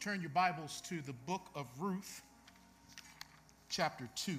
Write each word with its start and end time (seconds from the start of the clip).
turn 0.00 0.22
your 0.22 0.30
Bibles 0.30 0.80
to 0.88 1.02
the 1.02 1.12
book 1.12 1.42
of 1.54 1.66
Ruth, 1.78 2.22
chapter 3.68 4.08
2. 4.16 4.32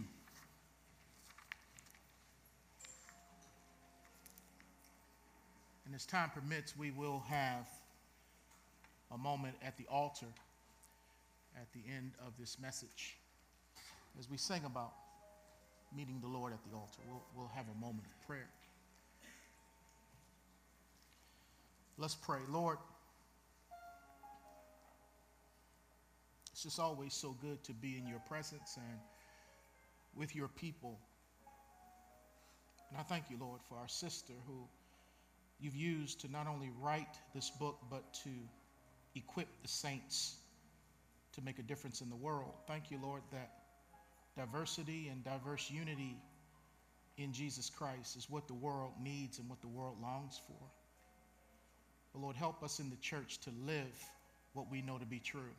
And 5.85 5.93
as 5.93 6.07
time 6.07 6.31
permits, 6.31 6.75
we 6.75 6.89
will 6.89 7.23
have 7.29 7.67
a 9.11 9.17
moment 9.19 9.53
at 9.63 9.77
the 9.77 9.85
altar 9.87 10.25
at 11.55 11.71
the 11.73 11.81
end 11.95 12.13
of 12.25 12.33
this 12.39 12.57
message 12.59 13.17
as 14.19 14.27
we 14.31 14.37
sing 14.37 14.63
about 14.65 14.93
meeting 15.95 16.17
the 16.21 16.27
Lord 16.27 16.53
at 16.53 16.59
the 16.67 16.75
altar. 16.75 17.01
We'll, 17.07 17.21
we'll 17.35 17.51
have 17.53 17.65
a 17.67 17.79
moment 17.79 18.05
of 18.07 18.25
prayer. 18.25 18.49
Let's 21.99 22.15
pray. 22.15 22.39
Lord, 22.49 22.79
it's 26.61 26.75
just 26.75 26.79
always 26.79 27.11
so 27.11 27.35
good 27.41 27.63
to 27.63 27.73
be 27.73 27.97
in 27.97 28.05
your 28.05 28.19
presence 28.29 28.77
and 28.77 28.99
with 30.15 30.35
your 30.35 30.47
people. 30.47 30.95
And 32.91 32.99
I 32.99 33.01
thank 33.01 33.31
you, 33.31 33.37
Lord, 33.39 33.61
for 33.67 33.79
our 33.79 33.87
sister 33.87 34.33
who 34.45 34.67
you've 35.59 35.75
used 35.75 36.21
to 36.21 36.31
not 36.31 36.45
only 36.45 36.69
write 36.79 37.17
this 37.33 37.49
book, 37.49 37.79
but 37.89 38.03
to 38.25 38.29
equip 39.15 39.47
the 39.63 39.67
saints 39.67 40.35
to 41.33 41.41
make 41.41 41.57
a 41.57 41.63
difference 41.63 42.01
in 42.01 42.11
the 42.11 42.15
world. 42.15 42.53
Thank 42.67 42.91
you, 42.91 42.99
Lord, 43.01 43.23
that 43.31 43.49
diversity 44.37 45.07
and 45.07 45.23
diverse 45.23 45.67
unity 45.71 46.15
in 47.17 47.33
Jesus 47.33 47.71
Christ 47.71 48.17
is 48.17 48.29
what 48.29 48.47
the 48.47 48.53
world 48.53 48.91
needs 49.01 49.39
and 49.39 49.49
what 49.49 49.61
the 49.61 49.67
world 49.67 49.95
longs 49.99 50.39
for. 50.45 50.63
But 52.13 52.21
Lord, 52.21 52.35
help 52.35 52.61
us 52.61 52.79
in 52.79 52.91
the 52.91 52.97
church 52.97 53.39
to 53.39 53.49
live 53.65 54.05
what 54.53 54.69
we 54.69 54.83
know 54.83 54.99
to 54.99 55.07
be 55.07 55.17
true. 55.17 55.55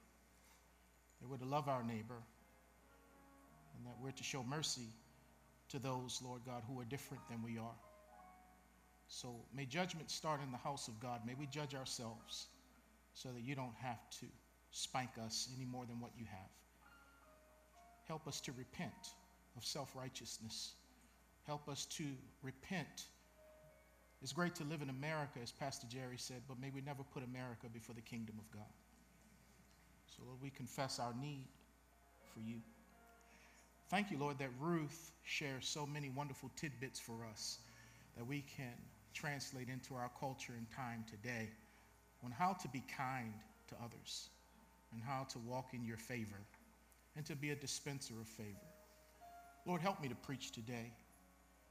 That 1.23 1.31
we're 1.31 1.39
to 1.39 1.45
love 1.47 1.69
our 1.69 1.83
neighbor 1.84 2.20
and 3.78 3.87
that 3.87 3.95
we're 4.03 4.11
to 4.11 4.25
show 4.25 4.42
mercy 4.42 4.89
to 5.69 5.79
those, 5.79 6.20
Lord 6.23 6.42
God, 6.45 6.62
who 6.69 6.81
are 6.81 6.84
different 6.84 7.23
than 7.31 7.42
we 7.42 7.59
are. 7.59 7.79
So 9.09 9.34
may 9.55 9.64
judgment 9.64 10.11
start 10.11 10.41
in 10.45 10.51
the 10.51 10.59
house 10.59 10.89
of 10.89 10.98
God. 11.01 11.20
May 11.27 11.34
we 11.34 11.47
judge 11.47 11.75
ourselves 11.75 12.47
so 13.14 13.29
that 13.31 13.42
you 13.42 13.55
don't 13.55 13.75
have 13.81 13.98
to 14.20 14.27
spank 14.73 15.11
us 15.25 15.48
any 15.56 15.64
more 15.64 15.84
than 15.87 16.01
what 16.01 16.11
you 16.19 16.25
have. 16.25 16.51
Help 18.09 18.27
us 18.27 18.41
to 18.41 18.53
repent 18.53 19.14
of 19.57 19.64
self 19.64 19.95
righteousness. 19.95 20.73
Help 21.47 21.69
us 21.69 21.86
to 21.86 22.05
repent. 22.42 23.07
It's 24.23 24.33
great 24.33 24.55
to 24.57 24.64
live 24.64 24.83
in 24.83 24.91
America, 24.91 25.41
as 25.42 25.51
Pastor 25.51 25.86
Jerry 25.91 26.17
said, 26.17 26.42
but 26.48 26.61
may 26.61 26.70
we 26.70 26.81
never 26.81 27.03
put 27.03 27.25
America 27.25 27.67
before 27.73 27.95
the 27.95 28.01
kingdom 28.01 28.36
of 28.39 28.51
God. 28.51 28.81
So, 30.16 30.22
Lord, 30.27 30.38
we 30.42 30.50
confess 30.50 30.98
our 30.98 31.14
need 31.20 31.46
for 32.34 32.41
you. 32.41 32.56
Thank 33.88 34.10
you, 34.10 34.18
Lord, 34.18 34.38
that 34.38 34.50
Ruth 34.60 35.12
shares 35.24 35.66
so 35.66 35.86
many 35.86 36.10
wonderful 36.10 36.50
tidbits 36.56 37.00
for 37.00 37.27
us 37.30 37.58
that 38.16 38.27
we 38.27 38.44
can 38.56 38.74
translate 39.14 39.68
into 39.68 39.94
our 39.94 40.10
culture 40.18 40.52
and 40.56 40.66
time 40.70 41.05
today 41.10 41.48
on 42.24 42.30
how 42.30 42.52
to 42.55 42.68
be 42.68 42.83
kind 42.94 43.33
to 43.68 43.74
others 43.83 44.28
and 44.92 45.02
how 45.02 45.24
to 45.30 45.38
walk 45.40 45.72
in 45.72 45.84
your 45.84 45.96
favor 45.96 46.40
and 47.16 47.24
to 47.27 47.36
be 47.36 47.50
a 47.50 47.56
dispenser 47.56 48.14
of 48.20 48.28
favor. 48.28 48.48
Lord, 49.66 49.80
help 49.80 50.00
me 50.00 50.08
to 50.08 50.14
preach 50.14 50.52
today 50.52 50.92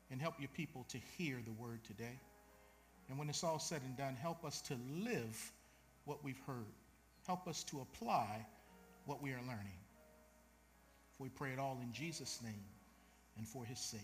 and 0.09 0.21
help 0.21 0.35
your 0.39 0.49
people 0.49 0.85
to 0.89 0.97
hear 1.17 1.39
the 1.45 1.51
word 1.53 1.83
today. 1.83 2.19
And 3.09 3.17
when 3.19 3.29
it's 3.29 3.43
all 3.43 3.59
said 3.59 3.81
and 3.83 3.95
done, 3.97 4.15
help 4.15 4.45
us 4.45 4.61
to 4.61 4.77
live 5.03 5.51
what 6.05 6.23
we've 6.23 6.39
heard. 6.47 6.65
Help 7.27 7.47
us 7.47 7.63
to 7.63 7.81
apply 7.81 8.45
what 9.05 9.21
we 9.21 9.31
are 9.31 9.41
learning. 9.47 9.79
For 11.17 11.23
we 11.23 11.29
pray 11.29 11.51
it 11.51 11.59
all 11.59 11.79
in 11.81 11.91
Jesus' 11.93 12.39
name 12.43 12.65
and 13.37 13.47
for 13.47 13.63
his 13.65 13.79
sake. 13.79 14.01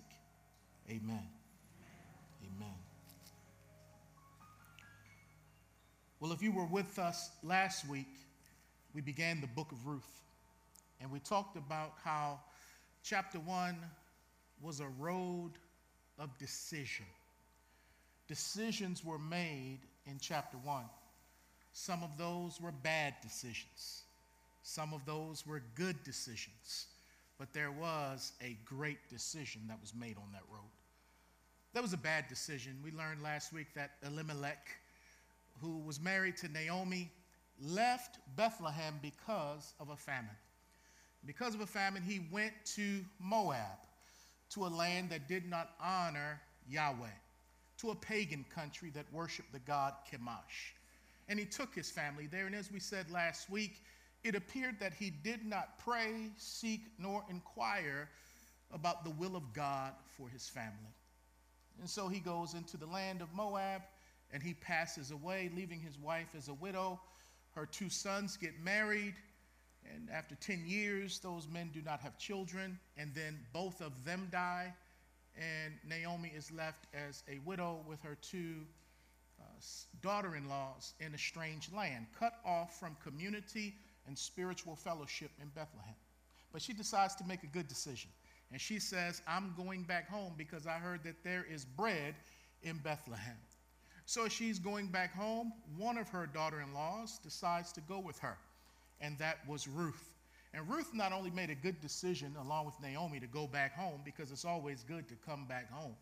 Amen. 0.89 1.27
Amen. 2.44 2.75
Well, 6.19 6.31
if 6.31 6.41
you 6.41 6.51
were 6.51 6.66
with 6.66 6.97
us 6.97 7.29
last 7.44 7.88
week, 7.88 8.07
we 8.94 9.01
began 9.01 9.41
the 9.41 9.47
book 9.47 9.72
of 9.72 9.85
Ruth. 9.85 10.22
And 11.00 11.11
we 11.11 11.19
talked 11.19 11.57
about 11.57 11.94
how 12.03 12.39
chapter 13.03 13.39
one 13.39 13.77
was 14.61 14.79
a 14.79 14.88
road 15.00 15.51
of 16.17 16.35
decision. 16.39 17.06
Decisions 18.27 19.06
were 19.06 19.19
made 19.19 19.79
in 20.07 20.17
chapter 20.19 20.57
one. 20.57 20.85
Some 21.79 22.01
of 22.01 22.17
those 22.17 22.59
were 22.59 22.71
bad 22.71 23.13
decisions, 23.21 24.01
some 24.63 24.95
of 24.95 25.05
those 25.05 25.45
were 25.45 25.61
good 25.75 26.03
decisions. 26.03 26.88
But 27.38 27.53
there 27.53 27.69
was 27.69 28.31
a 28.41 28.57
great 28.65 28.97
decision 29.11 29.61
that 29.67 29.79
was 29.79 29.93
made 29.93 30.17
on 30.17 30.31
that 30.33 30.41
road. 30.51 30.71
That 31.75 31.83
was 31.83 31.93
a 31.93 31.97
bad 31.97 32.27
decision. 32.27 32.79
We 32.83 32.89
learned 32.89 33.21
last 33.21 33.53
week 33.53 33.67
that 33.75 33.91
Elimelech, 34.03 34.69
who 35.61 35.77
was 35.77 35.99
married 35.99 36.35
to 36.38 36.47
Naomi, 36.47 37.11
left 37.61 38.17
Bethlehem 38.35 38.95
because 39.03 39.75
of 39.79 39.89
a 39.89 39.95
famine. 39.95 40.31
Because 41.27 41.53
of 41.53 41.61
a 41.61 41.67
famine, 41.67 42.01
he 42.01 42.25
went 42.31 42.53
to 42.73 43.05
Moab, 43.19 43.85
to 44.49 44.65
a 44.65 44.67
land 44.67 45.11
that 45.11 45.27
did 45.27 45.47
not 45.47 45.73
honor 45.79 46.41
Yahweh, 46.67 47.05
to 47.77 47.91
a 47.91 47.95
pagan 47.95 48.45
country 48.49 48.89
that 48.95 49.05
worshiped 49.13 49.53
the 49.53 49.59
god 49.59 49.94
Chemosh. 50.11 50.73
And 51.29 51.38
he 51.39 51.45
took 51.45 51.73
his 51.75 51.91
family 51.91 52.27
there. 52.27 52.45
And 52.45 52.55
as 52.55 52.71
we 52.71 52.79
said 52.79 53.11
last 53.11 53.49
week, 53.49 53.83
it 54.23 54.35
appeared 54.35 54.79
that 54.79 54.93
he 54.93 55.09
did 55.09 55.45
not 55.45 55.77
pray, 55.79 56.31
seek, 56.38 56.81
nor 56.97 57.23
inquire 57.29 58.09
about 58.73 59.03
the 59.03 59.11
will 59.11 59.35
of 59.35 59.53
God 59.53 59.93
for 60.17 60.29
his 60.29 60.47
family. 60.47 60.93
And 61.79 61.89
so 61.89 62.07
he 62.07 62.19
goes 62.19 62.53
into 62.53 62.77
the 62.77 62.85
land 62.85 63.21
of 63.21 63.33
Moab 63.33 63.81
and 64.31 64.43
he 64.43 64.53
passes 64.53 65.11
away, 65.11 65.49
leaving 65.55 65.79
his 65.79 65.97
wife 65.97 66.27
as 66.38 66.49
a 66.49 66.53
widow. 66.53 66.99
Her 67.51 67.65
two 67.65 67.89
sons 67.89 68.38
get 68.38 68.59
married, 68.61 69.15
and 69.94 70.09
after 70.11 70.35
10 70.35 70.65
years, 70.67 71.19
those 71.19 71.47
men 71.47 71.69
do 71.73 71.81
not 71.81 72.01
have 72.01 72.17
children, 72.17 72.77
and 72.97 73.13
then 73.15 73.39
both 73.53 73.81
of 73.81 74.03
them 74.03 74.27
die, 74.31 74.73
and 75.38 75.73
Naomi 75.88 76.31
is 76.35 76.51
left 76.51 76.88
as 76.94 77.23
a 77.31 77.39
widow 77.39 77.79
with 77.88 78.01
her 78.01 78.17
two 78.21 78.65
daughter 80.01 80.35
in 80.35 80.47
laws 80.47 80.94
in 81.00 81.13
a 81.13 81.18
strange 81.18 81.72
land, 81.72 82.07
cut 82.18 82.34
off 82.45 82.79
from 82.79 82.95
community 83.03 83.75
and 84.07 84.18
spiritual 84.18 84.75
fellowship 84.75 85.31
in 85.41 85.50
Bethlehem. 85.50 85.95
But 86.53 86.62
she 86.62 86.73
decides 86.73 87.16
to 87.16 87.25
make 87.25 87.44
a 87.44 87.47
good 87.47 87.68
decision. 87.68 88.09
And 88.51 88.62
she 88.62 88.79
says, 88.79 89.22
I'm 89.28 89.53
going 89.57 89.84
back 89.84 90.09
home 90.09 90.34
because 90.38 90.66
I 90.68 90.73
heard 90.73 91.03
that 91.03 91.23
there 91.23 91.45
is 91.50 91.66
bread 91.66 92.16
in 92.63 92.78
Bethlehem. 92.78 93.35
So 94.06 94.29
she's 94.29 94.57
going 94.57 94.88
back 94.88 95.13
home. 95.13 95.51
One 95.78 95.97
of 95.97 96.07
her 96.09 96.25
daughter 96.25 96.62
in 96.62 96.74
laws 96.74 97.19
decides 97.22 97.74
to 97.74 97.81
go 97.81 98.00
with 98.00 98.18
her 98.19 98.38
and 99.01 99.18
that 99.19 99.38
was 99.47 99.68
Ruth. 99.68 100.09
And 100.53 100.68
Ruth 100.69 100.94
not 100.94 101.12
only 101.12 101.29
made 101.29 101.50
a 101.50 101.56
good 101.56 101.79
decision 101.81 102.35
along 102.41 102.66
with 102.66 102.75
Naomi 102.81 103.19
to 103.19 103.28
go 103.28 103.47
back 103.47 103.75
home, 103.75 104.01
because 104.03 104.31
it's 104.31 104.45
always 104.45 104.84
good 104.84 105.07
to 105.09 105.16
come 105.25 105.45
back 105.45 105.72
home, 105.72 105.95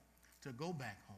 to 0.43 0.49
go 0.49 0.71
back 0.71 0.97
home, 1.07 1.17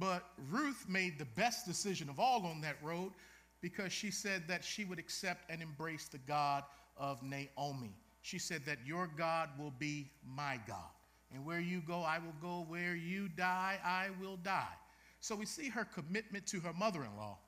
but 0.00 0.24
Ruth 0.50 0.86
made 0.88 1.18
the 1.18 1.26
best 1.26 1.66
decision 1.66 2.08
of 2.08 2.18
all 2.18 2.46
on 2.46 2.62
that 2.62 2.76
road 2.82 3.12
because 3.60 3.92
she 3.92 4.10
said 4.10 4.48
that 4.48 4.64
she 4.64 4.84
would 4.84 4.98
accept 4.98 5.50
and 5.50 5.60
embrace 5.62 6.08
the 6.08 6.18
God 6.18 6.64
of 6.96 7.22
Naomi. 7.22 7.94
She 8.22 8.38
said 8.38 8.64
that 8.64 8.78
your 8.84 9.10
God 9.16 9.50
will 9.58 9.72
be 9.78 10.10
my 10.26 10.58
God. 10.66 10.88
And 11.32 11.44
where 11.44 11.60
you 11.60 11.82
go, 11.86 12.00
I 12.00 12.18
will 12.18 12.34
go. 12.40 12.64
Where 12.66 12.96
you 12.96 13.28
die, 13.28 13.78
I 13.84 14.08
will 14.20 14.36
die. 14.36 14.74
So 15.20 15.36
we 15.36 15.46
see 15.46 15.68
her 15.68 15.84
commitment 15.84 16.46
to 16.48 16.60
her 16.60 16.72
mother 16.72 17.04
in 17.04 17.14
law, 17.16 17.38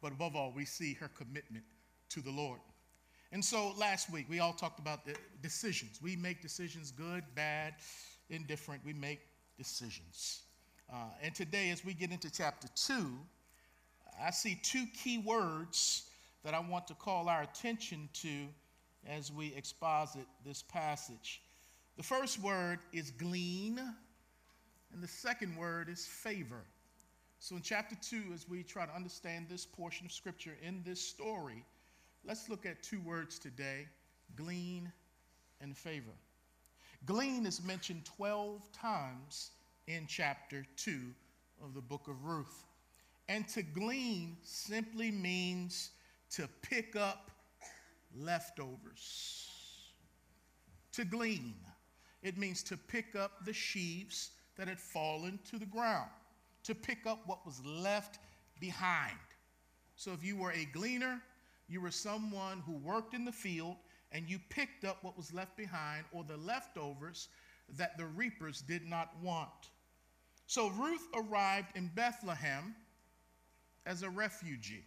but 0.00 0.12
above 0.12 0.34
all, 0.34 0.52
we 0.54 0.64
see 0.64 0.94
her 0.94 1.08
commitment 1.08 1.64
to 2.10 2.20
the 2.20 2.30
Lord. 2.30 2.58
And 3.30 3.42
so 3.42 3.72
last 3.78 4.10
week, 4.10 4.26
we 4.28 4.40
all 4.40 4.52
talked 4.52 4.80
about 4.80 5.06
the 5.06 5.14
decisions. 5.40 6.00
We 6.02 6.16
make 6.16 6.42
decisions 6.42 6.90
good, 6.90 7.22
bad, 7.34 7.74
indifferent. 8.28 8.84
We 8.84 8.92
make 8.92 9.20
decisions. 9.56 10.42
Uh, 10.90 10.96
and 11.22 11.34
today, 11.34 11.70
as 11.70 11.84
we 11.84 11.92
get 11.92 12.10
into 12.10 12.30
chapter 12.30 12.68
2, 12.74 13.18
I 14.22 14.30
see 14.30 14.58
two 14.62 14.86
key 14.94 15.18
words 15.18 16.04
that 16.44 16.54
I 16.54 16.60
want 16.60 16.86
to 16.88 16.94
call 16.94 17.28
our 17.28 17.42
attention 17.42 18.08
to 18.14 18.46
as 19.06 19.32
we 19.32 19.52
exposit 19.54 20.26
this 20.44 20.62
passage. 20.62 21.42
The 21.96 22.02
first 22.02 22.40
word 22.40 22.78
is 22.92 23.10
glean, 23.10 23.78
and 23.78 25.02
the 25.02 25.08
second 25.08 25.56
word 25.56 25.88
is 25.88 26.06
favor. 26.06 26.64
So, 27.38 27.56
in 27.56 27.62
chapter 27.62 27.96
2, 28.00 28.32
as 28.32 28.48
we 28.48 28.62
try 28.62 28.86
to 28.86 28.94
understand 28.94 29.46
this 29.48 29.66
portion 29.66 30.06
of 30.06 30.12
scripture 30.12 30.56
in 30.62 30.82
this 30.84 31.00
story, 31.00 31.64
Let's 32.24 32.48
look 32.48 32.66
at 32.66 32.82
two 32.82 33.00
words 33.00 33.38
today 33.38 33.88
glean 34.36 34.90
and 35.60 35.76
favor. 35.76 36.12
Glean 37.04 37.46
is 37.46 37.62
mentioned 37.62 38.04
12 38.04 38.72
times 38.72 39.50
in 39.86 40.06
chapter 40.06 40.66
2 40.76 41.00
of 41.62 41.74
the 41.74 41.80
book 41.80 42.08
of 42.08 42.24
Ruth. 42.24 42.64
And 43.28 43.46
to 43.48 43.62
glean 43.62 44.36
simply 44.42 45.10
means 45.10 45.90
to 46.30 46.48
pick 46.62 46.96
up 46.96 47.30
leftovers. 48.16 49.48
To 50.92 51.04
glean, 51.04 51.54
it 52.22 52.36
means 52.36 52.62
to 52.64 52.76
pick 52.76 53.16
up 53.16 53.44
the 53.44 53.52
sheaves 53.52 54.30
that 54.56 54.68
had 54.68 54.78
fallen 54.78 55.38
to 55.50 55.58
the 55.58 55.66
ground, 55.66 56.10
to 56.64 56.74
pick 56.74 57.06
up 57.06 57.20
what 57.26 57.44
was 57.46 57.64
left 57.64 58.18
behind. 58.60 59.16
So 59.96 60.12
if 60.12 60.22
you 60.22 60.36
were 60.36 60.52
a 60.52 60.66
gleaner, 60.66 61.20
you 61.68 61.80
were 61.80 61.90
someone 61.90 62.62
who 62.66 62.72
worked 62.72 63.14
in 63.14 63.24
the 63.24 63.32
field 63.32 63.76
and 64.10 64.28
you 64.28 64.38
picked 64.50 64.84
up 64.84 65.02
what 65.02 65.16
was 65.16 65.32
left 65.32 65.56
behind 65.56 66.04
or 66.12 66.22
the 66.24 66.36
leftovers 66.36 67.28
that 67.76 67.96
the 67.96 68.06
reapers 68.06 68.60
did 68.62 68.86
not 68.86 69.10
want. 69.22 69.50
So 70.46 70.68
Ruth 70.70 71.06
arrived 71.14 71.76
in 71.76 71.90
Bethlehem 71.94 72.74
as 73.86 74.02
a 74.02 74.10
refugee. 74.10 74.84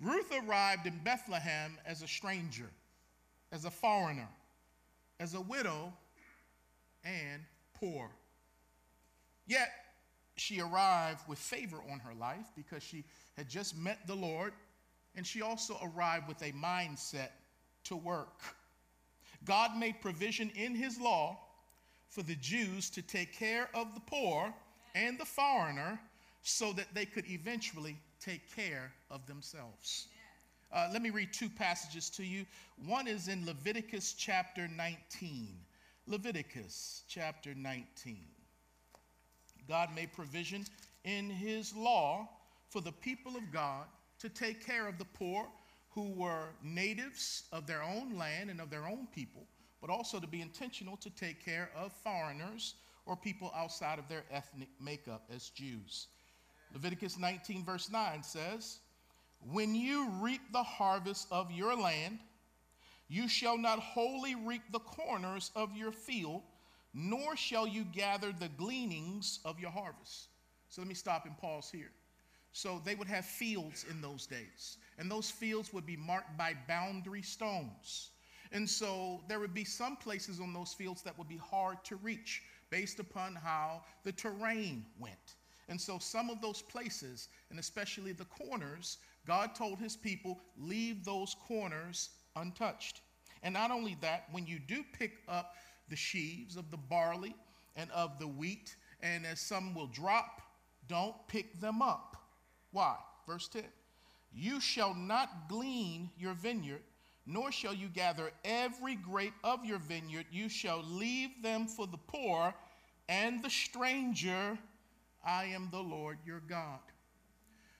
Ruth 0.00 0.32
arrived 0.46 0.86
in 0.86 0.98
Bethlehem 1.04 1.78
as 1.86 2.02
a 2.02 2.08
stranger, 2.08 2.70
as 3.52 3.64
a 3.64 3.70
foreigner, 3.70 4.28
as 5.20 5.34
a 5.34 5.40
widow, 5.40 5.92
and 7.04 7.42
poor. 7.74 8.10
Yet, 9.46 9.70
she 10.36 10.60
arrived 10.60 11.28
with 11.28 11.38
favor 11.38 11.78
on 11.92 12.00
her 12.00 12.14
life 12.14 12.46
because 12.56 12.82
she 12.82 13.04
had 13.36 13.48
just 13.48 13.76
met 13.76 14.06
the 14.06 14.14
Lord, 14.14 14.52
and 15.14 15.26
she 15.26 15.42
also 15.42 15.78
arrived 15.82 16.26
with 16.26 16.42
a 16.42 16.52
mindset 16.52 17.28
to 17.84 17.96
work. 17.96 18.42
God 19.44 19.76
made 19.76 20.00
provision 20.00 20.50
in 20.56 20.74
his 20.74 20.98
law 20.98 21.38
for 22.08 22.22
the 22.22 22.36
Jews 22.36 22.90
to 22.90 23.02
take 23.02 23.32
care 23.32 23.68
of 23.74 23.94
the 23.94 24.00
poor 24.00 24.52
and 24.94 25.18
the 25.18 25.24
foreigner 25.24 26.00
so 26.42 26.72
that 26.72 26.86
they 26.94 27.04
could 27.04 27.28
eventually 27.28 27.96
take 28.20 28.54
care 28.54 28.92
of 29.10 29.26
themselves. 29.26 30.08
Uh, 30.72 30.88
let 30.92 31.02
me 31.02 31.10
read 31.10 31.32
two 31.32 31.48
passages 31.48 32.10
to 32.10 32.24
you. 32.24 32.44
One 32.86 33.06
is 33.06 33.28
in 33.28 33.46
Leviticus 33.46 34.14
chapter 34.14 34.68
19. 34.68 35.48
Leviticus 36.06 37.04
chapter 37.08 37.54
19. 37.54 38.18
God 39.68 39.88
made 39.94 40.12
provision 40.12 40.64
in 41.04 41.30
his 41.30 41.74
law 41.74 42.28
for 42.68 42.80
the 42.80 42.92
people 42.92 43.36
of 43.36 43.52
God 43.52 43.86
to 44.18 44.28
take 44.28 44.66
care 44.66 44.88
of 44.88 44.98
the 44.98 45.04
poor 45.04 45.46
who 45.90 46.10
were 46.10 46.48
natives 46.62 47.44
of 47.52 47.66
their 47.66 47.82
own 47.82 48.18
land 48.18 48.50
and 48.50 48.60
of 48.60 48.68
their 48.68 48.86
own 48.86 49.06
people, 49.14 49.46
but 49.84 49.92
also 49.92 50.18
to 50.18 50.26
be 50.26 50.40
intentional 50.40 50.96
to 50.96 51.10
take 51.10 51.44
care 51.44 51.68
of 51.76 51.92
foreigners 51.92 52.76
or 53.04 53.14
people 53.14 53.52
outside 53.54 53.98
of 53.98 54.08
their 54.08 54.24
ethnic 54.30 54.68
makeup 54.80 55.24
as 55.30 55.50
Jews. 55.50 56.06
Leviticus 56.72 57.18
19, 57.18 57.66
verse 57.66 57.90
9 57.90 58.22
says, 58.22 58.78
When 59.52 59.74
you 59.74 60.08
reap 60.22 60.40
the 60.54 60.62
harvest 60.62 61.28
of 61.30 61.52
your 61.52 61.76
land, 61.76 62.18
you 63.08 63.28
shall 63.28 63.58
not 63.58 63.78
wholly 63.78 64.34
reap 64.34 64.62
the 64.72 64.78
corners 64.78 65.50
of 65.54 65.76
your 65.76 65.92
field, 65.92 66.40
nor 66.94 67.36
shall 67.36 67.68
you 67.68 67.84
gather 67.84 68.32
the 68.32 68.48
gleanings 68.56 69.40
of 69.44 69.60
your 69.60 69.70
harvest. 69.70 70.28
So 70.70 70.80
let 70.80 70.88
me 70.88 70.94
stop 70.94 71.26
and 71.26 71.36
pause 71.36 71.68
here. 71.70 71.90
So 72.52 72.80
they 72.86 72.94
would 72.94 73.08
have 73.08 73.26
fields 73.26 73.84
in 73.90 74.00
those 74.00 74.26
days, 74.26 74.78
and 74.98 75.10
those 75.10 75.30
fields 75.30 75.74
would 75.74 75.84
be 75.84 75.98
marked 75.98 76.38
by 76.38 76.54
boundary 76.66 77.20
stones. 77.20 78.12
And 78.54 78.70
so 78.70 79.20
there 79.28 79.40
would 79.40 79.52
be 79.52 79.64
some 79.64 79.96
places 79.96 80.38
on 80.40 80.54
those 80.54 80.72
fields 80.72 81.02
that 81.02 81.18
would 81.18 81.28
be 81.28 81.36
hard 81.36 81.84
to 81.84 81.96
reach 81.96 82.42
based 82.70 83.00
upon 83.00 83.34
how 83.34 83.82
the 84.04 84.12
terrain 84.12 84.86
went. 84.98 85.34
And 85.68 85.80
so 85.80 85.98
some 85.98 86.30
of 86.30 86.40
those 86.40 86.62
places, 86.62 87.28
and 87.50 87.58
especially 87.58 88.12
the 88.12 88.26
corners, 88.26 88.98
God 89.26 89.56
told 89.56 89.80
his 89.80 89.96
people, 89.96 90.40
leave 90.56 91.04
those 91.04 91.34
corners 91.46 92.10
untouched. 92.36 93.00
And 93.42 93.52
not 93.54 93.72
only 93.72 93.96
that, 94.00 94.26
when 94.30 94.46
you 94.46 94.60
do 94.60 94.84
pick 94.96 95.18
up 95.28 95.56
the 95.88 95.96
sheaves 95.96 96.56
of 96.56 96.70
the 96.70 96.76
barley 96.76 97.34
and 97.76 97.90
of 97.90 98.18
the 98.20 98.28
wheat, 98.28 98.76
and 99.02 99.26
as 99.26 99.40
some 99.40 99.74
will 99.74 99.88
drop, 99.88 100.42
don't 100.86 101.16
pick 101.26 101.60
them 101.60 101.82
up. 101.82 102.16
Why? 102.70 102.96
Verse 103.26 103.48
10 103.48 103.64
You 104.32 104.60
shall 104.60 104.94
not 104.94 105.48
glean 105.48 106.10
your 106.16 106.34
vineyard, 106.34 106.82
nor 107.26 107.50
shall 107.50 107.74
you 107.74 107.88
gather 107.88 108.30
every 108.44 108.94
grape 108.94 109.34
of 109.42 109.64
your 109.64 109.78
vineyard. 109.78 110.26
You 110.30 110.48
shall 110.48 110.82
leave 110.82 111.42
them 111.42 111.66
for 111.66 111.86
the 111.86 111.98
poor 111.98 112.54
and 113.08 113.42
the 113.42 113.50
stranger. 113.50 114.58
I 115.26 115.44
am 115.46 115.68
the 115.70 115.80
Lord 115.80 116.18
your 116.26 116.40
God. 116.40 116.80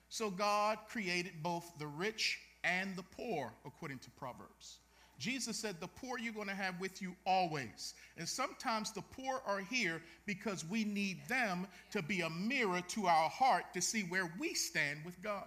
So 0.09 0.31
God 0.31 0.79
created 0.89 1.43
both 1.43 1.73
the 1.79 1.87
rich 1.87 2.39
and 2.63 2.97
the 2.97 3.03
poor, 3.03 3.53
according 3.67 3.99
to 3.99 4.11
Proverbs. 4.13 4.79
Jesus 5.19 5.57
said, 5.57 5.77
The 5.81 5.89
poor 5.89 6.19
you're 6.19 6.33
going 6.33 6.49
to 6.49 6.55
have 6.55 6.81
with 6.81 7.01
you 7.01 7.15
always. 7.27 7.95
And 8.17 8.29
sometimes 8.29 8.93
the 8.93 9.03
poor 9.03 9.43
are 9.47 9.61
here 9.61 10.03
because 10.27 10.65
we 10.65 10.85
need 10.85 11.27
them 11.29 11.67
to 11.93 12.03
be 12.03 12.23
a 12.23 12.31
mirror 12.31 12.81
to 12.89 13.07
our 13.07 13.29
heart 13.29 13.65
to 13.75 13.81
see 13.81 14.03
where 14.03 14.33
we 14.39 14.55
stand 14.55 15.01
with 15.05 15.21
God. 15.23 15.47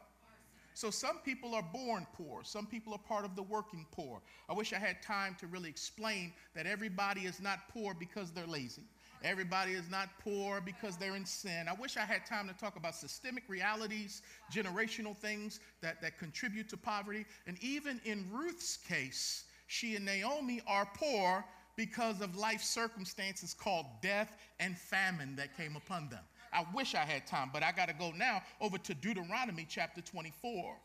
So 0.77 0.91
some 0.91 1.17
people 1.25 1.55
are 1.55 1.63
born 1.73 2.05
poor. 2.13 2.43
Some 2.43 2.67
people 2.67 2.93
are 2.93 2.99
part 2.99 3.25
of 3.25 3.35
the 3.35 3.41
working 3.41 3.87
poor. 3.91 4.21
I 4.47 4.53
wish 4.53 4.73
I 4.73 4.77
had 4.77 5.01
time 5.01 5.35
to 5.39 5.47
really 5.47 5.69
explain 5.69 6.33
that 6.53 6.67
everybody 6.67 7.21
is 7.21 7.41
not 7.41 7.67
poor 7.69 7.95
because 7.95 8.29
they're 8.29 8.45
lazy. 8.45 8.83
Everybody 9.23 9.71
is 9.71 9.89
not 9.89 10.09
poor 10.19 10.61
because 10.61 10.95
they're 10.95 11.15
in 11.15 11.25
sin. 11.25 11.67
I 11.67 11.73
wish 11.73 11.97
I 11.97 12.01
had 12.01 12.27
time 12.27 12.47
to 12.47 12.53
talk 12.53 12.75
about 12.75 12.93
systemic 12.93 13.45
realities, 13.47 14.21
generational 14.53 15.17
things 15.17 15.61
that, 15.81 15.99
that 16.03 16.19
contribute 16.19 16.69
to 16.69 16.77
poverty. 16.77 17.25
And 17.47 17.57
even 17.63 17.99
in 18.05 18.27
Ruth's 18.31 18.77
case, 18.77 19.45
she 19.65 19.95
and 19.95 20.05
Naomi 20.05 20.61
are 20.67 20.87
poor 20.93 21.43
because 21.75 22.21
of 22.21 22.37
life 22.37 22.61
circumstances 22.61 23.55
called 23.55 23.87
death 24.03 24.37
and 24.59 24.77
famine 24.77 25.35
that 25.37 25.57
came 25.57 25.75
upon 25.75 26.09
them. 26.09 26.23
I 26.53 26.65
wish 26.73 26.95
I 26.95 26.99
had 26.99 27.27
time, 27.27 27.49
but 27.53 27.63
I 27.63 27.71
got 27.71 27.87
to 27.87 27.93
go 27.93 28.11
now 28.11 28.41
over 28.61 28.77
to 28.77 28.93
Deuteronomy 28.93 29.65
chapter 29.69 30.01
24. 30.01 30.75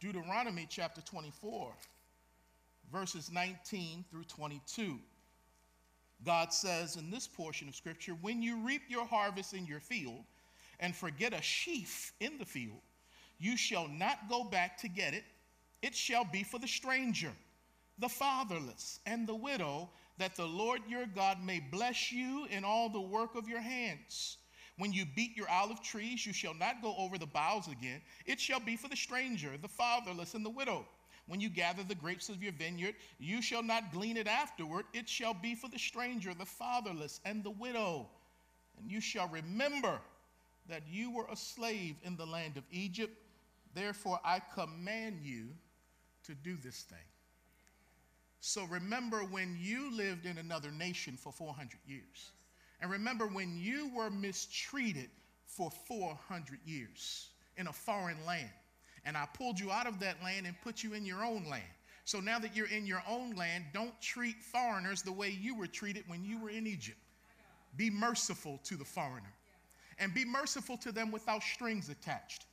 Deuteronomy 0.00 0.66
chapter 0.70 1.00
24, 1.00 1.72
verses 2.92 3.30
19 3.32 4.04
through 4.10 4.24
22. 4.24 4.98
God 6.24 6.52
says 6.52 6.96
in 6.96 7.10
this 7.10 7.26
portion 7.26 7.68
of 7.68 7.74
scripture, 7.74 8.12
when 8.20 8.42
you 8.42 8.58
reap 8.58 8.82
your 8.88 9.04
harvest 9.04 9.54
in 9.54 9.66
your 9.66 9.80
field 9.80 10.24
and 10.80 10.94
forget 10.94 11.32
a 11.32 11.42
sheaf 11.42 12.12
in 12.20 12.38
the 12.38 12.44
field, 12.44 12.80
you 13.38 13.56
shall 13.56 13.88
not 13.88 14.28
go 14.28 14.44
back 14.44 14.76
to 14.78 14.88
get 14.88 15.14
it. 15.14 15.24
It 15.82 15.94
shall 15.94 16.24
be 16.24 16.42
for 16.42 16.58
the 16.58 16.66
stranger, 16.66 17.32
the 17.98 18.08
fatherless, 18.08 19.00
and 19.06 19.26
the 19.26 19.34
widow, 19.34 19.90
that 20.18 20.36
the 20.36 20.46
Lord 20.46 20.80
your 20.88 21.06
God 21.06 21.42
may 21.42 21.60
bless 21.60 22.12
you 22.12 22.46
in 22.50 22.64
all 22.64 22.88
the 22.88 23.00
work 23.00 23.34
of 23.34 23.48
your 23.48 23.60
hands. 23.60 24.38
When 24.76 24.92
you 24.92 25.04
beat 25.16 25.36
your 25.36 25.48
olive 25.48 25.82
trees, 25.82 26.24
you 26.24 26.32
shall 26.32 26.54
not 26.54 26.82
go 26.82 26.94
over 26.98 27.18
the 27.18 27.26
boughs 27.26 27.66
again. 27.66 28.00
It 28.26 28.40
shall 28.40 28.60
be 28.60 28.76
for 28.76 28.88
the 28.88 28.96
stranger, 28.96 29.56
the 29.60 29.68
fatherless, 29.68 30.34
and 30.34 30.44
the 30.44 30.50
widow 30.50 30.86
when 31.28 31.40
you 31.40 31.50
gather 31.50 31.82
the 31.82 31.94
grapes 31.94 32.30
of 32.30 32.42
your 32.42 32.52
vineyard, 32.52 32.94
you 33.18 33.42
shall 33.42 33.62
not 33.62 33.92
glean 33.92 34.16
it 34.16 34.26
afterward. 34.26 34.86
It 34.94 35.08
shall 35.08 35.34
be 35.34 35.54
for 35.54 35.68
the 35.68 35.78
stranger, 35.78 36.32
the 36.32 36.46
fatherless, 36.46 37.20
and 37.24 37.44
the 37.44 37.50
widow. 37.50 38.08
And 38.78 38.90
you 38.90 39.00
shall 39.00 39.28
remember 39.28 40.00
that 40.68 40.82
you 40.90 41.10
were 41.10 41.26
a 41.30 41.36
slave 41.36 41.96
in 42.02 42.16
the 42.16 42.24
land 42.24 42.56
of 42.56 42.64
Egypt. 42.70 43.14
Therefore, 43.74 44.18
I 44.24 44.40
command 44.54 45.20
you 45.22 45.48
to 46.24 46.34
do 46.34 46.56
this 46.56 46.82
thing. 46.82 46.98
So 48.40 48.64
remember 48.64 49.20
when 49.20 49.56
you 49.60 49.94
lived 49.94 50.26
in 50.26 50.38
another 50.38 50.70
nation 50.70 51.16
for 51.16 51.32
400 51.32 51.78
years. 51.86 52.32
And 52.80 52.90
remember 52.90 53.26
when 53.26 53.58
you 53.58 53.90
were 53.94 54.10
mistreated 54.10 55.10
for 55.44 55.70
400 55.70 56.60
years 56.64 57.30
in 57.56 57.66
a 57.66 57.72
foreign 57.72 58.24
land 58.24 58.50
and 59.04 59.16
I 59.16 59.26
pulled 59.32 59.58
you 59.58 59.70
out 59.70 59.86
of 59.86 59.98
that 60.00 60.22
land 60.22 60.46
and 60.46 60.54
put 60.62 60.82
you 60.82 60.92
in 60.92 61.06
your 61.06 61.24
own 61.24 61.44
land. 61.48 61.62
So 62.04 62.20
now 62.20 62.38
that 62.38 62.54
you're 62.54 62.68
in 62.68 62.86
your 62.86 63.02
own 63.08 63.32
land, 63.32 63.64
don't 63.72 63.98
treat 64.02 64.42
foreigners 64.42 65.02
the 65.02 65.12
way 65.12 65.30
you 65.30 65.54
were 65.54 65.66
treated 65.66 66.04
when 66.06 66.24
you 66.24 66.38
were 66.38 66.50
in 66.50 66.66
Egypt. 66.66 66.98
Be 67.76 67.88
merciful 67.88 68.60
to 68.64 68.76
the 68.76 68.84
foreigner 68.84 69.32
and 69.98 70.12
be 70.12 70.26
merciful 70.26 70.76
to 70.78 70.92
them 70.92 71.10
without 71.10 71.42
strings 71.42 71.88
attached. 71.88 72.44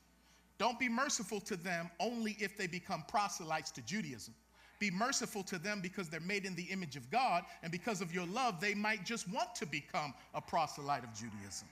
Don't 0.58 0.80
be 0.80 0.88
merciful 0.88 1.42
to 1.42 1.58
them 1.58 1.90
only 2.00 2.38
if 2.40 2.58
they 2.58 2.68
become 2.68 3.04
proselytes 3.08 3.72
to 3.72 3.82
Judaism. 3.82 4.34
Be 4.80 4.92
merciful 4.92 5.44
to 5.44 5.58
them 5.58 5.80
because 5.82 6.10
they're 6.10 6.20
made 6.20 6.46
in 6.46 6.56
the 6.56 6.64
image 6.64 6.96
of 6.96 7.10
God, 7.10 7.44
and 7.64 7.72
because 7.72 8.02
of 8.02 8.14
your 8.14 8.26
love, 8.28 8.60
they 8.60 8.74
might 8.74 9.06
just 9.06 9.28
want 9.32 9.56
to 9.56 9.66
become 9.66 10.14
a 10.34 10.42
proselyte 10.42 11.04
of 11.04 11.14
Judaism. 11.14 11.68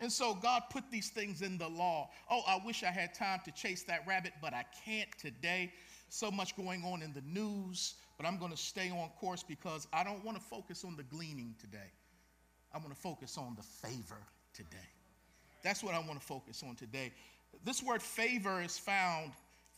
And 0.00 0.10
so 0.10 0.34
God 0.34 0.64
put 0.70 0.90
these 0.90 1.10
things 1.10 1.42
in 1.42 1.56
the 1.56 1.68
law. 1.68 2.10
Oh, 2.30 2.42
I 2.46 2.60
wish 2.64 2.82
I 2.82 2.90
had 2.90 3.14
time 3.14 3.40
to 3.44 3.52
chase 3.52 3.84
that 3.84 4.06
rabbit, 4.06 4.32
but 4.42 4.52
I 4.52 4.64
can't 4.84 5.08
today. 5.18 5.72
So 6.08 6.30
much 6.30 6.56
going 6.56 6.84
on 6.84 7.02
in 7.02 7.12
the 7.12 7.22
news, 7.22 7.94
but 8.16 8.26
I'm 8.26 8.38
going 8.38 8.50
to 8.50 8.56
stay 8.56 8.90
on 8.90 9.08
course 9.20 9.42
because 9.42 9.88
I 9.92 10.04
don't 10.04 10.24
want 10.24 10.36
to 10.36 10.42
focus 10.42 10.84
on 10.84 10.96
the 10.96 11.02
gleaning 11.04 11.54
today. 11.60 11.90
I 12.72 12.78
want 12.78 12.90
to 12.90 13.00
focus 13.00 13.38
on 13.38 13.56
the 13.56 13.62
favor 13.62 14.20
today. 14.52 14.76
That's 15.62 15.82
what 15.82 15.94
I 15.94 15.98
want 15.98 16.20
to 16.20 16.26
focus 16.26 16.62
on 16.68 16.74
today. 16.76 17.12
This 17.64 17.82
word 17.82 18.02
favor 18.02 18.60
is 18.62 18.76
found 18.78 19.32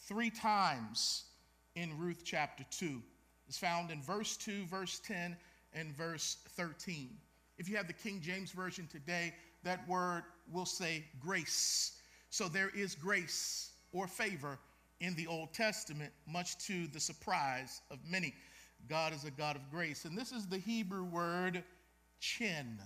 three 0.07 0.31
times 0.31 1.25
in 1.77 1.97
Ruth 1.97 2.23
chapter 2.25 2.65
2. 2.71 3.01
It's 3.47 3.59
found 3.59 3.93
in 3.93 4.03
verse 4.03 4.37
2, 4.37 4.67
verse 4.67 4.99
10, 4.99 5.37
and 5.73 5.97
verse 5.97 6.39
13. 6.57 7.11
If 7.59 7.69
you 7.69 7.77
have 7.77 7.87
the 7.87 7.93
King 7.93 8.21
James 8.21 8.51
Version 8.51 8.89
today, 8.91 9.33
that 9.63 9.87
word 9.89 10.25
will 10.53 10.67
say 10.67 11.05
grace. 11.21 12.01
So 12.31 12.49
there 12.49 12.71
is 12.75 12.95
grace 12.95 13.71
or 13.93 14.07
favor 14.07 14.59
in 15.01 15.15
the 15.15 15.27
Old 15.27 15.53
Testament, 15.53 16.13
much 16.27 16.59
to 16.67 16.87
the 16.89 17.01
surprise 17.01 17.83
of 17.91 17.99
many. 18.09 18.35
God 18.89 19.13
is 19.13 19.25
a 19.25 19.31
God 19.31 19.57
of 19.57 19.71
grace. 19.71 20.05
And 20.05 20.17
this 20.17 20.33
is 20.33 20.47
the 20.47 20.59
Hebrew 20.59 21.05
word 21.05 21.63
chin, 22.21 22.79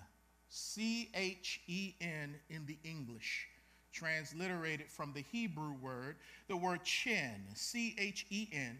C 0.48 1.10
H 1.14 1.60
E 1.68 1.94
N 2.00 2.34
in 2.48 2.66
the 2.66 2.78
English, 2.84 3.46
transliterated 3.92 4.90
from 4.90 5.12
the 5.12 5.24
Hebrew 5.32 5.74
word, 5.80 6.16
the 6.48 6.56
word 6.56 6.84
chin, 6.84 7.42
C 7.54 7.94
H 7.98 8.26
E 8.30 8.48
N. 8.52 8.78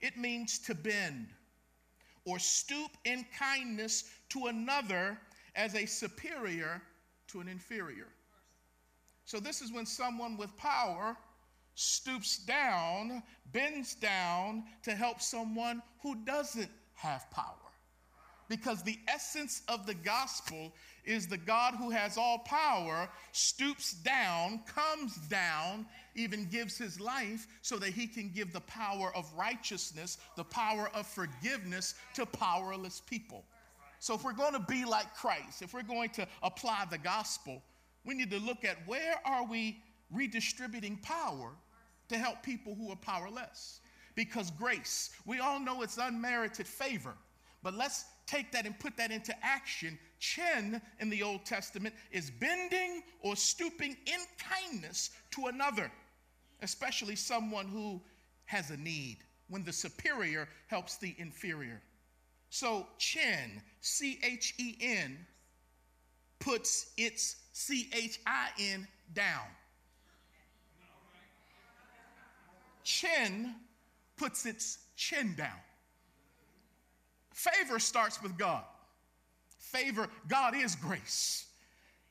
It 0.00 0.16
means 0.16 0.58
to 0.60 0.74
bend 0.74 1.28
or 2.24 2.38
stoop 2.38 2.90
in 3.04 3.24
kindness 3.38 4.04
to 4.30 4.46
another 4.46 5.18
as 5.56 5.74
a 5.74 5.86
superior 5.86 6.80
to 7.28 7.40
an 7.40 7.48
inferior. 7.48 8.08
So, 9.24 9.38
this 9.38 9.62
is 9.62 9.72
when 9.72 9.86
someone 9.86 10.36
with 10.36 10.56
power 10.56 11.16
stoops 11.74 12.38
down, 12.38 13.22
bends 13.52 13.94
down 13.94 14.64
to 14.82 14.92
help 14.92 15.20
someone 15.20 15.82
who 16.02 16.16
doesn't 16.24 16.70
have 16.94 17.30
power. 17.30 17.54
Because 18.48 18.82
the 18.82 18.98
essence 19.06 19.62
of 19.68 19.86
the 19.86 19.94
gospel 19.94 20.74
is 21.04 21.26
the 21.26 21.38
God 21.38 21.74
who 21.74 21.90
has 21.90 22.16
all 22.16 22.38
power 22.38 23.08
stoops 23.32 23.92
down, 23.92 24.60
comes 24.66 25.16
down, 25.28 25.86
even 26.14 26.46
gives 26.46 26.76
his 26.76 27.00
life 27.00 27.46
so 27.62 27.76
that 27.78 27.90
he 27.90 28.06
can 28.06 28.30
give 28.30 28.52
the 28.52 28.60
power 28.60 29.14
of 29.16 29.32
righteousness, 29.36 30.18
the 30.36 30.44
power 30.44 30.90
of 30.94 31.06
forgiveness 31.06 31.94
to 32.14 32.26
powerless 32.26 33.00
people. 33.00 33.44
So, 33.98 34.14
if 34.14 34.24
we're 34.24 34.32
going 34.32 34.54
to 34.54 34.60
be 34.60 34.84
like 34.84 35.14
Christ, 35.14 35.60
if 35.62 35.74
we're 35.74 35.82
going 35.82 36.08
to 36.10 36.26
apply 36.42 36.86
the 36.90 36.98
gospel, 36.98 37.62
we 38.04 38.14
need 38.14 38.30
to 38.30 38.38
look 38.38 38.64
at 38.64 38.76
where 38.86 39.16
are 39.26 39.46
we 39.46 39.82
redistributing 40.10 40.96
power 40.98 41.52
to 42.08 42.18
help 42.18 42.42
people 42.42 42.74
who 42.74 42.90
are 42.90 42.96
powerless. 42.96 43.80
Because 44.14 44.50
grace, 44.50 45.10
we 45.24 45.38
all 45.38 45.60
know 45.60 45.82
it's 45.82 45.98
unmerited 45.98 46.66
favor, 46.66 47.14
but 47.62 47.74
let's 47.74 48.04
take 48.30 48.52
that 48.52 48.64
and 48.66 48.78
put 48.78 48.96
that 48.96 49.10
into 49.10 49.34
action. 49.44 49.98
Chin 50.20 50.80
in 51.00 51.10
the 51.10 51.22
Old 51.22 51.44
Testament 51.44 51.94
is 52.12 52.30
bending 52.30 53.02
or 53.22 53.34
stooping 53.34 53.96
in 54.06 54.20
kindness 54.38 55.10
to 55.32 55.46
another, 55.46 55.90
especially 56.62 57.16
someone 57.16 57.66
who 57.66 58.00
has 58.44 58.70
a 58.70 58.76
need, 58.76 59.18
when 59.48 59.64
the 59.64 59.72
superior 59.72 60.48
helps 60.68 60.96
the 60.98 61.14
inferior. 61.18 61.80
So, 62.50 62.86
chin, 62.98 63.62
C 63.80 64.18
H 64.22 64.54
E 64.58 64.76
N, 64.80 65.26
puts 66.38 66.92
its 66.96 67.36
C 67.52 67.88
H 67.92 68.20
I 68.26 68.48
N 68.58 68.86
down. 69.14 69.46
Chin 72.82 73.54
puts 74.16 74.46
its 74.46 74.78
chin 74.96 75.34
down. 75.36 75.58
Favor 77.32 77.78
starts 77.78 78.22
with 78.22 78.36
God. 78.36 78.64
Favor, 79.58 80.08
God 80.28 80.54
is 80.54 80.74
grace. 80.74 81.46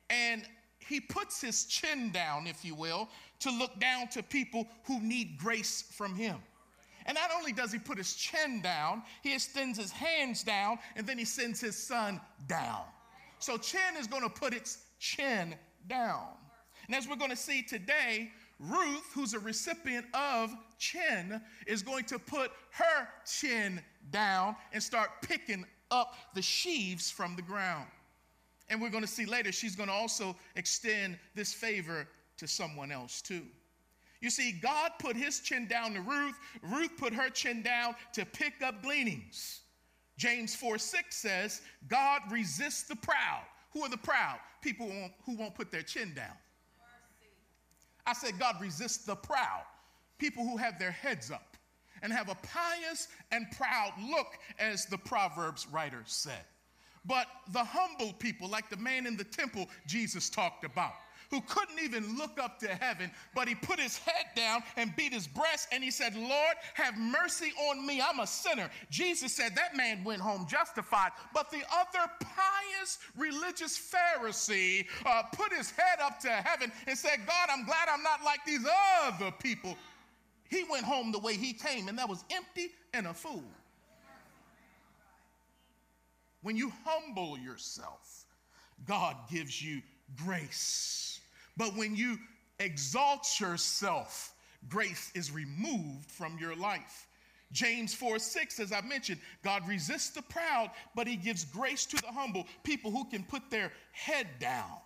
And 0.10 0.44
he 0.80 1.00
puts 1.00 1.42
his 1.42 1.66
chin 1.66 2.12
down, 2.12 2.48
if 2.48 2.66
you 2.66 2.74
will, 2.74 3.10
to 3.40 3.52
look 3.52 3.80
down 3.80 4.08
to 4.10 4.24
people 4.24 4.68
who 4.86 5.00
need 5.02 5.38
grace 5.38 5.84
from 5.92 6.16
him. 6.16 6.38
And 7.06 7.16
not 7.16 7.32
only 7.36 7.52
does 7.52 7.72
he 7.72 7.80
put 7.80 7.98
his 7.98 8.14
chin 8.14 8.62
down, 8.62 9.04
he 9.24 9.34
extends 9.34 9.78
his 9.78 9.92
hands 9.92 10.44
down 10.44 10.78
and 10.96 11.08
then 11.08 11.18
he 11.18 11.26
sends 11.26 11.60
his 11.60 11.76
son 11.76 12.20
down. 12.48 12.84
So 13.40 13.58
chin 13.58 13.98
is 14.00 14.08
going 14.08 14.24
to 14.24 14.30
put 14.30 14.54
its 14.54 14.84
chin 15.00 15.56
down. 15.88 16.28
And 16.88 16.96
as 16.96 17.08
we're 17.08 17.16
going 17.16 17.32
to 17.32 17.38
see 17.38 17.62
today, 17.62 18.32
Ruth, 18.60 19.12
who's 19.14 19.34
a 19.34 19.40
recipient 19.40 20.06
of 20.14 20.54
chin, 20.78 21.42
is 21.66 21.82
going 21.82 22.04
to 22.06 22.20
put 22.20 22.52
her 22.72 23.08
chin 23.26 23.82
down 24.12 24.56
and 24.74 24.82
start 24.82 25.10
picking 25.22 25.66
up 25.92 26.16
the 26.34 26.42
sheaves 26.42 27.10
from 27.10 27.36
the 27.36 27.42
ground. 27.42 27.88
And 28.70 28.82
we're 28.82 28.90
going 28.90 29.04
to 29.04 29.10
see 29.10 29.26
later, 29.26 29.52
she's 29.52 29.76
going 29.76 29.90
to 29.90 29.96
also 29.96 30.36
extend 30.56 31.18
this 31.36 31.54
favor 31.54 32.08
to 32.38 32.48
someone 32.48 32.92
else 32.92 33.22
too. 33.22 33.44
You 34.22 34.30
see, 34.30 34.52
God 34.52 34.92
put 35.00 35.16
his 35.16 35.40
chin 35.40 35.68
down 35.68 35.94
to 35.94 36.02
Ruth, 36.02 36.36
Ruth 36.62 36.92
put 36.98 37.14
her 37.14 37.30
chin 37.30 37.62
down 37.62 37.96
to 38.14 38.26
pick 38.26 38.62
up 38.62 38.84
gleanings. 38.84 39.62
James 40.18 40.54
4 40.56 40.78
6 40.78 41.16
says, 41.16 41.62
God 41.88 42.22
resists 42.30 42.84
the 42.84 42.98
proud. 42.98 43.44
Who 43.72 43.84
are 43.84 43.90
the 43.90 43.98
proud? 43.98 44.40
People 44.62 44.88
who 44.88 45.00
won't, 45.00 45.14
who 45.26 45.38
won't 45.38 45.56
put 45.56 45.72
their 45.72 45.82
chin 45.82 46.14
down. 46.14 46.36
I 48.06 48.14
said, 48.14 48.38
God 48.38 48.56
resists 48.60 49.06
the 49.06 49.16
proud. 49.16 49.64
People 50.18 50.44
who 50.44 50.58
have 50.58 50.78
their 50.78 50.92
heads 50.92 51.32
up 51.32 51.49
and 52.02 52.12
have 52.14 52.30
a 52.30 52.36
pious 52.36 53.08
and 53.32 53.46
proud 53.58 53.94
look, 54.10 54.28
as 54.60 54.86
the 54.86 54.98
Proverbs 54.98 55.68
writer 55.72 56.02
said. 56.06 56.46
But 57.06 57.28
the 57.54 57.64
humble 57.64 58.14
people, 58.14 58.50
like 58.50 58.70
the 58.70 58.78
man 58.78 59.08
in 59.08 59.18
the 59.18 59.24
temple 59.24 59.68
Jesus 59.88 60.30
talked 60.30 60.64
about, 60.64 60.94
who 61.32 61.42
couldn't 61.42 61.80
even 61.84 62.18
look 62.18 62.40
up 62.40 62.60
to 62.60 62.68
heaven, 62.68 63.12
but 63.36 63.48
he 63.48 63.56
put 63.56 63.80
his 63.80 63.98
head 64.00 64.26
down 64.36 64.64
and 64.78 64.96
beat 64.96 65.14
his 65.14 65.28
breast 65.28 65.68
and 65.72 65.84
he 65.84 65.92
said, 65.92 66.16
Lord, 66.16 66.56
have 66.74 66.98
mercy 66.98 67.52
on 67.70 67.86
me. 67.86 68.02
I'm 68.02 68.20
a 68.20 68.28
sinner. 68.28 68.70
Jesus 68.90 69.36
said 69.36 69.56
that 69.56 69.76
man 69.76 70.04
went 70.04 70.22
home 70.22 70.48
justified. 70.50 71.12
But 71.34 71.52
the 71.52 71.62
other 71.72 72.12
pious 72.20 72.98
religious 73.16 73.80
Pharisee 73.80 74.88
uh, 75.06 75.24
put 75.34 75.54
his 75.54 75.72
head 75.72 76.00
up 76.02 76.20
to 76.22 76.30
heaven 76.30 76.72
and 76.88 76.98
said, 76.98 77.20
God, 77.28 77.50
I'm 77.52 77.66
glad 77.66 77.90
I'm 77.92 78.04
not 78.04 78.24
like 78.24 78.44
these 78.46 78.66
other 79.06 79.32
people. 79.32 79.78
He 80.50 80.64
went 80.70 80.84
home 80.84 81.12
the 81.12 81.20
way 81.20 81.36
he 81.36 81.54
came, 81.54 81.88
and 81.88 81.98
that 81.98 82.10
was 82.10 82.24
empty 82.32 82.70
and 82.94 83.08
a 83.08 83.14
fool. 83.14 83.44
When 86.42 86.56
you 86.56 86.72
humble 86.86 87.38
yourself, 87.38 88.26
God 88.86 89.16
gives 89.32 89.62
you 89.62 89.82
grace. 90.26 91.20
But 91.58 91.76
when 91.76 91.96
you 91.96 92.18
exalt 92.60 93.40
yourself, 93.40 94.34
grace 94.70 95.12
is 95.14 95.32
removed 95.32 96.10
from 96.10 96.38
your 96.40 96.56
life. 96.56 97.08
James 97.52 97.94
4 97.94 98.20
6, 98.20 98.60
as 98.60 98.72
I 98.72 98.82
mentioned, 98.82 99.20
God 99.44 99.68
resists 99.68 100.12
the 100.12 100.22
proud, 100.22 100.70
but 100.96 101.08
he 101.08 101.16
gives 101.16 101.46
grace 101.46 101.86
to 101.88 101.98
the 101.98 102.08
humble, 102.08 102.46
people 102.64 102.92
who 102.92 103.06
can 103.06 103.24
put 103.24 103.50
their 103.50 103.72
head 103.92 104.28
down. 104.40 104.78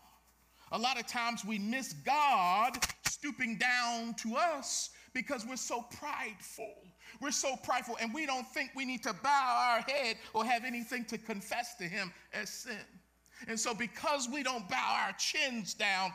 A 0.71 0.77
lot 0.77 0.99
of 0.99 1.05
times 1.05 1.45
we 1.45 1.59
miss 1.59 1.93
God 1.93 2.77
stooping 3.05 3.57
down 3.57 4.15
to 4.15 4.35
us 4.35 4.89
because 5.13 5.45
we're 5.45 5.55
so 5.55 5.85
prideful. 5.99 6.73
We're 7.21 7.31
so 7.31 7.55
prideful, 7.55 7.97
and 8.01 8.13
we 8.13 8.25
don't 8.25 8.47
think 8.47 8.71
we 8.75 8.85
need 8.85 9.03
to 9.03 9.13
bow 9.13 9.75
our 9.75 9.81
head 9.81 10.17
or 10.33 10.43
have 10.43 10.65
anything 10.65 11.05
to 11.05 11.17
confess 11.17 11.75
to 11.75 11.83
him 11.83 12.11
as 12.33 12.49
sin. 12.49 12.77
And 13.47 13.59
so, 13.59 13.73
because 13.73 14.27
we 14.27 14.41
don't 14.43 14.67
bow 14.69 15.05
our 15.05 15.13
chins 15.13 15.73
down, 15.73 16.11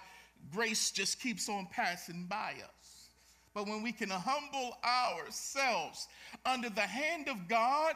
grace 0.52 0.90
just 0.90 1.20
keeps 1.20 1.48
on 1.48 1.68
passing 1.70 2.26
by 2.28 2.54
us. 2.62 3.08
But 3.54 3.66
when 3.66 3.82
we 3.82 3.92
can 3.92 4.10
humble 4.10 4.76
ourselves 4.84 6.08
under 6.44 6.70
the 6.70 6.80
hand 6.80 7.28
of 7.28 7.48
God, 7.48 7.94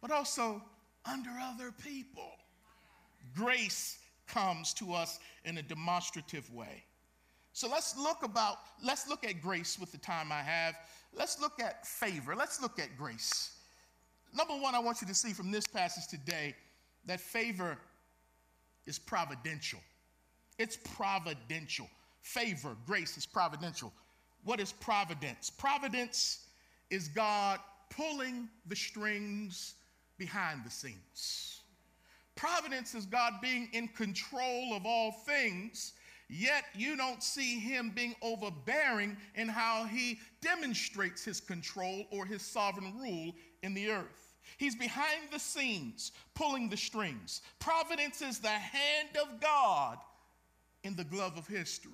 but 0.00 0.10
also 0.10 0.62
under 1.04 1.30
other 1.30 1.72
people, 1.72 2.30
grace 3.36 3.98
comes 4.26 4.72
to 4.74 4.92
us 4.92 5.18
in 5.44 5.58
a 5.58 5.62
demonstrative 5.62 6.52
way. 6.52 6.84
So 7.52 7.68
let's 7.68 7.96
look 7.98 8.22
about 8.22 8.58
let's 8.82 9.08
look 9.08 9.24
at 9.24 9.42
grace 9.42 9.78
with 9.78 9.92
the 9.92 9.98
time 9.98 10.32
I 10.32 10.40
have. 10.40 10.74
Let's 11.14 11.40
look 11.40 11.60
at 11.60 11.86
favor. 11.86 12.34
Let's 12.34 12.60
look 12.60 12.78
at 12.78 12.96
grace. 12.96 13.56
Number 14.34 14.54
1 14.54 14.74
I 14.74 14.78
want 14.78 15.00
you 15.02 15.06
to 15.06 15.14
see 15.14 15.32
from 15.32 15.50
this 15.50 15.66
passage 15.66 16.06
today 16.08 16.54
that 17.06 17.20
favor 17.20 17.76
is 18.86 18.98
providential. 18.98 19.80
It's 20.58 20.76
providential. 20.76 21.88
Favor, 22.22 22.76
grace 22.86 23.16
is 23.16 23.26
providential. 23.26 23.92
What 24.44 24.60
is 24.60 24.72
providence? 24.72 25.50
Providence 25.50 26.46
is 26.90 27.08
God 27.08 27.58
pulling 27.90 28.48
the 28.66 28.76
strings 28.76 29.74
behind 30.18 30.64
the 30.64 30.70
scenes. 30.70 31.60
Providence 32.36 32.94
is 32.94 33.06
God 33.06 33.34
being 33.42 33.68
in 33.72 33.88
control 33.88 34.74
of 34.74 34.86
all 34.86 35.12
things, 35.26 35.92
yet 36.32 36.64
you 36.74 36.96
don't 36.96 37.22
see 37.22 37.58
him 37.58 37.92
being 37.94 38.14
overbearing 38.22 39.16
in 39.34 39.48
how 39.48 39.84
he 39.84 40.18
demonstrates 40.40 41.24
his 41.24 41.40
control 41.40 42.06
or 42.10 42.24
his 42.24 42.42
sovereign 42.42 42.94
rule 42.98 43.34
in 43.62 43.74
the 43.74 43.90
earth. 43.90 44.34
He's 44.56 44.74
behind 44.74 45.28
the 45.30 45.38
scenes, 45.38 46.12
pulling 46.34 46.68
the 46.68 46.76
strings. 46.76 47.42
Providence 47.58 48.22
is 48.22 48.38
the 48.38 48.48
hand 48.48 49.10
of 49.20 49.40
God 49.40 49.98
in 50.84 50.96
the 50.96 51.04
glove 51.04 51.36
of 51.36 51.46
history. 51.46 51.92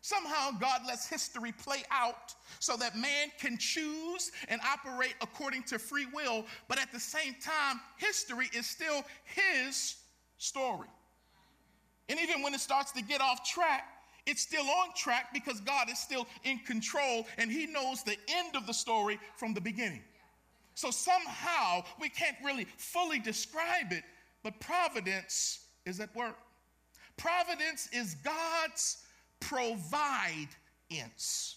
Somehow 0.00 0.52
God 0.52 0.82
lets 0.86 1.08
history 1.08 1.52
play 1.52 1.82
out 1.90 2.34
so 2.60 2.76
that 2.76 2.96
man 2.96 3.30
can 3.38 3.58
choose 3.58 4.30
and 4.48 4.60
operate 4.60 5.14
according 5.20 5.64
to 5.64 5.78
free 5.78 6.06
will, 6.14 6.46
but 6.68 6.78
at 6.78 6.92
the 6.92 7.00
same 7.00 7.34
time, 7.42 7.80
history 7.96 8.48
is 8.54 8.66
still 8.66 9.04
his 9.24 9.96
story. 10.38 10.88
And 12.08 12.18
even 12.20 12.42
when 12.42 12.54
it 12.54 12.60
starts 12.60 12.92
to 12.92 13.02
get 13.02 13.20
off 13.20 13.48
track, 13.48 13.84
it's 14.26 14.42
still 14.42 14.66
on 14.66 14.88
track 14.94 15.32
because 15.32 15.60
God 15.60 15.90
is 15.90 15.98
still 15.98 16.26
in 16.44 16.58
control 16.58 17.26
and 17.38 17.50
he 17.50 17.66
knows 17.66 18.02
the 18.02 18.16
end 18.28 18.56
of 18.56 18.66
the 18.66 18.74
story 18.74 19.18
from 19.36 19.54
the 19.54 19.60
beginning. 19.60 20.02
So 20.74 20.90
somehow 20.90 21.82
we 22.00 22.08
can't 22.08 22.36
really 22.44 22.66
fully 22.76 23.18
describe 23.18 23.90
it, 23.90 24.04
but 24.42 24.60
providence 24.60 25.60
is 25.86 25.98
at 25.98 26.14
work. 26.14 26.36
Providence 27.16 27.88
is 27.92 28.16
God's 28.16 28.98
providence 29.40 31.56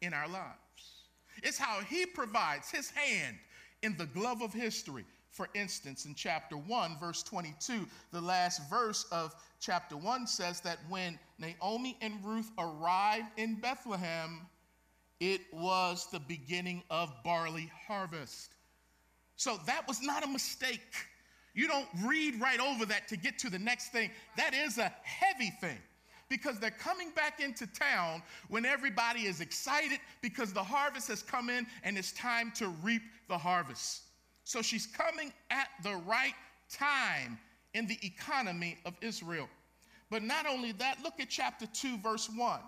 in 0.00 0.14
our 0.14 0.28
lives. 0.28 1.02
It's 1.42 1.58
how 1.58 1.80
he 1.80 2.06
provides 2.06 2.70
his 2.70 2.90
hand 2.90 3.36
in 3.82 3.96
the 3.96 4.06
glove 4.06 4.40
of 4.40 4.52
history. 4.52 5.04
For 5.38 5.48
instance, 5.54 6.04
in 6.04 6.16
chapter 6.16 6.56
1, 6.56 6.98
verse 6.98 7.22
22, 7.22 7.86
the 8.10 8.20
last 8.20 8.68
verse 8.68 9.06
of 9.12 9.36
chapter 9.60 9.96
1 9.96 10.26
says 10.26 10.60
that 10.62 10.78
when 10.88 11.16
Naomi 11.38 11.96
and 12.00 12.14
Ruth 12.24 12.50
arrived 12.58 13.28
in 13.36 13.54
Bethlehem, 13.54 14.48
it 15.20 15.42
was 15.52 16.08
the 16.10 16.18
beginning 16.18 16.82
of 16.90 17.12
barley 17.22 17.70
harvest. 17.86 18.50
So 19.36 19.60
that 19.64 19.86
was 19.86 20.02
not 20.02 20.24
a 20.24 20.26
mistake. 20.26 21.06
You 21.54 21.68
don't 21.68 21.86
read 22.04 22.40
right 22.40 22.58
over 22.58 22.84
that 22.86 23.06
to 23.06 23.16
get 23.16 23.38
to 23.38 23.48
the 23.48 23.60
next 23.60 23.92
thing. 23.92 24.10
That 24.36 24.54
is 24.54 24.78
a 24.78 24.92
heavy 25.04 25.52
thing 25.60 25.78
because 26.28 26.58
they're 26.58 26.72
coming 26.72 27.12
back 27.14 27.38
into 27.38 27.68
town 27.68 28.24
when 28.48 28.66
everybody 28.66 29.26
is 29.26 29.40
excited 29.40 30.00
because 30.20 30.52
the 30.52 30.64
harvest 30.64 31.06
has 31.06 31.22
come 31.22 31.48
in 31.48 31.64
and 31.84 31.96
it's 31.96 32.10
time 32.10 32.50
to 32.56 32.70
reap 32.82 33.02
the 33.28 33.38
harvest. 33.38 34.02
So 34.48 34.62
she's 34.62 34.86
coming 34.86 35.30
at 35.50 35.68
the 35.82 35.96
right 36.06 36.32
time 36.72 37.38
in 37.74 37.86
the 37.86 37.98
economy 38.02 38.78
of 38.86 38.94
Israel. 39.02 39.46
But 40.10 40.22
not 40.22 40.46
only 40.46 40.72
that, 40.72 41.02
look 41.04 41.20
at 41.20 41.28
chapter 41.28 41.66
2, 41.66 41.98
verse 41.98 42.30
1. 42.34 42.60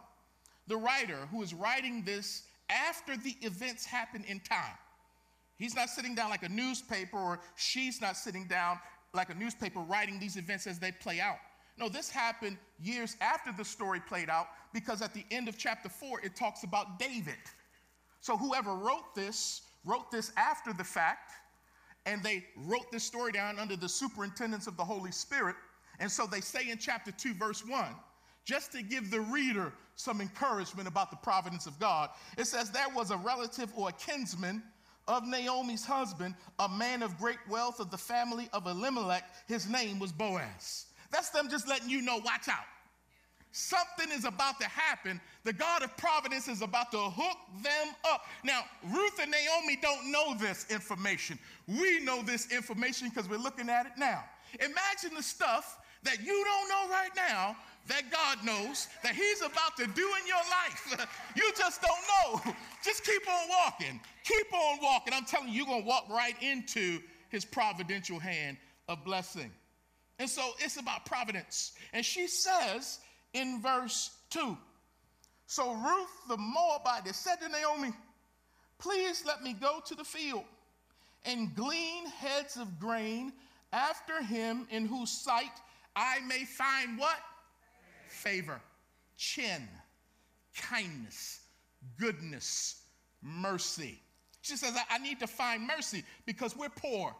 The 0.66 0.76
writer 0.76 1.26
who 1.30 1.42
is 1.42 1.54
writing 1.54 2.02
this 2.04 2.42
after 2.68 3.16
the 3.16 3.34
events 3.40 3.86
happen 3.86 4.26
in 4.28 4.40
time. 4.40 4.76
He's 5.56 5.74
not 5.74 5.88
sitting 5.88 6.14
down 6.14 6.28
like 6.28 6.42
a 6.42 6.50
newspaper, 6.50 7.16
or 7.16 7.40
she's 7.56 7.98
not 7.98 8.18
sitting 8.18 8.46
down 8.46 8.78
like 9.14 9.30
a 9.30 9.34
newspaper 9.34 9.80
writing 9.80 10.20
these 10.20 10.36
events 10.36 10.66
as 10.66 10.78
they 10.78 10.92
play 10.92 11.18
out. 11.18 11.38
No, 11.78 11.88
this 11.88 12.10
happened 12.10 12.58
years 12.78 13.16
after 13.22 13.52
the 13.56 13.64
story 13.64 14.00
played 14.06 14.28
out 14.28 14.48
because 14.74 15.00
at 15.00 15.14
the 15.14 15.24
end 15.30 15.48
of 15.48 15.56
chapter 15.56 15.88
4, 15.88 16.20
it 16.20 16.36
talks 16.36 16.62
about 16.62 16.98
David. 16.98 17.40
So 18.20 18.36
whoever 18.36 18.74
wrote 18.74 19.14
this, 19.14 19.62
wrote 19.86 20.10
this 20.10 20.30
after 20.36 20.74
the 20.74 20.84
fact, 20.84 21.32
and 22.06 22.22
they 22.22 22.44
wrote 22.56 22.90
this 22.90 23.04
story 23.04 23.32
down 23.32 23.58
under 23.58 23.76
the 23.76 23.88
superintendence 23.88 24.66
of 24.66 24.76
the 24.76 24.84
Holy 24.84 25.12
Spirit. 25.12 25.56
And 25.98 26.10
so 26.10 26.26
they 26.26 26.40
say 26.40 26.70
in 26.70 26.78
chapter 26.78 27.12
2, 27.12 27.34
verse 27.34 27.64
1, 27.66 27.84
just 28.44 28.72
to 28.72 28.82
give 28.82 29.10
the 29.10 29.20
reader 29.20 29.72
some 29.96 30.20
encouragement 30.20 30.88
about 30.88 31.10
the 31.10 31.16
providence 31.16 31.66
of 31.66 31.78
God, 31.78 32.08
it 32.38 32.46
says, 32.46 32.70
There 32.70 32.88
was 32.94 33.10
a 33.10 33.16
relative 33.18 33.70
or 33.76 33.90
a 33.90 33.92
kinsman 33.92 34.62
of 35.08 35.26
Naomi's 35.26 35.84
husband, 35.84 36.34
a 36.58 36.68
man 36.68 37.02
of 37.02 37.18
great 37.18 37.38
wealth 37.48 37.80
of 37.80 37.90
the 37.90 37.98
family 37.98 38.48
of 38.52 38.66
Elimelech. 38.66 39.24
His 39.46 39.68
name 39.68 39.98
was 39.98 40.12
Boaz. 40.12 40.86
That's 41.10 41.30
them 41.30 41.48
just 41.50 41.68
letting 41.68 41.90
you 41.90 42.00
know, 42.00 42.16
watch 42.16 42.48
out. 42.48 42.64
Something 43.52 44.10
is 44.12 44.24
about 44.24 44.60
to 44.60 44.68
happen. 44.68 45.20
The 45.42 45.52
God 45.52 45.82
of 45.82 45.96
providence 45.96 46.46
is 46.46 46.62
about 46.62 46.92
to 46.92 46.98
hook 46.98 47.36
them 47.62 47.94
up. 48.08 48.24
Now, 48.44 48.62
Ruth 48.88 49.18
and 49.20 49.30
Naomi 49.30 49.76
don't 49.82 50.12
know 50.12 50.34
this 50.38 50.66
information. 50.70 51.38
We 51.66 52.00
know 52.00 52.22
this 52.22 52.52
information 52.52 53.08
because 53.08 53.28
we're 53.28 53.38
looking 53.38 53.68
at 53.68 53.86
it 53.86 53.92
now. 53.98 54.24
Imagine 54.60 55.16
the 55.16 55.22
stuff 55.22 55.78
that 56.04 56.24
you 56.24 56.44
don't 56.44 56.68
know 56.68 56.94
right 56.94 57.10
now 57.16 57.56
that 57.88 58.10
God 58.10 58.44
knows 58.44 58.88
that 59.02 59.14
He's 59.14 59.40
about 59.40 59.76
to 59.78 59.86
do 59.86 60.08
in 60.20 60.26
your 60.26 60.36
life. 60.36 61.08
you 61.36 61.50
just 61.56 61.82
don't 61.82 62.44
know. 62.44 62.54
Just 62.84 63.04
keep 63.04 63.28
on 63.28 63.48
walking. 63.48 64.00
Keep 64.24 64.54
on 64.54 64.78
walking. 64.80 65.12
I'm 65.12 65.26
telling 65.26 65.48
you, 65.48 65.56
you're 65.56 65.66
going 65.66 65.82
to 65.82 65.86
walk 65.88 66.06
right 66.08 66.34
into 66.40 67.00
His 67.28 67.44
providential 67.44 68.18
hand 68.18 68.56
of 68.88 69.04
blessing. 69.04 69.50
And 70.18 70.28
so 70.28 70.52
it's 70.58 70.76
about 70.76 71.04
providence. 71.04 71.72
And 71.92 72.04
she 72.04 72.26
says 72.26 73.00
in 73.32 73.60
verse 73.62 74.10
2 74.30 74.56
So 75.46 75.72
Ruth 75.72 76.28
the 76.28 76.36
Moabite 76.36 77.14
said 77.14 77.36
to 77.40 77.48
Naomi, 77.48 77.92
Please 78.78 79.24
let 79.26 79.42
me 79.42 79.52
go 79.52 79.80
to 79.86 79.94
the 79.94 80.04
field 80.04 80.44
and 81.24 81.54
glean 81.54 82.06
heads 82.06 82.56
of 82.56 82.78
grain 82.80 83.32
after 83.72 84.22
him 84.22 84.66
in 84.70 84.86
whose 84.86 85.10
sight 85.10 85.60
I 85.94 86.20
may 86.26 86.44
find 86.44 86.98
what? 86.98 87.18
Favor, 88.08 88.60
chin, 89.16 89.68
kindness, 90.56 91.40
goodness, 91.98 92.82
mercy. 93.22 94.00
She 94.42 94.56
says, 94.56 94.74
I, 94.90 94.98
need 94.98 95.20
to 95.20 95.26
find 95.26 95.66
mercy 95.66 96.04
because 96.26 96.56
we're 96.56 96.70
poor. 96.70 97.14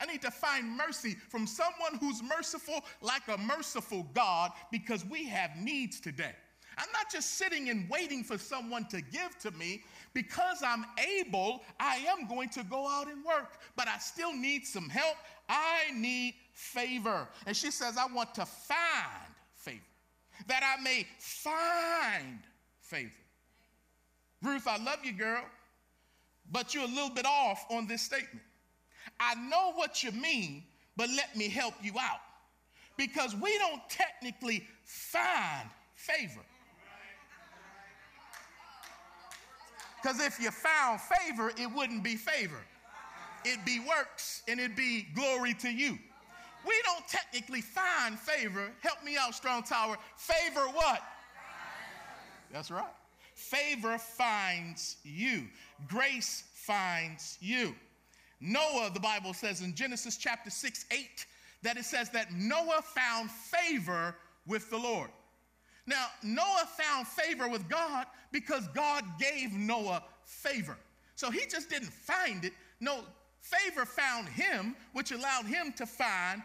I 0.00 0.06
need 0.06 0.22
to 0.22 0.30
find 0.30 0.76
mercy 0.76 1.16
from 1.28 1.46
someone 1.46 1.98
who's 2.00 2.22
merciful, 2.22 2.84
like 3.02 3.22
a 3.28 3.36
merciful 3.38 4.06
God, 4.14 4.52
because 4.72 5.04
we 5.04 5.26
have 5.26 5.50
needs 5.56 6.00
today. 6.00 6.34
I'm 6.78 6.88
not 6.92 7.10
just 7.10 7.34
sitting 7.34 7.68
and 7.68 7.90
waiting 7.90 8.24
for 8.24 8.38
someone 8.38 8.86
to 8.86 9.02
give 9.02 9.38
to 9.40 9.50
me. 9.50 9.82
Because 10.12 10.62
I'm 10.64 10.84
able, 11.18 11.62
I 11.78 11.96
am 12.08 12.26
going 12.26 12.48
to 12.50 12.64
go 12.64 12.88
out 12.88 13.08
and 13.08 13.24
work, 13.24 13.58
but 13.76 13.86
I 13.86 13.98
still 13.98 14.34
need 14.34 14.66
some 14.66 14.88
help. 14.88 15.16
I 15.48 15.92
need 15.94 16.34
favor. 16.52 17.28
And 17.46 17.56
she 17.56 17.70
says, 17.70 17.96
I 17.96 18.12
want 18.12 18.34
to 18.34 18.46
find 18.46 19.34
favor, 19.54 19.78
that 20.48 20.62
I 20.64 20.82
may 20.82 21.06
find 21.18 22.40
favor. 22.80 23.12
Ruth, 24.42 24.66
I 24.66 24.78
love 24.82 24.98
you, 25.04 25.12
girl, 25.12 25.44
but 26.50 26.74
you're 26.74 26.84
a 26.84 26.88
little 26.88 27.10
bit 27.10 27.26
off 27.26 27.66
on 27.70 27.86
this 27.86 28.02
statement. 28.02 28.40
I 29.20 29.34
know 29.34 29.72
what 29.74 30.02
you 30.02 30.10
mean, 30.12 30.64
but 30.96 31.08
let 31.10 31.36
me 31.36 31.48
help 31.48 31.74
you 31.82 31.92
out. 32.00 32.20
Because 32.96 33.36
we 33.36 33.56
don't 33.58 33.82
technically 33.88 34.66
find 34.84 35.68
favor. 35.94 36.40
Because 40.02 40.20
if 40.20 40.40
you 40.40 40.50
found 40.50 41.00
favor, 41.00 41.52
it 41.58 41.70
wouldn't 41.72 42.02
be 42.02 42.16
favor. 42.16 42.60
It'd 43.44 43.64
be 43.64 43.80
works 43.80 44.42
and 44.48 44.58
it'd 44.58 44.76
be 44.76 45.06
glory 45.14 45.54
to 45.54 45.68
you. 45.70 45.98
We 46.66 46.74
don't 46.84 47.06
technically 47.08 47.60
find 47.60 48.18
favor. 48.18 48.70
Help 48.80 49.02
me 49.04 49.16
out, 49.18 49.34
Strong 49.34 49.64
Tower. 49.64 49.96
Favor 50.16 50.66
what? 50.72 51.02
That's 52.52 52.70
right. 52.70 52.84
Favor 53.34 53.96
finds 53.96 54.96
you, 55.02 55.44
grace 55.88 56.44
finds 56.52 57.38
you. 57.40 57.74
Noah, 58.40 58.90
the 58.92 59.00
Bible 59.00 59.34
says 59.34 59.60
in 59.60 59.74
Genesis 59.74 60.16
chapter 60.16 60.50
6, 60.50 60.86
8, 60.90 61.26
that 61.62 61.76
it 61.76 61.84
says 61.84 62.10
that 62.10 62.32
Noah 62.32 62.82
found 62.82 63.30
favor 63.30 64.16
with 64.46 64.70
the 64.70 64.78
Lord. 64.78 65.10
Now, 65.86 66.06
Noah 66.22 66.68
found 66.78 67.06
favor 67.06 67.48
with 67.48 67.68
God 67.68 68.06
because 68.32 68.66
God 68.68 69.04
gave 69.18 69.52
Noah 69.52 70.02
favor. 70.24 70.76
So 71.16 71.30
he 71.30 71.46
just 71.50 71.68
didn't 71.68 71.92
find 71.92 72.44
it. 72.44 72.52
No, 72.80 73.00
favor 73.40 73.84
found 73.84 74.28
him, 74.28 74.74
which 74.92 75.12
allowed 75.12 75.46
him 75.46 75.72
to 75.76 75.86
find 75.86 76.42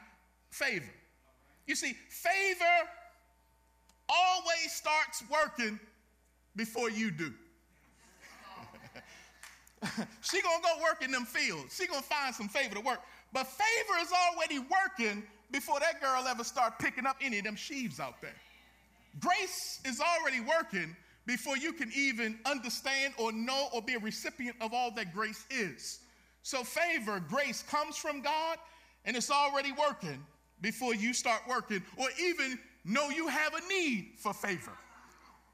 favor. 0.49 0.91
You 1.67 1.75
see, 1.75 1.93
favor 2.09 2.89
always 4.09 4.71
starts 4.71 5.23
working 5.31 5.79
before 6.55 6.89
you 6.89 7.11
do. 7.11 7.33
she 10.21 10.41
gonna 10.41 10.63
go 10.63 10.81
work 10.81 11.03
in 11.03 11.11
them 11.11 11.25
fields. 11.25 11.75
She 11.75 11.87
gonna 11.87 12.01
find 12.01 12.33
some 12.33 12.47
favor 12.47 12.75
to 12.75 12.81
work. 12.81 13.01
But 13.33 13.47
favor 13.47 13.99
is 14.01 14.11
already 14.11 14.59
working 14.59 15.23
before 15.51 15.79
that 15.79 16.01
girl 16.01 16.25
ever 16.27 16.43
start 16.43 16.79
picking 16.79 17.05
up 17.05 17.17
any 17.21 17.39
of 17.39 17.43
them 17.43 17.55
sheaves 17.55 17.99
out 17.99 18.21
there. 18.21 18.35
Grace 19.19 19.79
is 19.85 20.01
already 20.01 20.41
working 20.41 20.95
before 21.25 21.57
you 21.57 21.73
can 21.73 21.91
even 21.95 22.37
understand 22.45 23.13
or 23.17 23.31
know 23.31 23.69
or 23.73 23.81
be 23.81 23.93
a 23.93 23.99
recipient 23.99 24.55
of 24.61 24.73
all 24.73 24.91
that 24.91 25.13
grace 25.13 25.45
is. 25.49 25.99
So 26.43 26.63
favor, 26.63 27.19
grace 27.19 27.63
comes 27.63 27.97
from 27.97 28.21
God 28.21 28.57
and 29.05 29.15
it's 29.15 29.31
already 29.31 29.71
working 29.71 30.23
before 30.61 30.93
you 30.93 31.13
start 31.13 31.41
working 31.47 31.81
or 31.97 32.07
even 32.21 32.59
know 32.83 33.09
you 33.09 33.27
have 33.27 33.53
a 33.53 33.67
need 33.67 34.13
for 34.17 34.33
favor. 34.33 34.73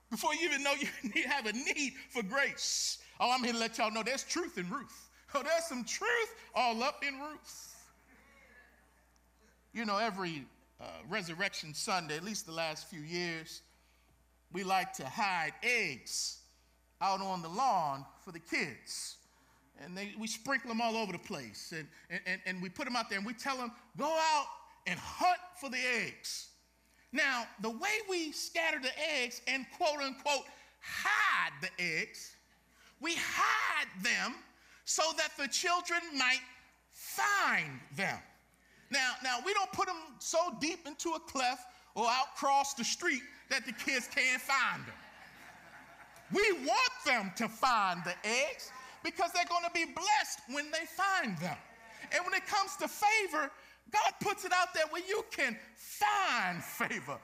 Before 0.10 0.34
you 0.36 0.42
even 0.42 0.64
know 0.64 0.74
you 0.74 1.24
have 1.28 1.46
a 1.46 1.54
need 1.54 1.94
for 2.10 2.24
grace. 2.24 2.98
Oh, 3.24 3.32
I'm 3.32 3.44
here 3.44 3.54
to 3.54 3.60
let 3.60 3.78
y'all 3.78 3.92
know 3.92 4.02
there's 4.02 4.24
truth 4.24 4.58
in 4.58 4.70
Ruth. 4.70 5.08
Oh, 5.34 5.42
there's 5.44 5.64
some 5.64 5.86
truth 5.86 6.36
all 6.54 6.84
up 6.84 7.06
in 7.08 7.18
Ruth. 7.18 7.76
You 9.72 9.86
know, 9.86 9.98
every 9.98 10.44
uh, 10.82 10.88
Resurrection 11.08 11.74
Sunday, 11.74 12.18
at 12.18 12.24
least 12.26 12.46
the 12.46 12.52
last 12.52 12.90
few 12.90 13.00
years, 13.00 13.62
we 14.52 14.66
like 14.66 14.92
to 14.96 15.06
hide 15.06 15.54
eggs 15.64 16.40
out 17.00 17.22
on 17.22 17.42
the 17.42 17.48
lawn 17.48 18.04
for 18.26 18.34
the 18.34 18.40
kids. 18.40 19.16
And 19.82 19.98
they, 19.98 20.14
we 20.20 20.28
sprinkle 20.28 20.68
them 20.68 20.82
all 20.82 20.98
over 20.98 21.14
the 21.14 21.18
place. 21.18 21.74
And, 21.74 21.88
and, 22.28 22.42
and 22.46 22.62
we 22.62 22.68
put 22.68 22.84
them 22.84 22.98
out 22.98 23.08
there 23.08 23.18
and 23.18 23.26
we 23.26 23.34
tell 23.34 23.56
them, 23.56 23.72
go 23.98 24.12
out 24.34 24.48
and 24.86 25.00
hunt 25.00 25.40
for 25.62 25.70
the 25.70 25.80
eggs. 26.04 26.50
Now, 27.14 27.46
the 27.62 27.70
way 27.70 28.00
we 28.10 28.34
scatter 28.34 28.82
the 28.82 28.92
eggs 29.16 29.42
and 29.48 29.66
quote 29.78 30.02
unquote 30.02 30.44
hide 30.82 31.54
the 31.62 31.70
eggs, 31.82 32.36
we 33.02 33.16
hide 33.16 33.88
them 34.04 34.36
so 34.86 35.04
that 35.18 35.32
the 35.38 35.48
children 35.48 36.00
might 36.18 36.42
find 36.92 37.80
them. 37.96 38.20
Now, 38.92 39.14
now 39.24 39.40
we 39.46 39.54
don't 39.54 39.72
put 39.72 39.88
them 39.88 39.98
so 40.20 40.38
deep 40.60 40.86
into 40.86 41.12
a 41.12 41.20
cleft 41.20 41.66
or 41.96 42.06
out 42.08 42.28
across 42.36 42.74
the 42.74 42.84
street 42.84 43.22
that 43.50 43.66
the 43.66 43.74
kids 43.74 44.08
can't 44.14 44.42
find 44.42 44.86
them. 44.86 44.96
We 46.34 46.66
want 46.66 46.92
them 47.06 47.32
to 47.38 47.50
find 47.50 48.02
the 48.06 48.16
eggs 48.24 48.72
because 49.04 49.32
they're 49.34 49.46
going 49.50 49.66
to 49.66 49.72
be 49.74 49.86
blessed 49.86 50.40
when 50.50 50.72
they 50.72 50.86
find 50.86 51.38
them. 51.40 51.58
And 52.14 52.24
when 52.26 52.34
it 52.34 52.46
comes 52.46 52.76
to 52.78 52.88
favor, 52.88 53.52
God 53.92 54.14
puts 54.22 54.46
it 54.46 54.54
out 54.54 54.74
there 54.74 54.86
where 54.90 55.02
you 55.08 55.26
can 55.32 55.58
find 55.76 56.64
favor, 56.64 57.18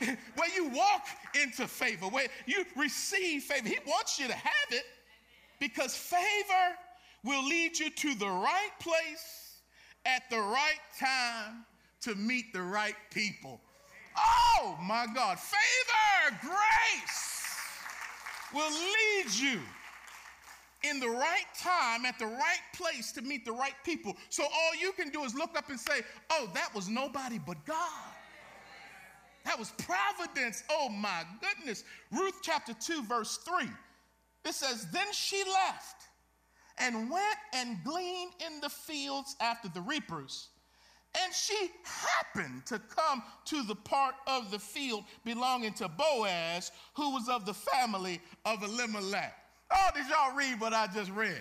where 0.36 0.54
you 0.54 0.68
walk 0.70 1.06
into 1.40 1.66
favor, 1.66 2.06
where 2.06 2.28
you 2.46 2.64
receive 2.76 3.42
favor. 3.42 3.68
He 3.68 3.78
wants 3.86 4.18
you 4.18 4.26
to 4.28 4.34
have 4.34 4.70
it 4.70 4.84
because 5.60 5.96
favor 5.96 6.76
will 7.22 7.44
lead 7.46 7.78
you 7.78 7.90
to 7.90 8.14
the 8.14 8.28
right 8.28 8.72
place 8.80 9.60
at 10.04 10.22
the 10.30 10.38
right 10.38 10.80
time 10.98 11.64
to 12.02 12.14
meet 12.14 12.52
the 12.52 12.62
right 12.62 12.96
people. 13.10 13.60
Oh 14.16 14.78
my 14.82 15.06
God, 15.14 15.38
favor, 15.38 16.38
grace 16.40 17.34
will 18.52 18.70
lead 18.70 19.34
you 19.34 19.60
in 20.84 21.00
the 21.00 21.08
right 21.08 21.46
time 21.58 22.04
at 22.04 22.18
the 22.18 22.26
right 22.26 22.60
place 22.74 23.10
to 23.12 23.22
meet 23.22 23.44
the 23.44 23.52
right 23.52 23.74
people. 23.84 24.14
So 24.28 24.44
all 24.44 24.74
you 24.80 24.92
can 24.92 25.08
do 25.08 25.24
is 25.24 25.34
look 25.34 25.56
up 25.56 25.70
and 25.70 25.80
say, 25.80 26.02
Oh, 26.30 26.48
that 26.54 26.74
was 26.74 26.88
nobody 26.88 27.40
but 27.44 27.64
God. 27.64 28.14
That 29.44 29.58
was 29.58 29.72
providence. 29.72 30.62
Oh 30.70 30.88
my 30.88 31.24
goodness. 31.40 31.84
Ruth 32.10 32.38
chapter 32.42 32.74
2, 32.74 33.04
verse 33.04 33.38
3. 33.38 33.68
It 34.44 34.54
says, 34.54 34.86
Then 34.92 35.06
she 35.12 35.42
left 35.44 36.08
and 36.78 37.10
went 37.10 37.38
and 37.54 37.82
gleaned 37.84 38.32
in 38.46 38.60
the 38.60 38.68
fields 38.68 39.36
after 39.40 39.68
the 39.68 39.80
reapers. 39.80 40.48
And 41.22 41.32
she 41.32 41.70
happened 41.84 42.66
to 42.66 42.80
come 42.80 43.22
to 43.44 43.62
the 43.62 43.76
part 43.76 44.16
of 44.26 44.50
the 44.50 44.58
field 44.58 45.04
belonging 45.24 45.72
to 45.74 45.88
Boaz, 45.88 46.72
who 46.94 47.10
was 47.10 47.28
of 47.28 47.46
the 47.46 47.54
family 47.54 48.20
of 48.44 48.62
Elimelech. 48.62 49.32
Oh, 49.72 49.90
did 49.94 50.08
y'all 50.08 50.36
read 50.36 50.60
what 50.60 50.74
I 50.74 50.88
just 50.88 51.10
read? 51.12 51.40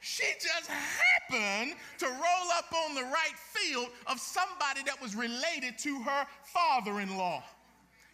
She 0.00 0.24
just 0.40 0.68
happened 0.68 1.74
to 1.98 2.06
roll 2.06 2.52
up 2.56 2.72
on 2.72 2.94
the 2.94 3.02
right 3.02 3.36
field 3.36 3.88
of 4.06 4.18
somebody 4.18 4.82
that 4.86 5.00
was 5.00 5.16
related 5.16 5.78
to 5.78 6.02
her 6.02 6.26
father 6.42 7.00
in 7.00 7.16
law. 7.16 7.42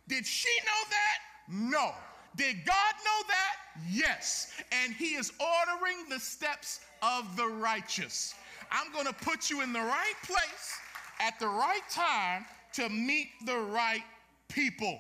Did 0.09 0.27
she 0.27 0.51
know 0.65 0.91
that? 0.91 1.71
No. 1.71 1.93
Did 2.37 2.65
God 2.65 2.95
know 3.05 3.29
that? 3.29 3.57
Yes. 3.89 4.51
And 4.73 4.93
He 4.93 5.15
is 5.15 5.33
ordering 5.41 6.09
the 6.09 6.19
steps 6.19 6.81
of 7.03 7.37
the 7.37 7.47
righteous. 7.47 8.35
I'm 8.71 8.93
going 8.93 9.07
to 9.07 9.13
put 9.13 9.51
you 9.51 9.63
in 9.63 9.73
the 9.73 9.81
right 9.81 10.15
place 10.25 10.79
at 11.21 11.39
the 11.39 11.47
right 11.47 11.83
time 11.91 12.45
to 12.75 12.89
meet 12.89 13.29
the 13.47 13.57
right 13.57 14.03
people. 14.49 14.99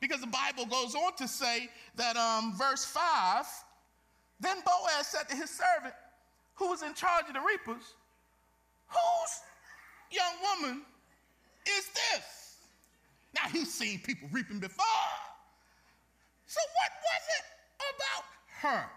Because 0.00 0.20
the 0.20 0.26
Bible 0.26 0.66
goes 0.66 0.94
on 0.94 1.14
to 1.16 1.28
say 1.28 1.68
that, 1.96 2.16
um, 2.16 2.54
verse 2.56 2.84
5 2.84 3.46
then 4.42 4.56
Boaz 4.66 5.06
said 5.06 5.28
to 5.28 5.36
his 5.36 5.50
servant, 5.50 5.94
who 6.56 6.68
was 6.68 6.82
in 6.82 6.92
charge 6.94 7.26
of 7.28 7.34
the 7.34 7.40
reapers, 7.40 7.94
Whose 8.88 9.40
young 10.10 10.34
woman 10.42 10.82
is 11.66 11.86
this? 11.88 12.56
Now 13.34 13.48
he's 13.50 13.72
seen 13.72 14.00
people 14.00 14.28
reaping 14.32 14.58
before. 14.58 14.84
So 16.52 16.60
what 16.60 16.92
was 17.08 17.24
it 17.38 17.44
about 17.94 18.24
her? 18.60 18.90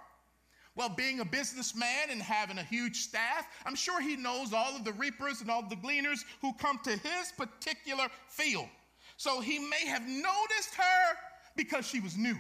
Well, 0.75 0.89
being 0.89 1.21
a 1.21 1.25
businessman 1.25 2.09
and 2.11 2.21
having 2.21 2.57
a 2.57 2.63
huge 2.63 2.97
staff, 2.97 3.47
I'm 3.65 3.75
sure 3.75 4.01
he 4.01 4.17
knows 4.17 4.51
all 4.51 4.75
of 4.75 4.83
the 4.83 4.91
reapers 4.91 5.39
and 5.39 5.49
all 5.49 5.61
the 5.61 5.77
gleaners 5.77 6.25
who 6.41 6.51
come 6.55 6.79
to 6.83 6.91
his 6.91 7.31
particular 7.37 8.07
field. 8.27 8.67
So 9.15 9.39
he 9.39 9.59
may 9.59 9.87
have 9.87 10.01
noticed 10.01 10.75
her 10.75 11.15
because 11.55 11.87
she 11.87 12.01
was 12.01 12.17
new. 12.17 12.35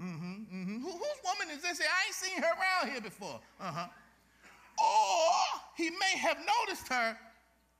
Mm-hmm, 0.00 0.32
mm-hmm. 0.56 0.80
Who, 0.80 0.90
whose 0.90 1.20
woman 1.22 1.54
is 1.54 1.60
this? 1.60 1.78
I 1.78 2.06
ain't 2.06 2.14
seen 2.14 2.38
her 2.38 2.48
around 2.48 2.90
here 2.90 3.02
before. 3.02 3.38
Uh-huh. 3.60 3.88
Or 4.82 5.60
he 5.76 5.90
may 5.90 6.16
have 6.18 6.38
noticed 6.38 6.88
her 6.88 7.14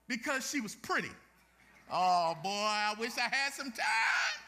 because 0.08 0.50
she 0.50 0.60
was 0.60 0.74
pretty. 0.74 1.12
Oh 1.90 2.36
boy, 2.42 2.50
I 2.50 2.94
wish 2.98 3.16
I 3.16 3.34
had 3.34 3.54
some 3.54 3.70
time. 3.70 4.47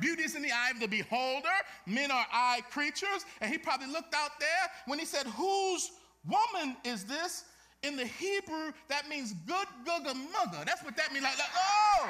Beauty 0.00 0.22
is 0.22 0.34
in 0.34 0.42
the 0.42 0.50
eye 0.50 0.70
of 0.70 0.80
the 0.80 0.86
beholder. 0.86 1.48
Men 1.86 2.10
are 2.10 2.26
eye 2.32 2.60
creatures. 2.70 3.24
And 3.40 3.50
he 3.50 3.58
probably 3.58 3.88
looked 3.88 4.14
out 4.14 4.32
there 4.40 4.70
when 4.86 4.98
he 4.98 5.04
said, 5.04 5.26
Whose 5.26 5.90
woman 6.26 6.76
is 6.84 7.04
this? 7.04 7.44
In 7.82 7.96
the 7.96 8.06
Hebrew, 8.06 8.72
that 8.88 9.08
means 9.08 9.34
good 9.46 9.66
googa 9.84 10.14
mugger. 10.14 10.64
That's 10.64 10.84
what 10.84 10.96
that 10.96 11.12
means. 11.12 11.24
Like, 11.24 11.36
like 11.36 11.48
oh, 11.56 12.08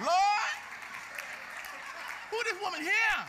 Lord, 0.00 0.56
who 2.30 2.36
this 2.42 2.60
woman 2.60 2.80
here? 2.80 3.26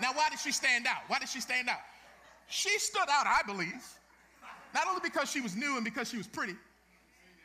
Now, 0.00 0.12
why 0.12 0.28
did 0.30 0.38
she 0.38 0.52
stand 0.52 0.86
out? 0.86 1.02
Why 1.08 1.18
did 1.18 1.28
she 1.28 1.40
stand 1.40 1.68
out? 1.68 1.80
She 2.48 2.78
stood 2.78 3.08
out, 3.10 3.26
I 3.26 3.40
believe, 3.46 3.82
not 4.74 4.86
only 4.86 5.00
because 5.02 5.30
she 5.30 5.40
was 5.40 5.56
new 5.56 5.76
and 5.76 5.84
because 5.84 6.08
she 6.08 6.16
was 6.16 6.26
pretty, 6.26 6.54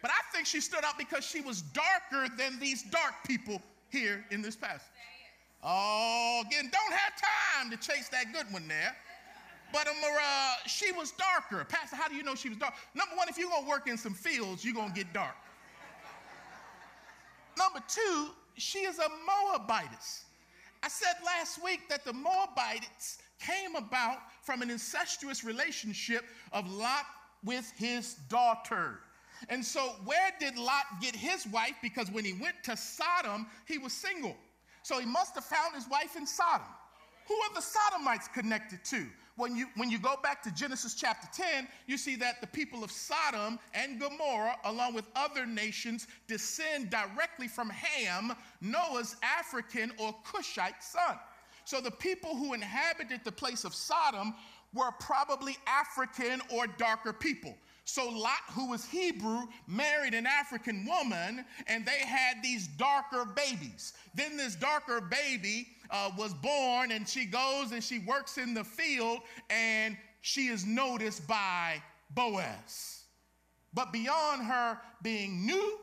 but 0.02 0.12
I 0.12 0.22
think 0.34 0.48
she 0.48 0.62
stood 0.62 0.84
out 0.84 0.98
because 0.98 1.26
she 1.26 1.42
was 1.42 1.62
darker 1.62 2.34
than 2.38 2.60
these 2.60 2.84
dark 2.84 3.14
people 3.26 3.62
here 3.90 4.26
in 4.32 4.42
this 4.42 4.56
passage. 4.56 4.88
Oh, 5.64 6.44
again, 6.48 6.72
don't 6.72 6.94
have 6.94 7.14
time 7.16 7.70
to 7.72 7.78
chase 7.78 8.10
that 8.10 8.34
good 8.34 8.52
one 8.52 8.68
there. 8.68 8.96
But 9.72 9.88
um, 9.88 9.94
uh, 10.04 10.56
she 10.68 10.92
was 10.92 11.12
darker. 11.12 11.64
Pastor, 11.64 11.96
how 11.96 12.08
do 12.10 12.16
you 12.16 12.24
know 12.24 12.36
she 12.36 12.50
was 12.50 12.58
dark? 12.58 12.74
Number 12.94 13.16
one, 13.16 13.30
if 13.30 13.38
you're 13.38 13.50
going 13.50 13.64
to 13.64 13.70
work 13.70 13.88
in 13.88 13.98
some 13.98 14.14
fields, 14.14 14.66
you're 14.66 14.74
going 14.74 14.90
to 14.90 14.96
get 14.96 15.14
dark. 15.14 15.36
Number 17.58 17.80
two, 17.88 18.30
she 18.56 18.80
is 18.80 19.00
a 19.00 19.08
Moabitess. 19.26 20.24
I 20.84 20.88
said 20.88 21.14
last 21.24 21.64
week 21.64 21.88
that 21.90 22.04
the 22.04 22.14
Moabites 22.14 23.20
came 23.40 23.76
about 23.76 24.18
from 24.42 24.62
an 24.62 24.70
incestuous 24.70 25.44
relationship 25.44 26.26
of 26.52 26.70
Lot 26.72 27.06
with 27.44 27.72
his 27.78 28.16
daughter. 28.30 29.00
And 29.50 29.64
so, 29.66 29.96
where 30.06 30.32
did 30.40 30.58
Lot 30.58 30.86
get 31.02 31.16
his 31.16 31.48
wife? 31.48 31.76
Because 31.82 32.12
when 32.12 32.26
he 32.26 32.34
went 32.34 32.56
to 32.64 32.78
Sodom, 32.78 33.48
he 33.68 33.78
was 33.78 33.94
single. 33.94 34.36
So, 34.84 35.00
he 35.00 35.06
must 35.06 35.36
have 35.36 35.46
found 35.46 35.76
his 35.76 35.90
wife 35.90 36.16
in 36.16 36.26
Sodom. 36.26 36.68
Who 37.28 37.36
are 37.36 37.54
the 37.54 37.62
Sodomites 37.62 38.28
connected 38.28 38.84
to? 38.86 39.08
when 39.42 39.56
you, 39.56 39.68
when 39.76 39.90
you 39.90 39.98
go 39.98 40.16
back 40.22 40.44
to 40.44 40.54
Genesis 40.54 40.94
chapter 40.94 41.28
10, 41.34 41.68
you 41.88 41.98
see 41.98 42.16
that 42.18 42.42
the 42.42 42.48
people 42.48 42.84
of 42.84 42.92
Sodom 42.92 43.58
and 43.74 44.00
Gomorrah, 44.00 44.56
along 44.66 44.94
with 44.94 45.06
other 45.16 45.46
nations, 45.46 46.08
descend 46.28 46.90
directly 46.90 47.48
from 47.48 47.70
Ham, 47.70 48.34
Noah's 48.62 49.16
African 49.24 49.92
or 49.98 50.16
Cushite 50.24 50.84
son. 50.84 51.18
So 51.66 51.82
the 51.82 51.92
people 51.92 52.36
who 52.36 52.54
inhabited 52.54 53.22
the 53.24 53.32
place 53.32 53.64
of 53.64 53.74
Sodom 53.74 54.36
were 54.74 54.92
probably 55.00 55.58
African 55.66 56.42
or 56.54 56.68
darker 56.68 57.14
people. 57.14 57.56
So 57.84 58.08
Lot, 58.08 58.42
who 58.52 58.70
was 58.70 58.86
Hebrew, 58.86 59.42
married 59.68 60.14
an 60.14 60.26
African 60.26 60.86
woman, 60.86 61.44
and 61.68 61.86
they 61.86 62.06
had 62.06 62.42
these 62.44 62.68
darker 62.68 63.26
babies. 63.26 63.94
Then 64.14 64.38
this 64.38 64.56
darker 64.56 65.02
baby 65.02 65.68
uh, 65.90 66.12
was 66.18 66.34
born, 66.34 66.92
and 66.92 67.08
she 67.08 67.26
goes 67.26 67.72
and 67.72 67.84
she 67.84 68.00
works 68.00 68.38
in 68.38 68.54
the 68.54 68.64
field, 68.64 69.20
and 69.50 69.98
she 70.22 70.48
is 70.48 70.66
noticed 70.66 71.28
by 71.28 71.82
Boaz. 72.12 73.04
But 73.74 73.92
beyond 73.92 74.44
her 74.44 74.78
being 75.02 75.46
new, 75.46 75.80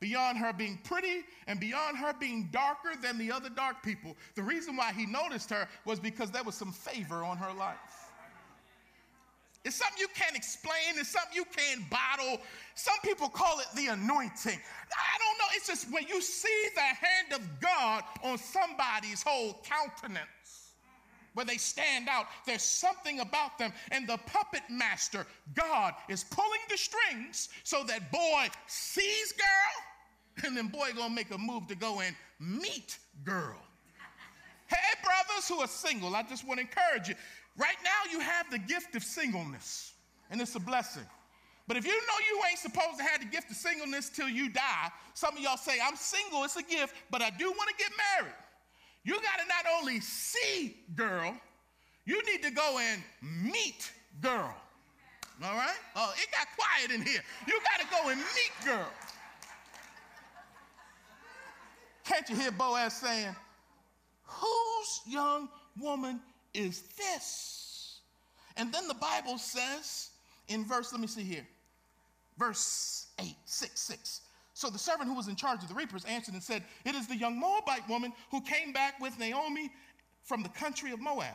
beyond 0.00 0.38
her 0.38 0.52
being 0.52 0.78
pretty, 0.84 1.24
and 1.46 1.60
beyond 1.60 1.98
her 1.98 2.14
being 2.18 2.48
darker 2.52 2.92
than 3.00 3.18
the 3.18 3.30
other 3.30 3.48
dark 3.50 3.82
people, 3.82 4.16
the 4.34 4.42
reason 4.42 4.76
why 4.76 4.92
he 4.92 5.06
noticed 5.06 5.50
her 5.50 5.68
was 5.84 6.00
because 6.00 6.30
there 6.30 6.42
was 6.42 6.54
some 6.54 6.72
favor 6.72 7.22
on 7.22 7.36
her 7.36 7.52
life. 7.52 8.03
It's 9.64 9.76
something 9.76 9.98
you 9.98 10.08
can't 10.14 10.36
explain. 10.36 10.96
It's 10.96 11.08
something 11.08 11.34
you 11.34 11.44
can't 11.44 11.88
bottle. 11.88 12.40
Some 12.74 12.96
people 13.02 13.28
call 13.28 13.60
it 13.60 13.66
the 13.74 13.86
anointing. 13.86 14.58
I 14.58 15.18
don't 15.18 15.38
know. 15.38 15.46
It's 15.54 15.66
just 15.66 15.90
when 15.90 16.06
you 16.06 16.20
see 16.20 16.68
the 16.74 16.80
hand 16.80 17.32
of 17.32 17.60
God 17.60 18.04
on 18.22 18.36
somebody's 18.36 19.22
whole 19.22 19.62
countenance, 19.64 20.72
where 21.32 21.46
they 21.46 21.56
stand 21.56 22.08
out, 22.08 22.26
there's 22.46 22.62
something 22.62 23.20
about 23.20 23.58
them. 23.58 23.72
And 23.90 24.06
the 24.06 24.18
puppet 24.26 24.62
master, 24.68 25.26
God, 25.54 25.94
is 26.08 26.24
pulling 26.24 26.60
the 26.68 26.76
strings 26.76 27.48
so 27.62 27.84
that 27.84 28.12
boy 28.12 28.48
sees 28.66 29.32
girl 29.32 29.84
and 30.42 30.56
then 30.56 30.68
boy 30.68 30.90
gonna 30.96 31.14
make 31.14 31.30
a 31.30 31.38
move 31.38 31.66
to 31.68 31.74
go 31.74 32.00
and 32.00 32.14
meet 32.40 32.98
girl. 33.24 33.60
hey, 34.66 34.76
brothers 35.02 35.48
who 35.48 35.60
are 35.60 35.68
single, 35.68 36.14
I 36.16 36.22
just 36.22 36.46
want 36.46 36.58
to 36.58 36.66
encourage 36.66 37.08
you. 37.08 37.14
Right 37.56 37.76
now, 37.84 38.10
you 38.10 38.20
have 38.20 38.50
the 38.50 38.58
gift 38.58 38.96
of 38.96 39.04
singleness, 39.04 39.92
and 40.30 40.40
it's 40.40 40.54
a 40.56 40.60
blessing. 40.60 41.04
But 41.66 41.76
if 41.76 41.86
you 41.86 41.92
know 41.92 42.18
you 42.28 42.42
ain't 42.50 42.58
supposed 42.58 42.98
to 42.98 43.04
have 43.04 43.20
the 43.20 43.26
gift 43.26 43.50
of 43.50 43.56
singleness 43.56 44.10
till 44.10 44.28
you 44.28 44.50
die, 44.50 44.90
some 45.14 45.36
of 45.36 45.42
y'all 45.42 45.56
say, 45.56 45.78
I'm 45.82 45.96
single, 45.96 46.44
it's 46.44 46.56
a 46.56 46.62
gift, 46.62 46.94
but 47.10 47.22
I 47.22 47.30
do 47.30 47.46
want 47.50 47.70
to 47.70 47.74
get 47.78 47.90
married. 48.18 48.34
You 49.04 49.14
got 49.14 49.38
to 49.40 49.46
not 49.48 49.80
only 49.80 50.00
see 50.00 50.76
girl, 50.94 51.34
you 52.04 52.22
need 52.26 52.42
to 52.42 52.50
go 52.50 52.78
and 52.80 53.02
meet 53.22 53.92
girl. 54.20 54.54
All 55.42 55.56
right? 55.56 55.76
Oh, 55.96 56.12
it 56.16 56.28
got 56.30 56.46
quiet 56.56 56.90
in 56.90 57.06
here. 57.06 57.20
You 57.46 57.58
got 57.60 57.80
to 57.80 57.86
go 57.90 58.10
and 58.10 58.18
meet 58.18 58.66
girl. 58.66 58.90
Can't 62.04 62.28
you 62.28 62.36
hear 62.36 62.50
Boaz 62.50 62.94
saying, 62.94 63.34
Whose 64.24 65.00
young 65.06 65.48
woman 65.78 66.20
is 66.54 66.82
this? 66.96 68.00
And 68.56 68.72
then 68.72 68.88
the 68.88 68.94
Bible 68.94 69.38
says 69.38 70.10
in 70.48 70.64
verse, 70.64 70.92
let 70.92 71.00
me 71.00 71.06
see 71.06 71.22
here, 71.22 71.46
verse 72.38 73.08
8, 73.18 73.34
6, 73.44 73.80
6. 73.80 74.20
So 74.54 74.70
the 74.70 74.78
servant 74.78 75.08
who 75.08 75.16
was 75.16 75.26
in 75.26 75.34
charge 75.34 75.62
of 75.62 75.68
the 75.68 75.74
reapers 75.74 76.04
answered 76.04 76.34
and 76.34 76.42
said, 76.42 76.62
It 76.84 76.94
is 76.94 77.08
the 77.08 77.16
young 77.16 77.38
Moabite 77.38 77.88
woman 77.88 78.12
who 78.30 78.40
came 78.40 78.72
back 78.72 79.00
with 79.00 79.18
Naomi 79.18 79.70
from 80.22 80.42
the 80.42 80.48
country 80.50 80.92
of 80.92 81.00
Moab. 81.00 81.34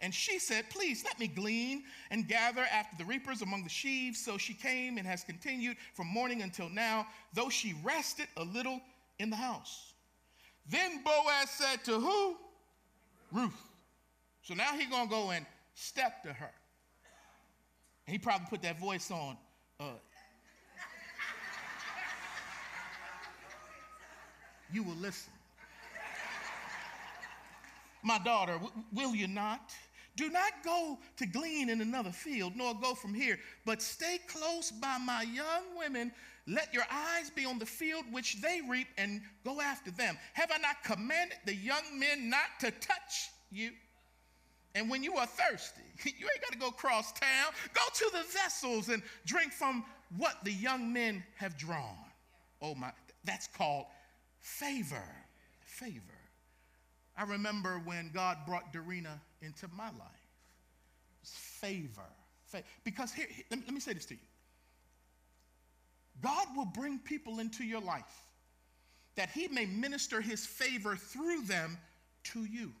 And 0.00 0.14
she 0.14 0.38
said, 0.38 0.70
Please 0.70 1.04
let 1.04 1.18
me 1.18 1.28
glean 1.28 1.84
and 2.10 2.26
gather 2.26 2.66
after 2.72 2.96
the 2.96 3.04
reapers 3.04 3.42
among 3.42 3.64
the 3.64 3.70
sheaves. 3.70 4.24
So 4.24 4.38
she 4.38 4.54
came 4.54 4.96
and 4.96 5.06
has 5.06 5.24
continued 5.24 5.76
from 5.92 6.06
morning 6.06 6.40
until 6.40 6.70
now, 6.70 7.06
though 7.34 7.50
she 7.50 7.74
rested 7.82 8.28
a 8.38 8.44
little 8.44 8.80
in 9.18 9.28
the 9.28 9.36
house. 9.36 9.92
Then 10.68 11.02
Boaz 11.04 11.50
said 11.50 11.84
to 11.84 12.00
who? 12.00 12.36
Ruth. 13.30 13.52
So 14.44 14.52
now 14.52 14.76
he's 14.76 14.88
going 14.88 15.08
to 15.08 15.10
go 15.10 15.30
and 15.30 15.44
step 15.74 16.22
to 16.22 16.32
her. 16.32 16.50
And 18.06 18.12
he 18.12 18.18
probably 18.18 18.46
put 18.50 18.62
that 18.62 18.78
voice 18.78 19.10
on. 19.10 19.38
Uh, 19.80 19.84
you 24.70 24.82
will 24.82 24.96
listen. 24.96 25.32
My 28.02 28.18
daughter, 28.18 28.52
w- 28.52 28.72
will 28.92 29.14
you 29.14 29.26
not? 29.26 29.72
Do 30.16 30.28
not 30.28 30.52
go 30.62 30.98
to 31.16 31.26
glean 31.26 31.70
in 31.70 31.80
another 31.80 32.12
field, 32.12 32.52
nor 32.54 32.74
go 32.74 32.94
from 32.94 33.14
here, 33.14 33.38
but 33.64 33.80
stay 33.80 34.18
close 34.28 34.70
by 34.70 34.98
my 34.98 35.22
young 35.22 35.76
women. 35.76 36.12
Let 36.46 36.72
your 36.74 36.84
eyes 36.90 37.30
be 37.30 37.46
on 37.46 37.58
the 37.58 37.66
field 37.66 38.04
which 38.12 38.42
they 38.42 38.60
reap 38.68 38.88
and 38.98 39.22
go 39.42 39.62
after 39.62 39.90
them. 39.90 40.18
Have 40.34 40.50
I 40.54 40.58
not 40.58 40.84
commanded 40.84 41.38
the 41.46 41.54
young 41.54 41.98
men 41.98 42.28
not 42.28 42.60
to 42.60 42.70
touch 42.72 43.30
you? 43.50 43.70
And 44.74 44.90
when 44.90 45.02
you 45.04 45.16
are 45.16 45.26
thirsty, 45.26 45.82
you 46.04 46.26
ain't 46.32 46.42
got 46.42 46.52
to 46.52 46.58
go 46.58 46.70
cross 46.70 47.12
town. 47.12 47.52
Go 47.74 47.82
to 47.94 48.10
the 48.12 48.24
vessels 48.32 48.88
and 48.88 49.02
drink 49.24 49.52
from 49.52 49.84
what 50.16 50.44
the 50.44 50.52
young 50.52 50.92
men 50.92 51.22
have 51.36 51.56
drawn. 51.56 51.96
Oh 52.60 52.74
my, 52.74 52.90
that's 53.24 53.46
called 53.46 53.86
favor. 54.40 55.02
Favor. 55.64 56.00
I 57.16 57.24
remember 57.24 57.80
when 57.84 58.10
God 58.12 58.38
brought 58.46 58.72
Dorina 58.72 59.20
into 59.42 59.68
my 59.76 59.86
life. 59.86 60.28
favor. 61.22 62.02
Because 62.84 63.12
here, 63.12 63.26
let 63.50 63.68
me 63.70 63.80
say 63.80 63.94
this 63.94 64.06
to 64.06 64.14
you 64.14 64.20
God 66.22 66.46
will 66.56 66.66
bring 66.66 66.98
people 66.98 67.40
into 67.40 67.64
your 67.64 67.80
life 67.80 68.26
that 69.16 69.30
He 69.30 69.48
may 69.48 69.66
minister 69.66 70.20
His 70.20 70.46
favor 70.46 70.96
through 70.96 71.42
them 71.42 71.78
to 72.24 72.44
you. 72.44 72.72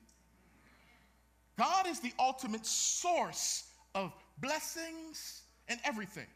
God 1.56 1.86
is 1.86 2.00
the 2.00 2.12
ultimate 2.18 2.66
source 2.66 3.64
of 3.94 4.12
blessings 4.38 5.42
and 5.68 5.78
everything. 5.84 6.26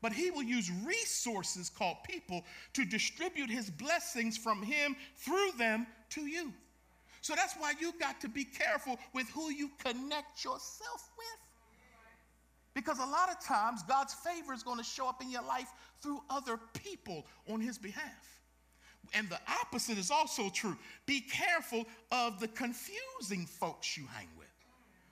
But 0.00 0.12
he 0.12 0.30
will 0.30 0.44
use 0.44 0.70
resources 0.84 1.70
called 1.70 1.96
people 2.04 2.44
to 2.74 2.84
distribute 2.84 3.50
his 3.50 3.68
blessings 3.68 4.36
from 4.36 4.62
him 4.62 4.94
through 5.16 5.52
them 5.58 5.86
to 6.10 6.26
you. 6.26 6.52
So 7.20 7.34
that's 7.34 7.54
why 7.54 7.72
you 7.80 7.92
got 7.98 8.20
to 8.20 8.28
be 8.28 8.44
careful 8.44 8.98
with 9.12 9.28
who 9.30 9.50
you 9.50 9.70
connect 9.84 10.44
yourself 10.44 11.10
with. 11.18 11.26
Because 12.74 12.98
a 13.00 13.06
lot 13.06 13.28
of 13.28 13.40
times 13.44 13.82
God's 13.88 14.14
favor 14.14 14.52
is 14.52 14.62
going 14.62 14.78
to 14.78 14.84
show 14.84 15.08
up 15.08 15.20
in 15.20 15.30
your 15.30 15.42
life 15.42 15.68
through 16.00 16.22
other 16.30 16.60
people 16.74 17.26
on 17.50 17.60
his 17.60 17.76
behalf. 17.76 18.40
And 19.14 19.28
the 19.28 19.38
opposite 19.60 19.98
is 19.98 20.12
also 20.12 20.48
true. 20.48 20.76
Be 21.06 21.20
careful 21.20 21.86
of 22.12 22.38
the 22.38 22.46
confusing 22.48 23.46
folks 23.46 23.96
you 23.96 24.06
hang 24.14 24.28
with. 24.37 24.37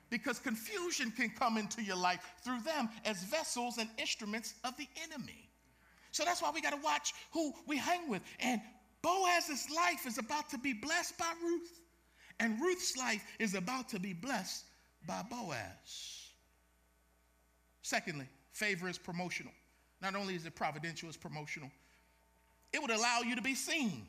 Because 0.09 0.39
confusion 0.39 1.11
can 1.11 1.29
come 1.29 1.57
into 1.57 1.83
your 1.83 1.97
life 1.97 2.21
through 2.43 2.61
them 2.61 2.89
as 3.05 3.23
vessels 3.23 3.77
and 3.77 3.89
instruments 3.97 4.53
of 4.63 4.75
the 4.77 4.87
enemy. 5.03 5.49
So 6.11 6.23
that's 6.23 6.41
why 6.41 6.51
we 6.53 6.61
got 6.61 6.73
to 6.73 6.81
watch 6.81 7.13
who 7.31 7.53
we 7.67 7.77
hang 7.77 8.09
with. 8.09 8.21
And 8.39 8.61
Boaz's 9.01 9.67
life 9.75 10.07
is 10.07 10.17
about 10.17 10.49
to 10.49 10.57
be 10.57 10.73
blessed 10.73 11.17
by 11.17 11.31
Ruth. 11.43 11.81
And 12.39 12.59
Ruth's 12.61 12.95
life 12.97 13.23
is 13.39 13.53
about 13.53 13.89
to 13.89 13.99
be 13.99 14.13
blessed 14.13 14.63
by 15.05 15.23
Boaz. 15.29 16.31
Secondly, 17.81 18.27
favor 18.51 18.87
is 18.87 18.97
promotional. 18.97 19.53
Not 20.01 20.15
only 20.15 20.35
is 20.35 20.45
it 20.45 20.55
providential, 20.55 21.07
it's 21.07 21.17
promotional. 21.17 21.71
It 22.73 22.81
would 22.81 22.91
allow 22.91 23.21
you 23.21 23.35
to 23.35 23.41
be 23.41 23.55
seen. 23.55 24.07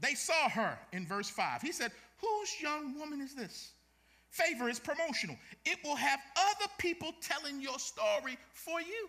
They 0.00 0.14
saw 0.14 0.48
her 0.50 0.78
in 0.92 1.06
verse 1.06 1.28
5. 1.28 1.62
He 1.62 1.72
said, 1.72 1.90
Whose 2.20 2.60
young 2.62 2.98
woman 2.98 3.20
is 3.20 3.34
this? 3.34 3.72
Favor 4.36 4.68
is 4.68 4.78
promotional. 4.78 5.36
It 5.64 5.78
will 5.82 5.96
have 5.96 6.20
other 6.36 6.70
people 6.76 7.12
telling 7.22 7.58
your 7.58 7.78
story 7.78 8.36
for 8.52 8.82
you. 8.82 9.08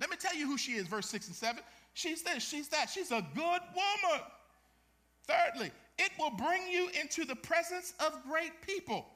Let 0.00 0.10
me 0.10 0.16
tell 0.18 0.34
you 0.34 0.46
who 0.46 0.58
she 0.58 0.72
is, 0.72 0.86
verse 0.86 1.08
6 1.08 1.28
and 1.28 1.36
7. 1.36 1.62
She's 1.94 2.22
this, 2.22 2.46
she's 2.46 2.68
that. 2.68 2.90
She's 2.90 3.10
a 3.10 3.26
good 3.34 3.62
woman. 3.74 4.20
Thirdly, 5.26 5.70
it 5.98 6.10
will 6.18 6.30
bring 6.30 6.68
you 6.70 6.90
into 7.00 7.24
the 7.24 7.36
presence 7.36 7.94
of 7.98 8.22
great 8.28 8.60
people. 8.60 9.06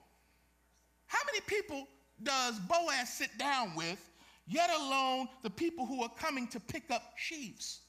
How 1.09 1.19
many 1.27 1.41
people 1.41 1.87
does 2.23 2.59
Boaz 2.61 3.13
sit 3.13 3.37
down 3.37 3.75
with, 3.77 4.09
yet 4.49 4.71
alone 4.71 5.29
the 5.43 5.51
people 5.51 5.85
who 5.85 6.03
are 6.03 6.13
coming 6.19 6.49
to 6.49 6.59
pick 6.59 6.91
up 6.91 7.03
sheaves? 7.19 7.81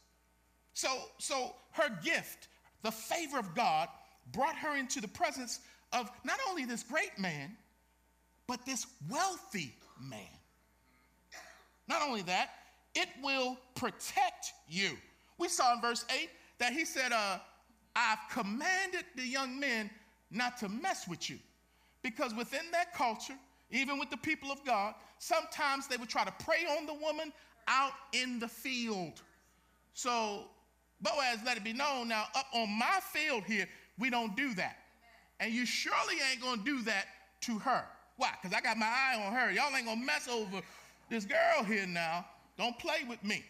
So, 0.73 0.89
so 1.19 1.55
her 1.71 1.89
gift, 2.03 2.49
the 2.81 2.91
favor 2.91 3.39
of 3.39 3.55
God, 3.55 3.87
brought 4.33 4.57
her 4.57 4.75
into 4.75 4.99
the 4.99 5.07
presence 5.07 5.61
of 5.93 6.09
not 6.23 6.39
only 6.49 6.65
this 6.65 6.83
great 6.83 7.17
man, 7.17 7.55
but 8.47 8.65
this 8.65 8.87
wealthy 9.09 9.75
man. 9.99 10.19
Not 11.87 12.01
only 12.01 12.21
that, 12.23 12.51
it 12.95 13.09
will 13.23 13.57
protect 13.75 14.53
you. 14.67 14.97
We 15.37 15.47
saw 15.47 15.73
in 15.73 15.81
verse 15.81 16.05
8 16.09 16.29
that 16.59 16.73
he 16.73 16.85
said, 16.85 17.11
uh, 17.11 17.39
I've 17.95 18.19
commanded 18.29 19.05
the 19.15 19.25
young 19.25 19.59
men 19.59 19.89
not 20.29 20.57
to 20.59 20.69
mess 20.69 21.07
with 21.07 21.29
you. 21.29 21.39
Because 22.03 22.33
within 22.33 22.71
that 22.71 22.93
culture, 22.93 23.35
even 23.69 23.99
with 23.99 24.09
the 24.09 24.17
people 24.17 24.51
of 24.51 24.63
God, 24.65 24.95
sometimes 25.19 25.87
they 25.87 25.97
would 25.97 26.09
try 26.09 26.23
to 26.23 26.33
prey 26.43 26.65
on 26.77 26.85
the 26.85 26.93
woman 26.93 27.31
out 27.67 27.93
in 28.13 28.39
the 28.39 28.47
field. 28.47 29.21
So 29.93 30.45
Boaz 31.01 31.39
let 31.45 31.57
it 31.57 31.63
be 31.63 31.73
known 31.73 32.07
now, 32.07 32.25
up 32.35 32.47
on 32.53 32.69
my 32.69 32.99
field 33.01 33.43
here, 33.43 33.67
we 33.97 34.09
don't 34.09 34.35
do 34.35 34.53
that. 34.55 34.77
And 35.41 35.51
you 35.51 35.65
surely 35.65 36.15
ain't 36.31 36.39
gonna 36.39 36.61
do 36.63 36.83
that 36.83 37.07
to 37.41 37.57
her. 37.59 37.83
Why? 38.17 38.29
Because 38.39 38.55
I 38.55 38.61
got 38.61 38.77
my 38.77 38.85
eye 38.85 39.21
on 39.25 39.33
her. 39.33 39.51
Y'all 39.51 39.75
ain't 39.75 39.87
gonna 39.87 40.05
mess 40.05 40.27
over 40.27 40.61
this 41.09 41.25
girl 41.25 41.63
here 41.65 41.87
now. 41.87 42.25
Don't 42.59 42.77
play 42.77 42.99
with 43.09 43.21
me. 43.23 43.43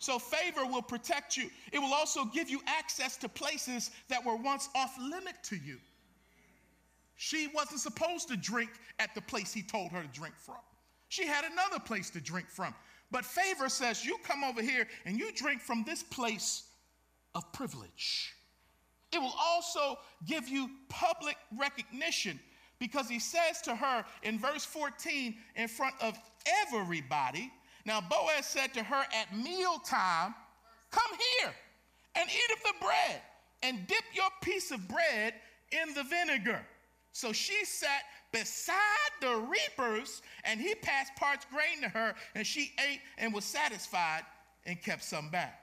So, 0.00 0.18
favor 0.18 0.66
will 0.66 0.82
protect 0.82 1.36
you. 1.36 1.48
It 1.70 1.78
will 1.78 1.94
also 1.94 2.24
give 2.24 2.50
you 2.50 2.60
access 2.66 3.16
to 3.18 3.28
places 3.28 3.92
that 4.08 4.24
were 4.26 4.34
once 4.34 4.68
off 4.74 4.98
limit 5.00 5.36
to 5.44 5.56
you. 5.56 5.78
She 7.14 7.48
wasn't 7.54 7.78
supposed 7.78 8.26
to 8.28 8.36
drink 8.36 8.70
at 8.98 9.14
the 9.14 9.22
place 9.22 9.54
he 9.54 9.62
told 9.62 9.92
her 9.92 10.02
to 10.02 10.08
drink 10.08 10.34
from. 10.36 10.56
She 11.08 11.24
had 11.24 11.44
another 11.44 11.78
place 11.78 12.10
to 12.10 12.20
drink 12.20 12.48
from. 12.48 12.74
But 13.12 13.24
favor 13.24 13.68
says, 13.68 14.04
You 14.04 14.18
come 14.24 14.42
over 14.42 14.60
here 14.60 14.88
and 15.06 15.16
you 15.16 15.30
drink 15.30 15.60
from 15.60 15.84
this 15.84 16.02
place 16.02 16.64
of 17.36 17.52
privilege. 17.52 18.31
It 19.12 19.20
will 19.20 19.34
also 19.38 19.98
give 20.26 20.48
you 20.48 20.70
public 20.88 21.36
recognition 21.58 22.40
because 22.78 23.08
he 23.08 23.18
says 23.18 23.60
to 23.62 23.76
her 23.76 24.04
in 24.22 24.38
verse 24.38 24.64
14, 24.64 25.36
in 25.56 25.68
front 25.68 25.94
of 26.00 26.18
everybody, 26.66 27.52
now 27.84 28.00
Boaz 28.00 28.46
said 28.46 28.72
to 28.74 28.82
her 28.82 29.04
at 29.14 29.36
mealtime, 29.36 30.34
Come 30.90 31.18
here 31.40 31.52
and 32.14 32.28
eat 32.28 32.56
of 32.56 32.62
the 32.62 32.84
bread 32.84 33.22
and 33.62 33.86
dip 33.86 34.04
your 34.14 34.28
piece 34.42 34.70
of 34.70 34.86
bread 34.88 35.34
in 35.70 35.94
the 35.94 36.02
vinegar. 36.02 36.60
So 37.12 37.32
she 37.32 37.64
sat 37.64 38.02
beside 38.32 38.76
the 39.20 39.36
reapers, 39.36 40.22
and 40.44 40.58
he 40.60 40.74
passed 40.74 41.14
parched 41.16 41.50
grain 41.50 41.82
to 41.82 41.88
her, 41.88 42.14
and 42.34 42.46
she 42.46 42.72
ate 42.90 43.00
and 43.18 43.32
was 43.32 43.44
satisfied 43.44 44.22
and 44.64 44.80
kept 44.82 45.04
some 45.04 45.28
back. 45.28 45.60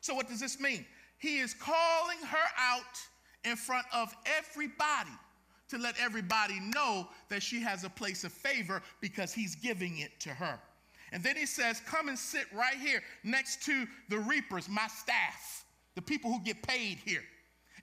So, 0.00 0.14
what 0.14 0.28
does 0.28 0.40
this 0.40 0.60
mean? 0.60 0.84
He 1.18 1.38
is 1.38 1.54
calling 1.54 2.18
her 2.26 2.48
out 2.58 2.98
in 3.44 3.56
front 3.56 3.86
of 3.94 4.14
everybody 4.38 5.10
to 5.68 5.78
let 5.78 5.94
everybody 6.00 6.60
know 6.74 7.08
that 7.28 7.42
she 7.42 7.60
has 7.60 7.84
a 7.84 7.90
place 7.90 8.24
of 8.24 8.32
favor 8.32 8.82
because 9.00 9.32
he's 9.32 9.54
giving 9.54 9.98
it 9.98 10.18
to 10.20 10.30
her. 10.30 10.58
And 11.12 11.22
then 11.22 11.36
he 11.36 11.46
says, 11.46 11.80
Come 11.86 12.08
and 12.08 12.18
sit 12.18 12.44
right 12.54 12.76
here 12.76 13.02
next 13.24 13.62
to 13.64 13.86
the 14.08 14.18
reapers, 14.18 14.68
my 14.68 14.86
staff, 14.86 15.64
the 15.94 16.02
people 16.02 16.32
who 16.32 16.40
get 16.42 16.62
paid 16.62 16.98
here. 17.04 17.22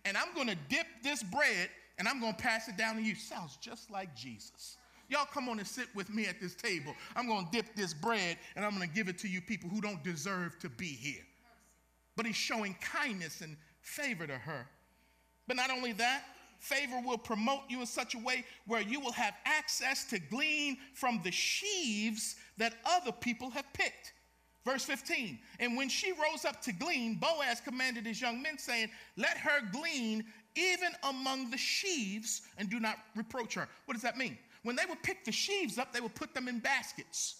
And 0.06 0.17
I'm 0.17 0.34
going 0.36 0.48
to 0.48 0.58
dip 0.69 0.86
this 1.04 1.24
bread 1.24 1.69
and 1.98 2.08
I'm 2.08 2.19
going 2.19 2.36
to 2.36 2.41
pass 2.41 2.67
it 2.67 2.78
down 2.78 2.95
to 2.95 3.02
you. 3.02 3.15
Sounds 3.15 3.58
just 3.58 3.89
like 3.89 4.15
Jesus. 4.15 4.78
Y'all 5.10 5.26
come 5.26 5.50
on 5.50 5.60
and 5.60 5.67
sit 5.67 5.88
with 5.95 6.10
me 6.10 6.26
at 6.26 6.39
this 6.39 6.56
table. 6.56 6.93
I'm 7.15 7.28
going 7.28 7.45
to 7.45 7.52
dip 7.52 7.76
this 7.76 7.93
bread 7.93 8.38
and 8.56 8.65
I'm 8.65 8.76
going 8.76 8.88
to 8.88 8.95
give 8.95 9.08
it 9.08 9.19
to 9.19 9.28
you 9.28 9.41
people 9.41 9.69
who 9.69 9.82
don't 9.82 10.04
deserve 10.04 10.58
to 10.60 10.69
be 10.69 10.88
here. 10.88 11.24
But 12.15 12.25
he's 12.25 12.36
showing 12.36 12.75
kindness 12.82 13.41
and 13.41 13.58
favor 13.82 14.25
to 14.25 14.38
her. 14.38 14.67
But 15.47 15.58
not 15.58 15.69
only 15.69 15.91
that, 15.93 16.23
favor 16.60 16.99
will 16.99 17.17
promote 17.17 17.62
you 17.69 17.82
in 17.82 17.86
such 17.86 18.15
a 18.15 18.19
way 18.19 18.45
where 18.65 18.82
you 18.82 18.99
will 18.99 19.12
have 19.12 19.34
access 19.45 20.06
to 20.06 20.19
glean 20.19 20.78
from 20.93 21.21
the 21.23 21.32
sheaves 21.32 22.36
that 22.58 22.73
other 22.86 23.12
people 23.12 23.49
have 23.51 23.65
picked. 23.73 24.13
Verse 24.65 24.84
15, 24.84 25.38
and 25.60 25.78
when 25.78 25.88
she 25.88 26.12
rose 26.12 26.43
up 26.43 26.60
to 26.63 26.73
glean, 26.73 27.19
Boaz 27.21 27.62
commanded 27.62 28.04
his 28.04 28.19
young 28.19 28.41
men, 28.41 28.58
saying, 28.58 28.89
Let 29.15 29.38
her 29.38 29.62
glean 29.71 30.25
even 30.56 30.89
among 31.04 31.51
the 31.51 31.58
sheaves 31.58 32.41
and 32.58 32.67
do 32.67 32.80
not 32.80 32.97
reproach 33.15 33.54
her. 33.54 33.67
What 33.86 33.93
does 33.93 34.01
that 34.01 34.17
mean? 34.17 34.39
When 34.63 34.75
they 34.75 34.86
would 34.89 35.04
pick 35.04 35.23
the 35.23 35.32
sheaves 35.32 35.78
up, 35.78 35.93
they 35.93 36.01
would 36.01 36.15
put 36.15 36.34
them 36.34 36.47
in 36.47 36.58
baskets. 36.58 37.36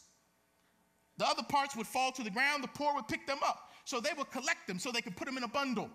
The 1.17 1.27
other 1.27 1.41
parts 1.41 1.75
would 1.75 1.88
fall 1.88 2.11
to 2.11 2.23
the 2.23 2.29
ground, 2.29 2.63
the 2.63 2.67
poor 2.67 2.93
would 2.93 3.07
pick 3.07 3.25
them 3.25 3.39
up. 3.43 3.64
So 3.86 4.02
they 4.02 4.12
would 4.17 4.32
collect 4.32 4.67
them 4.67 4.80
so 4.80 4.91
they 4.91 5.02
could 5.02 5.15
put 5.15 5.26
them 5.26 5.38
in 5.38 5.43
a 5.43 5.48
bundle. 5.48 5.89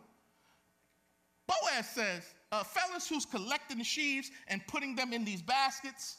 Boaz 1.46 1.88
says, 1.88 2.22
uh, 2.53 2.62
fellas 2.62 3.09
who's 3.09 3.26
collecting 3.26 3.79
the 3.79 3.85
sheaves 3.85 4.31
and 4.48 4.64
putting 4.68 4.94
them 4.94 5.12
in 5.12 5.24
these 5.24 5.42
baskets, 5.42 6.18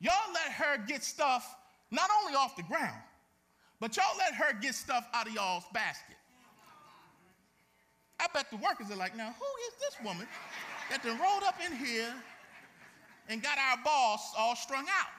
y'all 0.00 0.32
let 0.32 0.52
her 0.52 0.78
get 0.86 1.04
stuff 1.04 1.54
not 1.90 2.08
only 2.20 2.34
off 2.34 2.56
the 2.56 2.62
ground, 2.62 3.00
but 3.78 3.96
y'all 3.96 4.16
let 4.18 4.34
her 4.34 4.54
get 4.58 4.74
stuff 4.74 5.06
out 5.12 5.26
of 5.26 5.34
y'all's 5.34 5.64
basket. 5.74 6.16
I 8.18 8.26
bet 8.32 8.50
the 8.50 8.56
workers 8.56 8.90
are 8.90 8.96
like, 8.96 9.16
now 9.16 9.34
who 9.38 9.44
is 9.66 9.74
this 9.80 10.06
woman 10.06 10.26
that 10.88 11.02
done 11.02 11.18
rolled 11.20 11.42
up 11.42 11.56
in 11.64 11.76
here 11.76 12.14
and 13.28 13.42
got 13.42 13.58
our 13.58 13.76
boss 13.84 14.32
all 14.38 14.56
strung 14.56 14.84
out? 14.84 15.10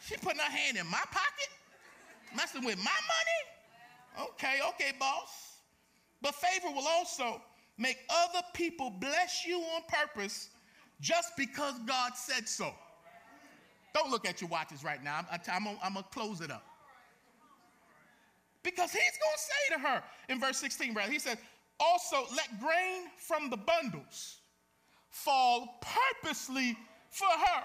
She 0.00 0.16
putting 0.16 0.38
her 0.38 0.50
hand 0.50 0.76
in 0.76 0.86
my 0.86 1.02
pocket, 1.10 1.50
messing 2.36 2.64
with 2.64 2.76
my 2.78 2.84
money? 2.84 4.28
Okay, 4.32 4.60
okay, 4.68 4.92
boss. 4.98 5.58
But 6.22 6.34
favor 6.34 6.74
will 6.74 6.86
also 6.86 7.40
make 7.78 7.98
other 8.10 8.42
people 8.54 8.90
bless 8.90 9.44
you 9.46 9.58
on 9.58 9.82
purpose 9.88 10.48
just 11.00 11.36
because 11.36 11.74
God 11.86 12.12
said 12.14 12.48
so. 12.48 12.72
Don't 13.94 14.10
look 14.10 14.26
at 14.26 14.40
your 14.40 14.50
watches 14.50 14.84
right 14.84 15.02
now. 15.02 15.26
I'm, 15.52 15.64
going 15.64 15.78
to 15.94 16.02
close 16.12 16.40
it 16.40 16.50
up. 16.50 16.64
Because 18.62 18.90
he's 18.92 19.00
going 19.00 19.34
to 19.34 19.40
say 19.40 19.74
to 19.74 19.80
her 19.80 20.02
in 20.28 20.40
verse 20.40 20.58
16, 20.58 20.92
rather, 20.92 21.10
he 21.10 21.18
says, 21.18 21.36
also 21.78 22.26
let 22.34 22.60
grain 22.60 23.04
from 23.16 23.48
the 23.48 23.56
bundles 23.56 24.38
fall 25.10 25.78
purposely 25.80 26.76
for 27.10 27.28
her. 27.28 27.62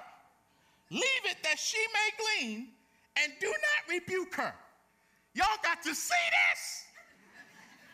Leave 0.90 1.26
it 1.26 1.38
that 1.44 1.58
she 1.58 1.80
may 1.94 2.46
glean 2.46 2.68
and 3.22 3.34
do 3.40 3.48
not 3.48 3.94
rebuke 3.94 4.36
her. 4.36 4.54
Y'all 5.34 5.48
got 5.63 5.82
to 5.84 5.96
see 5.96 6.26
this. 6.52 6.86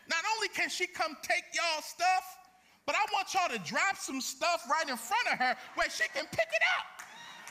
Not 0.09 0.23
only 0.35 0.47
can 0.49 0.69
she 0.69 0.87
come 0.87 1.15
take 1.21 1.43
y'all 1.53 1.81
stuff, 1.81 2.37
but 2.85 2.95
I 2.95 3.05
want 3.13 3.33
y'all 3.33 3.49
to 3.49 3.59
drop 3.69 3.97
some 3.97 4.21
stuff 4.21 4.63
right 4.71 4.89
in 4.89 4.95
front 4.95 5.27
of 5.31 5.37
her 5.37 5.55
where 5.75 5.89
she 5.89 6.03
can 6.13 6.25
pick 6.31 6.47
it 6.47 6.63
up. 6.79 6.85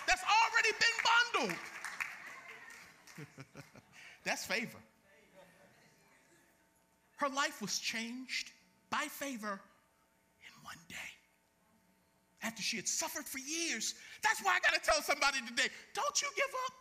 That's 0.07 0.23
already 0.23 0.73
been 0.81 0.97
bundled. 1.45 1.59
That's 4.25 4.45
favor. 4.45 4.79
Her 7.17 7.29
life 7.29 7.61
was 7.61 7.79
changed 7.79 8.53
by 8.91 9.07
favor 9.09 9.61
in 10.41 10.65
one 10.65 10.79
day. 10.89 10.95
After 12.43 12.63
she 12.63 12.77
had 12.77 12.89
suffered 12.89 13.25
for 13.25 13.39
years. 13.39 13.95
That's 14.23 14.43
why 14.43 14.57
I 14.57 14.61
got 14.61 14.75
to 14.81 14.81
tell 14.81 15.03
somebody 15.03 15.39
today 15.47 15.69
don't 15.95 16.23
you 16.23 16.29
give 16.37 16.55
up. 16.67 16.73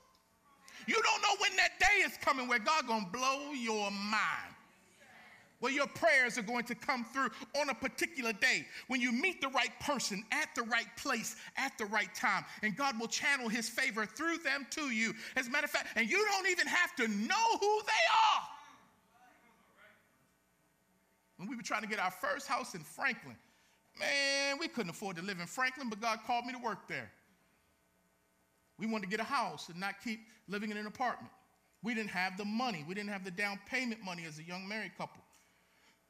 You 0.88 1.02
don't 1.02 1.22
know 1.22 1.36
when 1.40 1.56
that 1.58 1.80
day 1.80 2.04
is 2.06 2.18
coming 2.22 2.48
where 2.48 2.60
God 2.60 2.88
going 2.88 3.06
to 3.06 3.12
blow 3.12 3.52
your 3.52 3.92
mind 3.92 4.56
where 5.66 5.72
your 5.72 5.88
prayers 5.88 6.38
are 6.38 6.44
going 6.44 6.64
to 6.66 6.76
come 6.76 7.04
through 7.06 7.30
on 7.60 7.70
a 7.70 7.74
particular 7.74 8.34
day 8.34 8.68
when 8.88 9.02
you 9.02 9.12
meet 9.12 9.42
the 9.42 9.48
right 9.50 9.72
person 9.80 10.24
at 10.32 10.50
the 10.56 10.62
right 10.62 10.86
place 10.98 11.38
at 11.58 11.76
the 11.80 11.86
right 11.86 12.14
time. 12.14 12.46
And 12.62 12.76
God 12.76 13.00
will 13.00 13.08
channel 13.08 13.50
his 13.50 13.68
favor 13.68 14.06
through 14.06 14.38
them 14.40 14.68
to 14.72 14.92
you. 14.92 15.14
As 15.36 15.48
a 15.48 15.50
matter 15.50 15.66
of 15.66 15.72
fact, 15.72 15.88
and 15.96 16.08
you 16.10 16.24
don't 16.34 16.48
even 16.50 16.68
have 16.68 16.96
to 16.98 17.08
know 17.08 17.58
who 17.60 17.82
they 17.82 18.06
are. 18.38 18.44
When 21.38 21.50
we 21.50 21.56
were 21.56 21.64
trying 21.64 21.82
to 21.82 21.88
get 21.88 22.00
our 22.00 22.12
first 22.12 22.48
house 22.48 22.76
in 22.76 22.82
Franklin, 22.82 23.36
man, 24.00 24.58
we 24.60 24.68
couldn't 24.68 24.92
afford 24.92 25.16
to 25.18 25.24
live 25.24 25.40
in 25.40 25.48
Franklin, 25.48 25.90
but 25.90 26.00
God 26.00 26.20
called 26.28 26.46
me 26.46 26.54
to 26.54 26.60
work 26.60 26.88
there. 26.88 27.12
We 28.78 28.88
wanted 28.88 29.06
to 29.06 29.10
get 29.10 29.20
a 29.20 29.24
house 29.24 29.70
and 29.70 29.80
not 29.80 29.96
keep 30.04 30.20
living 30.48 30.72
in 30.72 30.78
an 30.78 30.88
apartment. 30.88 31.32
We 31.84 31.94
didn't 31.94 32.10
have 32.10 32.38
the 32.38 32.46
money. 32.46 32.84
We 32.88 32.96
didn't 32.96 33.12
have 33.12 33.24
the 33.24 33.32
down 33.32 33.60
payment 33.70 34.04
money 34.04 34.26
as 34.28 34.40
a 34.40 34.44
young 34.44 34.68
married 34.68 34.98
couple. 34.98 35.22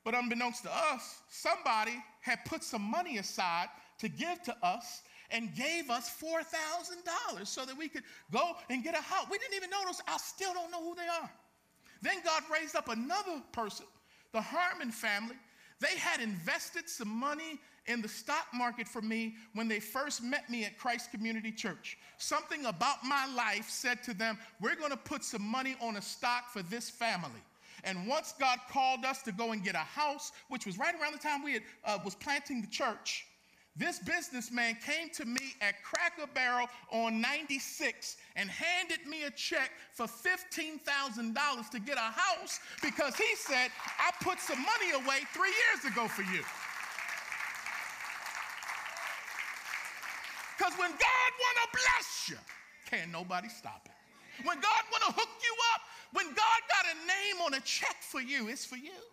But 0.04 0.14
unbeknownst 0.14 0.64
to 0.64 0.70
us, 0.72 1.22
somebody 1.30 2.04
had 2.22 2.46
put 2.46 2.64
some 2.64 2.82
money 2.82 3.18
aside 3.18 3.68
to 4.00 4.08
give 4.08 4.42
to 4.44 4.56
us 4.64 5.02
and 5.32 5.54
gave 5.56 5.90
us 5.90 6.16
$4,000 6.22 7.48
so 7.48 7.66
that 7.66 7.76
we 7.78 7.90
could 7.90 8.04
go 8.32 8.54
and 8.70 8.84
get 8.84 8.98
a 8.98 9.02
house. 9.02 9.26
We 9.30 9.40
didn't 9.40 9.56
even 9.56 9.70
know 9.70 9.84
those. 9.86 10.02
I 10.08 10.18
still 10.18 10.54
don't 10.54 10.72
know 10.72 10.84
who 10.84 10.96
they 10.96 11.08
are. 11.08 11.30
Then 12.02 12.18
God 12.24 12.44
raised 12.54 12.76
up 12.76 12.90
another 12.90 13.42
person, 13.52 13.88
the 14.32 14.42
Harmon 14.42 14.92
family. 14.92 15.36
They 15.80 15.98
had 15.98 16.22
invested 16.22 16.90
some 16.90 17.10
money 17.10 17.60
in 17.88 18.02
the 18.02 18.08
stock 18.08 18.48
market 18.54 18.88
for 18.88 19.02
me 19.02 19.36
when 19.54 19.68
they 19.68 19.80
first 19.80 20.24
met 20.24 20.50
me 20.50 20.66
at 20.66 20.78
Christ 20.78 21.12
Community 21.12 21.52
Church. 21.52 21.98
Something 22.18 22.66
about 22.66 23.04
my 23.04 23.28
life 23.36 23.70
said 23.70 24.02
to 24.04 24.14
them, 24.14 24.38
We're 24.62 24.76
going 24.76 24.92
to 24.92 24.98
put 24.98 25.24
some 25.24 25.44
money 25.44 25.76
on 25.82 25.98
a 25.98 26.02
stock 26.02 26.50
for 26.50 26.64
this 26.64 26.90
family. 26.90 27.42
And 27.84 28.08
once 28.08 28.34
God 28.40 28.60
called 28.70 29.06
us 29.06 29.22
to 29.24 29.32
go 29.32 29.52
and 29.52 29.64
get 29.64 29.76
a 29.76 29.80
house, 29.80 30.32
which 30.50 30.66
was 30.66 30.80
right 30.80 30.96
around 31.00 31.14
the 31.14 31.20
time 31.20 31.44
we 31.44 31.54
had, 31.54 31.64
uh, 31.84 32.00
was 32.04 32.16
planting 32.16 32.62
the 32.62 32.68
church, 32.68 33.28
this 33.78 34.00
businessman 34.00 34.78
came 34.86 35.10
to 35.10 35.26
me 35.26 35.56
at 35.60 35.84
Cracker 35.84 36.30
Barrel 36.34 36.68
on 36.92 37.20
96 37.20 38.16
and 38.38 38.50
handed 38.50 39.06
me 39.06 39.24
a 39.24 39.32
check 39.32 39.72
for 39.94 40.06
$15,000 40.06 41.70
to 41.72 41.80
get 41.80 41.98
a 41.98 42.00
house 42.00 42.60
because 42.82 43.16
he 43.18 43.36
said, 43.36 43.72
I 44.00 44.12
put 44.24 44.40
some 44.40 44.60
money 44.60 44.92
away 44.94 45.20
three 45.34 45.52
years 45.52 45.92
ago 45.92 46.08
for 46.08 46.22
you. 46.22 46.42
Because 50.58 50.74
when 50.80 50.92
God 50.92 51.32
want 51.40 51.58
to 51.64 51.68
bless 51.74 52.30
you, 52.30 52.38
can't 52.90 53.12
nobody 53.12 53.50
stop 53.50 53.82
it. 53.86 54.46
When 54.48 54.58
God 54.60 54.84
want 54.90 55.04
to 55.04 55.12
hook 55.12 55.30
you 55.44 55.56
up, 55.74 55.82
when 56.14 56.28
God 56.28 56.60
got 56.70 56.86
a 56.94 56.96
name 57.08 57.42
on 57.46 57.54
a 57.56 57.60
check 57.62 57.98
for 58.00 58.22
you, 58.22 58.48
it's 58.48 58.66
for 58.66 58.78
you. 58.78 59.04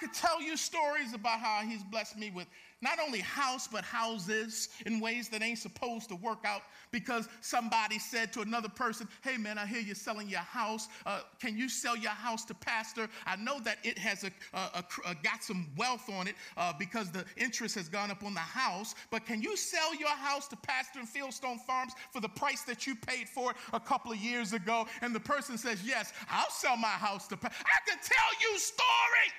And 0.00 0.08
could 0.08 0.16
tell 0.16 0.40
you 0.40 0.56
stories 0.56 1.12
about 1.14 1.40
how 1.40 1.62
he's 1.66 1.82
blessed 1.82 2.18
me 2.18 2.30
with 2.30 2.46
not 2.82 2.98
only 2.98 3.20
house, 3.20 3.68
but 3.68 3.84
houses 3.84 4.70
in 4.86 5.00
ways 5.00 5.28
that 5.28 5.42
ain't 5.42 5.58
supposed 5.58 6.08
to 6.08 6.16
work 6.16 6.44
out 6.46 6.62
because 6.90 7.28
somebody 7.42 7.98
said 7.98 8.32
to 8.32 8.40
another 8.40 8.70
person, 8.70 9.06
Hey 9.22 9.36
man, 9.36 9.58
I 9.58 9.66
hear 9.66 9.80
you're 9.80 9.94
selling 9.94 10.28
your 10.28 10.40
house. 10.40 10.88
Uh, 11.04 11.20
can 11.38 11.58
you 11.58 11.68
sell 11.68 11.96
your 11.96 12.12
house 12.12 12.44
to 12.46 12.54
Pastor? 12.54 13.08
I 13.26 13.36
know 13.36 13.60
that 13.60 13.78
it 13.82 13.98
has 13.98 14.24
a, 14.24 14.30
a, 14.54 14.84
a 15.06 15.14
got 15.22 15.44
some 15.44 15.68
wealth 15.76 16.08
on 16.08 16.26
it 16.26 16.34
uh, 16.56 16.72
because 16.78 17.10
the 17.10 17.24
interest 17.36 17.74
has 17.74 17.88
gone 17.88 18.10
up 18.10 18.24
on 18.24 18.32
the 18.32 18.40
house, 18.40 18.94
but 19.10 19.26
can 19.26 19.42
you 19.42 19.56
sell 19.56 19.94
your 19.94 20.08
house 20.08 20.48
to 20.48 20.56
Pastor 20.56 21.00
in 21.00 21.06
Fieldstone 21.06 21.60
Farms 21.66 21.92
for 22.12 22.20
the 22.20 22.28
price 22.28 22.62
that 22.62 22.86
you 22.86 22.94
paid 22.94 23.28
for 23.28 23.50
it 23.50 23.56
a 23.74 23.80
couple 23.80 24.10
of 24.10 24.18
years 24.18 24.54
ago? 24.54 24.86
And 25.02 25.14
the 25.14 25.20
person 25.20 25.58
says, 25.58 25.82
Yes, 25.84 26.14
I'll 26.30 26.50
sell 26.50 26.78
my 26.78 26.88
house 26.88 27.28
to 27.28 27.36
Pastor. 27.36 27.58
I 27.60 27.90
can 27.90 27.98
tell 27.98 28.50
you 28.50 28.58
stories 28.58 29.32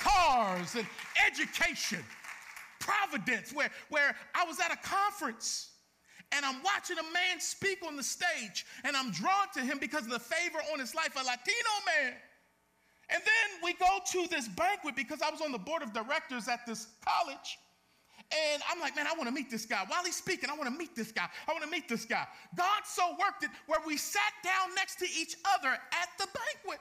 cars 0.00 0.74
and 0.74 0.86
education. 1.26 2.04
Providence, 2.80 3.52
where, 3.52 3.70
where 3.90 4.14
I 4.34 4.44
was 4.44 4.60
at 4.60 4.72
a 4.72 4.76
conference 4.76 5.70
and 6.32 6.44
I'm 6.44 6.62
watching 6.62 6.98
a 6.98 7.02
man 7.02 7.40
speak 7.40 7.78
on 7.86 7.96
the 7.96 8.02
stage 8.02 8.66
and 8.84 8.96
I'm 8.96 9.10
drawn 9.10 9.48
to 9.54 9.60
him 9.60 9.78
because 9.78 10.04
of 10.04 10.10
the 10.10 10.18
favor 10.18 10.58
on 10.72 10.78
his 10.78 10.94
life, 10.94 11.14
a 11.16 11.18
Latino 11.18 11.74
man. 11.86 12.14
And 13.10 13.22
then 13.22 13.62
we 13.64 13.72
go 13.74 13.98
to 14.12 14.28
this 14.28 14.48
banquet 14.48 14.94
because 14.94 15.22
I 15.22 15.30
was 15.30 15.40
on 15.40 15.52
the 15.52 15.58
board 15.58 15.82
of 15.82 15.92
directors 15.92 16.46
at 16.48 16.66
this 16.66 16.86
college. 17.04 17.58
And 18.30 18.62
I'm 18.70 18.78
like, 18.80 18.94
man, 18.94 19.06
I 19.06 19.14
want 19.14 19.28
to 19.28 19.34
meet 19.34 19.50
this 19.50 19.64
guy. 19.64 19.84
While 19.88 20.04
he's 20.04 20.16
speaking, 20.16 20.50
I 20.50 20.56
want 20.56 20.70
to 20.70 20.78
meet 20.78 20.94
this 20.94 21.12
guy. 21.12 21.26
I 21.48 21.52
want 21.52 21.64
to 21.64 21.70
meet 21.70 21.88
this 21.88 22.04
guy. 22.04 22.26
God 22.56 22.82
so 22.84 23.16
worked 23.18 23.44
it 23.44 23.50
where 23.66 23.80
we 23.86 23.96
sat 23.96 24.34
down 24.44 24.74
next 24.74 24.96
to 24.96 25.06
each 25.06 25.36
other 25.56 25.70
at 25.70 26.08
the 26.18 26.26
banquet. 26.26 26.80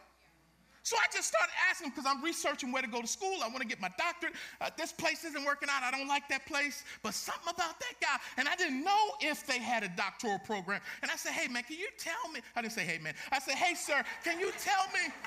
So 0.87 0.95
I 0.95 1.13
just 1.13 1.27
started 1.27 1.51
asking 1.69 1.89
because 1.89 2.05
I'm 2.07 2.23
researching 2.23 2.71
where 2.71 2.81
to 2.81 2.87
go 2.87 3.01
to 3.01 3.07
school. 3.07 3.39
I 3.43 3.49
want 3.49 3.59
to 3.59 3.67
get 3.67 3.81
my 3.81 3.91
doctorate. 3.97 4.31
Uh, 4.61 4.69
this 4.77 4.93
place 4.93 5.25
isn't 5.25 5.43
working 5.43 5.67
out. 5.69 5.83
I 5.83 5.91
don't 5.91 6.07
like 6.07 6.29
that 6.29 6.45
place. 6.45 6.85
But 7.03 7.13
something 7.13 7.53
about 7.53 7.77
that 7.77 7.95
guy. 7.99 8.17
And 8.37 8.47
I 8.47 8.55
didn't 8.55 8.85
know 8.85 9.11
if 9.19 9.45
they 9.45 9.59
had 9.59 9.83
a 9.83 9.89
doctoral 9.89 10.39
program. 10.39 10.79
And 11.01 11.11
I 11.11 11.17
said, 11.17 11.33
hey, 11.33 11.49
man, 11.49 11.63
can 11.63 11.77
you 11.77 11.89
tell 11.99 12.31
me? 12.31 12.39
I 12.55 12.61
didn't 12.61 12.71
say, 12.71 12.85
hey, 12.85 12.99
man. 12.99 13.15
I 13.33 13.39
said, 13.39 13.55
hey, 13.55 13.75
sir, 13.75 14.01
can 14.23 14.39
you 14.39 14.49
tell 14.57 14.85
me? 14.93 15.13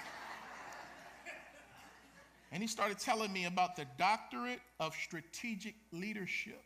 And 2.53 2.61
he 2.61 2.67
started 2.67 2.99
telling 2.99 3.33
me 3.33 3.45
about 3.45 3.77
the 3.77 3.85
doctorate 3.97 4.59
of 4.81 4.93
strategic 4.95 5.77
leadership. 5.93 6.65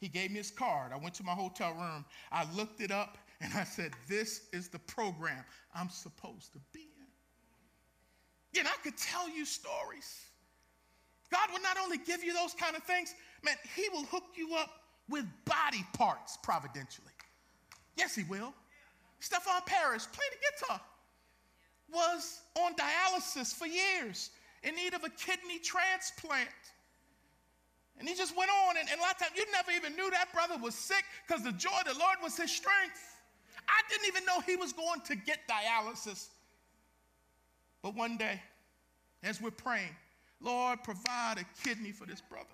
He 0.00 0.08
gave 0.08 0.32
me 0.32 0.36
his 0.36 0.50
card. 0.50 0.92
I 0.92 0.98
went 0.98 1.14
to 1.14 1.22
my 1.22 1.32
hotel 1.32 1.72
room. 1.72 2.04
I 2.30 2.44
looked 2.52 2.82
it 2.82 2.90
up 2.90 3.16
and 3.40 3.54
I 3.54 3.64
said, 3.64 3.92
This 4.06 4.48
is 4.52 4.68
the 4.68 4.80
program 4.80 5.44
I'm 5.74 5.88
supposed 5.88 6.52
to 6.52 6.58
be. 6.74 6.89
And 8.58 8.66
I 8.66 8.74
could 8.82 8.96
tell 8.96 9.28
you 9.28 9.44
stories. 9.44 10.26
God 11.30 11.50
will 11.52 11.62
not 11.62 11.76
only 11.80 11.98
give 11.98 12.24
you 12.24 12.34
those 12.34 12.54
kind 12.54 12.74
of 12.74 12.82
things, 12.82 13.14
man, 13.44 13.54
He 13.76 13.88
will 13.90 14.04
hook 14.04 14.24
you 14.34 14.54
up 14.56 14.70
with 15.08 15.24
body 15.44 15.84
parts 15.94 16.36
providentially. 16.42 17.12
Yes, 17.96 18.14
He 18.14 18.24
will. 18.24 18.52
Stefan 19.20 19.62
Parrish, 19.66 20.04
playing 20.06 20.30
the 20.32 20.66
guitar, 20.66 20.80
was 21.92 22.40
on 22.56 22.72
dialysis 22.74 23.54
for 23.54 23.66
years 23.66 24.30
in 24.62 24.74
need 24.74 24.94
of 24.94 25.04
a 25.04 25.10
kidney 25.10 25.58
transplant. 25.58 26.48
And 27.98 28.08
he 28.08 28.14
just 28.14 28.36
went 28.36 28.50
on, 28.50 28.76
and, 28.78 28.88
and 28.88 28.98
a 28.98 29.02
lot 29.02 29.12
of 29.12 29.18
times 29.18 29.32
you 29.36 29.44
never 29.52 29.70
even 29.72 29.94
knew 29.94 30.10
that 30.10 30.32
brother 30.32 30.56
was 30.56 30.74
sick 30.74 31.04
because 31.26 31.44
the 31.44 31.52
joy 31.52 31.76
of 31.86 31.92
the 31.92 31.98
Lord 31.98 32.16
was 32.22 32.36
his 32.36 32.50
strength. 32.50 33.20
I 33.68 33.82
didn't 33.90 34.06
even 34.06 34.24
know 34.24 34.40
he 34.40 34.56
was 34.56 34.72
going 34.72 35.00
to 35.02 35.16
get 35.16 35.40
dialysis. 35.48 36.28
But 37.82 37.94
one 37.94 38.16
day, 38.16 38.40
as 39.22 39.40
we're 39.40 39.50
praying, 39.50 39.94
Lord, 40.40 40.82
provide 40.82 41.36
a 41.38 41.66
kidney 41.66 41.92
for 41.92 42.06
this 42.06 42.20
brother. 42.20 42.46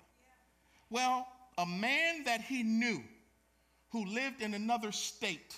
Well, 0.90 1.26
a 1.58 1.66
man 1.66 2.24
that 2.24 2.40
he 2.40 2.62
knew 2.62 3.02
who 3.90 4.04
lived 4.04 4.42
in 4.42 4.54
another 4.54 4.92
state, 4.92 5.56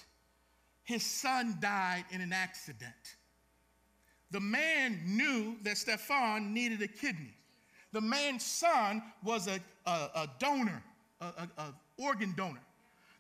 his 0.85 1.03
son 1.03 1.59
died 1.61 2.05
in 2.11 2.21
an 2.21 2.33
accident. 2.33 3.17
The 4.31 4.41
man 4.41 5.01
knew 5.07 5.57
that 5.63 5.79
Stefan 5.79 6.53
needed 6.53 6.83
a 6.83 6.89
kidney. 6.89 7.35
The 7.93 8.01
man's 8.01 8.45
son 8.45 9.03
was 9.25 9.49
a, 9.49 9.61
a, 9.87 9.91
a 9.91 10.31
donor, 10.39 10.83
an 11.21 11.75
organ 11.97 12.35
donor. 12.37 12.61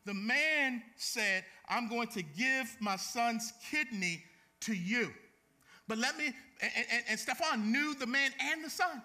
The 0.04 0.14
man 0.14 0.82
said, 0.96 1.44
I'm 1.68 1.88
going 1.88 2.08
to 2.08 2.22
give 2.22 2.76
my 2.80 2.96
son's 2.96 3.52
kidney 3.70 4.22
to 4.60 4.74
you. 4.74 5.10
But 5.88 5.98
let 5.98 6.16
me, 6.16 6.26
and, 6.60 6.72
and, 6.92 7.04
and 7.08 7.18
Stefan 7.18 7.72
knew 7.72 7.94
the 7.94 8.06
man 8.06 8.30
and 8.40 8.64
the 8.64 8.70
son. 8.70 9.02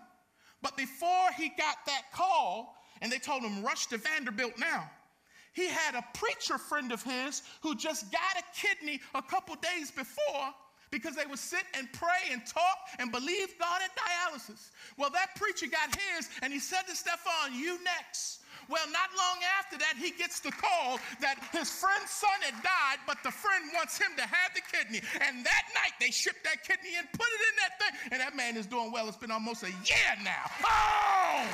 But 0.61 0.77
before 0.77 1.29
he 1.37 1.49
got 1.49 1.77
that 1.85 2.03
call, 2.13 2.75
and 3.01 3.11
they 3.11 3.19
told 3.19 3.43
him, 3.43 3.63
rush 3.63 3.87
to 3.87 3.97
Vanderbilt 3.97 4.53
now, 4.59 4.89
he 5.53 5.67
had 5.67 5.95
a 5.95 6.03
preacher 6.17 6.57
friend 6.57 6.91
of 6.91 7.03
his 7.03 7.43
who 7.61 7.75
just 7.75 8.11
got 8.11 8.37
a 8.37 8.43
kidney 8.59 8.99
a 9.13 9.21
couple 9.21 9.55
days 9.55 9.91
before 9.91 10.53
because 10.89 11.15
they 11.15 11.25
would 11.25 11.39
sit 11.39 11.63
and 11.77 11.91
pray 11.93 12.31
and 12.31 12.45
talk 12.45 12.77
and 12.99 13.11
believe 13.11 13.53
God 13.59 13.81
at 13.83 13.91
dialysis. 13.95 14.69
Well, 14.97 15.09
that 15.11 15.35
preacher 15.35 15.67
got 15.67 15.95
his 16.15 16.29
and 16.41 16.53
he 16.53 16.59
said 16.59 16.83
to 16.87 16.95
Stefan, 16.95 17.53
You 17.53 17.77
next. 17.83 18.41
Well, 18.69 18.85
not 18.91 19.09
long 19.17 19.37
after 19.59 19.77
that, 19.77 19.95
he 19.97 20.11
gets 20.11 20.39
the 20.39 20.51
call 20.51 20.99
that 21.21 21.37
his 21.51 21.69
friend's 21.69 22.11
son 22.11 22.37
had 22.41 22.55
died, 22.63 22.99
but 23.05 23.17
the 23.23 23.31
friend 23.31 23.65
wants 23.73 23.97
him 23.97 24.11
to 24.17 24.23
have 24.23 24.51
the 24.55 24.61
kidney. 24.61 25.01
And 25.21 25.45
that 25.45 25.65
night, 25.75 25.93
they 25.99 26.11
shipped 26.11 26.43
that 26.43 26.63
kidney 26.63 26.95
and 26.97 27.07
put 27.11 27.27
it 27.27 27.41
in 27.49 27.55
that 27.63 27.73
thing. 27.79 27.93
And 28.13 28.21
that 28.21 28.35
man 28.35 28.57
is 28.57 28.65
doing 28.65 28.91
well. 28.91 29.07
It's 29.07 29.17
been 29.17 29.31
almost 29.31 29.63
a 29.63 29.71
year 29.71 30.13
now. 30.23 30.45
Oh, 30.63 31.45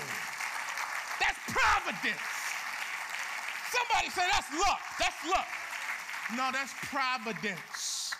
that's 1.20 1.39
providence. 1.47 2.30
Somebody 3.70 4.10
say 4.10 4.26
that's 4.32 4.51
luck. 4.60 4.82
That's 4.97 5.22
luck. 5.30 5.47
No, 6.36 6.49
that's 6.53 6.74
providence 6.89 8.14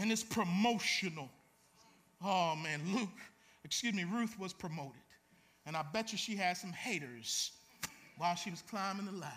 and 0.00 0.10
it's 0.10 0.22
promotional. 0.22 1.28
Oh 2.22 2.56
man, 2.56 2.80
Luke, 2.92 3.08
excuse 3.64 3.94
me, 3.94 4.04
Ruth 4.04 4.38
was 4.38 4.52
promoted. 4.52 5.02
And 5.66 5.76
I 5.76 5.82
bet 5.92 6.12
you 6.12 6.18
she 6.18 6.36
had 6.36 6.56
some 6.56 6.72
haters 6.72 7.52
while 8.20 8.34
she 8.34 8.50
was 8.50 8.62
climbing 8.68 9.06
the 9.06 9.12
ladder. 9.12 9.34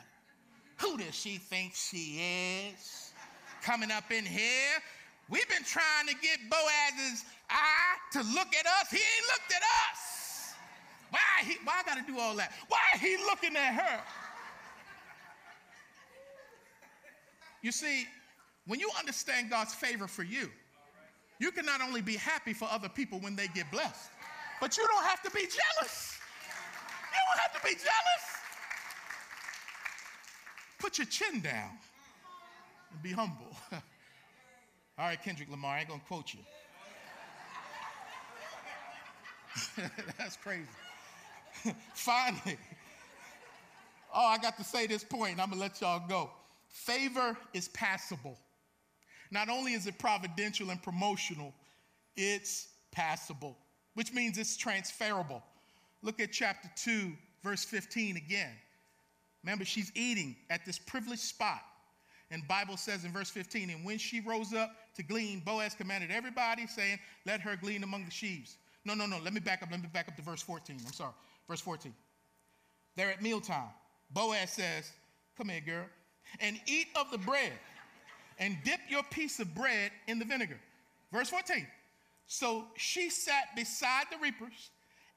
Who 0.79 0.97
does 0.97 1.15
she 1.15 1.37
think 1.37 1.73
she 1.73 2.19
is? 2.67 3.13
Coming 3.61 3.89
up 3.89 4.11
in 4.11 4.25
here. 4.25 4.75
We've 5.29 5.47
been 5.47 5.63
trying 5.63 6.07
to 6.07 6.13
get 6.15 6.37
Boaz's 6.49 7.23
eye 7.49 7.95
to 8.11 8.19
look 8.19 8.53
at 8.53 8.65
us. 8.65 8.91
He 8.91 8.97
ain't 8.97 9.27
looked 9.27 9.53
at 9.55 9.61
us. 9.89 10.53
Why, 11.11 11.19
he, 11.45 11.53
why 11.63 11.79
I 11.79 11.83
got 11.83 12.05
to 12.05 12.11
do 12.11 12.19
all 12.19 12.35
that? 12.35 12.51
Why 12.67 12.79
he 12.99 13.15
looking 13.25 13.55
at 13.55 13.73
her? 13.73 14.01
You 17.61 17.71
see, 17.71 18.05
when 18.67 18.81
you 18.81 18.89
understand 18.99 19.49
God's 19.49 19.73
favor 19.73 20.09
for 20.09 20.23
you, 20.23 20.49
you 21.39 21.51
can 21.51 21.65
not 21.65 21.79
only 21.79 22.01
be 22.01 22.17
happy 22.17 22.51
for 22.51 22.67
other 22.69 22.89
people 22.89 23.21
when 23.21 23.37
they 23.37 23.47
get 23.47 23.71
blessed, 23.71 24.09
but 24.59 24.75
you 24.75 24.85
don't 24.87 25.05
have 25.05 25.21
to 25.21 25.31
be 25.31 25.41
jealous. 25.41 26.19
You 27.13 27.19
don't 27.29 27.39
have 27.39 27.61
to 27.61 27.65
be 27.65 27.75
jealous. 27.75 28.42
Put 30.83 30.97
your 30.97 31.07
chin 31.07 31.39
down 31.39 31.69
and 32.91 33.01
be 33.01 33.13
humble. 33.13 33.55
All 33.71 33.79
right, 35.07 35.23
Kendrick 35.23 35.49
Lamar, 35.49 35.77
I 35.77 35.79
ain't 35.79 35.87
gonna 35.87 36.01
quote 36.09 36.33
you. 36.33 36.41
That's 40.17 40.35
crazy. 40.35 40.67
Finally, 41.93 42.57
oh, 44.13 44.25
I 44.25 44.37
got 44.39 44.57
to 44.57 44.65
say 44.65 44.85
this 44.85 45.05
point, 45.05 45.39
I'm 45.39 45.51
gonna 45.51 45.61
let 45.61 45.79
y'all 45.79 46.05
go. 46.05 46.29
Favor 46.67 47.37
is 47.53 47.69
passable. 47.69 48.37
Not 49.31 49.47
only 49.47 49.75
is 49.75 49.87
it 49.87 49.97
providential 49.97 50.69
and 50.69 50.83
promotional, 50.83 51.53
it's 52.17 52.67
passable, 52.91 53.57
which 53.93 54.11
means 54.11 54.37
it's 54.37 54.57
transferable. 54.57 55.43
Look 56.01 56.19
at 56.19 56.33
chapter 56.33 56.69
2, 56.75 57.13
verse 57.41 57.63
15 57.63 58.17
again. 58.17 58.51
Remember, 59.43 59.65
she's 59.65 59.91
eating 59.95 60.35
at 60.49 60.65
this 60.65 60.79
privileged 60.79 61.21
spot. 61.21 61.61
And 62.31 62.47
Bible 62.47 62.77
says 62.77 63.05
in 63.05 63.11
verse 63.11 63.29
15, 63.29 63.69
and 63.69 63.85
when 63.85 63.97
she 63.97 64.19
rose 64.21 64.53
up 64.53 64.71
to 64.95 65.03
glean, 65.03 65.41
Boaz 65.45 65.75
commanded 65.75 66.09
everybody, 66.09 66.65
saying, 66.65 66.97
Let 67.25 67.41
her 67.41 67.55
glean 67.55 67.83
among 67.83 68.05
the 68.05 68.11
sheaves. 68.11 68.57
No, 68.85 68.93
no, 68.93 69.05
no. 69.05 69.19
Let 69.23 69.33
me 69.33 69.39
back 69.39 69.61
up. 69.61 69.69
Let 69.71 69.81
me 69.81 69.89
back 69.91 70.07
up 70.07 70.15
to 70.15 70.21
verse 70.21 70.41
14. 70.41 70.77
I'm 70.85 70.93
sorry. 70.93 71.13
Verse 71.47 71.61
14. 71.61 71.93
They're 72.95 73.11
at 73.11 73.21
mealtime. 73.21 73.69
Boaz 74.11 74.51
says, 74.51 74.91
Come 75.37 75.49
here, 75.49 75.61
girl, 75.61 75.85
and 76.39 76.59
eat 76.67 76.87
of 76.95 77.11
the 77.11 77.17
bread 77.17 77.53
and 78.39 78.57
dip 78.63 78.79
your 78.89 79.03
piece 79.03 79.39
of 79.39 79.53
bread 79.53 79.91
in 80.07 80.19
the 80.19 80.25
vinegar. 80.25 80.59
Verse 81.11 81.29
14. 81.29 81.67
So 82.27 82.65
she 82.77 83.09
sat 83.09 83.55
beside 83.55 84.05
the 84.11 84.17
reapers, 84.17 84.71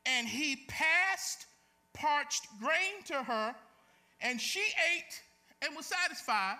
and 0.04 0.26
he 0.26 0.64
passed 0.68 1.46
parched 1.94 2.46
grain 2.60 3.02
to 3.06 3.14
her, 3.14 3.54
and 4.20 4.40
she 4.40 4.60
ate 4.60 5.22
and 5.62 5.76
was 5.76 5.86
satisfied 5.86 6.56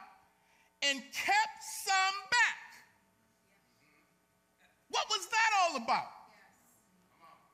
and 0.83 0.99
kept 1.13 1.59
some 1.85 2.17
back. 2.31 2.67
What 4.91 5.07
was 5.11 5.27
that 5.27 5.51
all 5.63 5.77
about? 5.83 6.13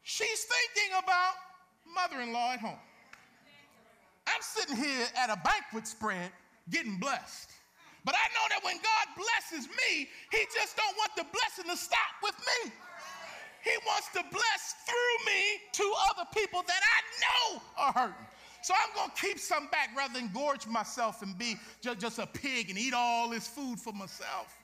She's 0.02 0.44
thinking 0.44 0.98
about 1.02 1.34
mother 1.94 2.20
in 2.22 2.32
law 2.32 2.52
at 2.52 2.60
home. 2.60 2.78
I'm 4.26 4.42
sitting 4.42 4.76
here 4.76 5.06
at 5.16 5.30
a 5.30 5.40
banquet 5.44 5.86
spread 5.86 6.30
getting 6.70 6.98
blessed. 6.98 7.50
But 8.04 8.14
I 8.14 8.26
know 8.34 8.46
that 8.50 8.64
when 8.64 8.76
God 8.76 9.06
blesses 9.14 9.68
me, 9.68 10.08
he 10.30 10.44
just 10.54 10.76
don't 10.76 10.96
want 10.96 11.14
the 11.16 11.24
blessing 11.30 11.70
to 11.70 11.76
stop 11.76 12.18
with 12.22 12.34
me. 12.38 12.72
He 13.62 13.70
wants 13.86 14.08
to 14.14 14.22
bless 14.30 14.74
through 14.86 15.32
me 15.32 15.42
to 15.72 15.94
other 16.10 16.28
people 16.34 16.62
that 16.66 16.82
I 16.82 16.98
know 17.22 17.62
are 17.78 17.92
hurting. 17.92 18.26
So 18.62 18.74
I'm 18.74 18.94
going 18.94 19.10
to 19.10 19.20
keep 19.20 19.38
some 19.38 19.66
back 19.72 19.90
rather 19.96 20.14
than 20.14 20.30
gorge 20.32 20.66
myself 20.66 21.22
and 21.22 21.36
be 21.36 21.56
just, 21.80 22.18
a 22.18 22.26
pig 22.26 22.70
and 22.70 22.78
eat 22.78 22.94
all 22.94 23.28
this 23.30 23.48
food 23.48 23.78
for 23.78 23.92
myself. 23.92 24.56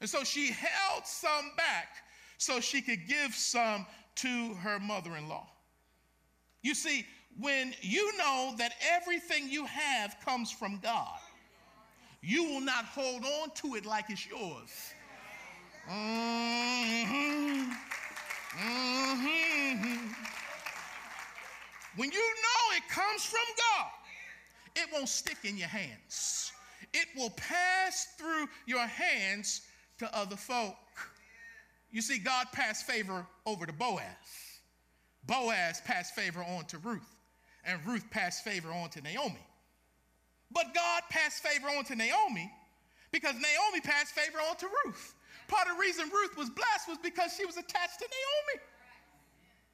And 0.00 0.08
so 0.08 0.24
she 0.24 0.52
held 0.52 1.06
some 1.06 1.52
back 1.56 1.88
so 2.38 2.60
she 2.60 2.80
could 2.80 3.06
give 3.08 3.34
some 3.34 3.86
to 4.16 4.54
her 4.54 4.78
mother 4.78 5.16
in 5.16 5.28
law. 5.28 5.48
You 6.62 6.74
see, 6.74 7.06
when 7.38 7.74
you 7.80 8.16
know 8.18 8.54
that 8.58 8.74
everything 8.94 9.48
you 9.48 9.64
have 9.66 10.16
comes 10.24 10.50
from 10.50 10.78
God, 10.82 11.18
you 12.20 12.44
will 12.44 12.60
not 12.60 12.84
hold 12.84 13.24
on 13.24 13.50
to 13.56 13.74
it 13.74 13.84
like 13.84 14.04
it's 14.08 14.26
yours. 14.26 14.92
Mm-hmm. 15.90 17.72
Mm-hmm. 18.60 20.21
When 21.96 22.10
you 22.10 22.18
know 22.18 22.76
it 22.76 22.88
comes 22.88 23.24
from 23.24 23.40
God, 23.56 23.90
it 24.76 24.88
won't 24.92 25.08
stick 25.08 25.38
in 25.44 25.58
your 25.58 25.68
hands. 25.68 26.52
It 26.94 27.06
will 27.16 27.30
pass 27.30 28.08
through 28.18 28.48
your 28.66 28.86
hands 28.86 29.62
to 29.98 30.16
other 30.16 30.36
folk. 30.36 30.76
You 31.90 32.00
see, 32.00 32.18
God 32.18 32.46
passed 32.52 32.86
favor 32.86 33.26
over 33.44 33.66
to 33.66 33.72
Boaz. 33.72 34.02
Boaz 35.26 35.80
passed 35.84 36.14
favor 36.14 36.42
on 36.42 36.64
to 36.66 36.78
Ruth, 36.78 37.16
and 37.64 37.78
Ruth 37.86 38.10
passed 38.10 38.42
favor 38.44 38.70
on 38.70 38.88
to 38.90 39.00
Naomi. 39.02 39.46
But 40.50 40.74
God 40.74 41.02
passed 41.10 41.42
favor 41.42 41.68
on 41.68 41.84
to 41.84 41.94
Naomi 41.94 42.50
because 43.12 43.34
Naomi 43.34 43.80
passed 43.82 44.14
favor 44.14 44.38
on 44.38 44.56
to 44.56 44.66
Ruth. 44.84 45.14
Part 45.48 45.68
of 45.68 45.76
the 45.76 45.80
reason 45.80 46.08
Ruth 46.12 46.36
was 46.36 46.50
blessed 46.50 46.88
was 46.88 46.98
because 47.02 47.34
she 47.36 47.44
was 47.44 47.56
attached 47.56 47.98
to 47.98 48.06
Naomi. 48.08 48.62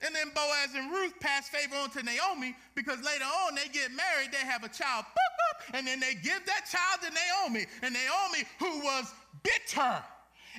And 0.00 0.14
then 0.14 0.28
Boaz 0.34 0.74
and 0.76 0.92
Ruth 0.92 1.18
pass 1.18 1.48
favor 1.48 1.74
on 1.76 1.90
to 1.90 2.02
Naomi 2.02 2.54
because 2.74 2.98
later 3.02 3.24
on 3.24 3.56
they 3.56 3.66
get 3.72 3.90
married, 3.90 4.30
they 4.30 4.46
have 4.46 4.62
a 4.62 4.68
child, 4.68 5.04
boop, 5.04 5.32
boop, 5.74 5.78
and 5.78 5.86
then 5.86 5.98
they 5.98 6.14
give 6.14 6.46
that 6.46 6.66
child 6.70 7.02
to 7.02 7.10
Naomi. 7.10 7.66
And 7.82 7.94
Naomi, 7.94 8.46
who 8.60 8.84
was 8.84 9.12
bitter 9.42 10.02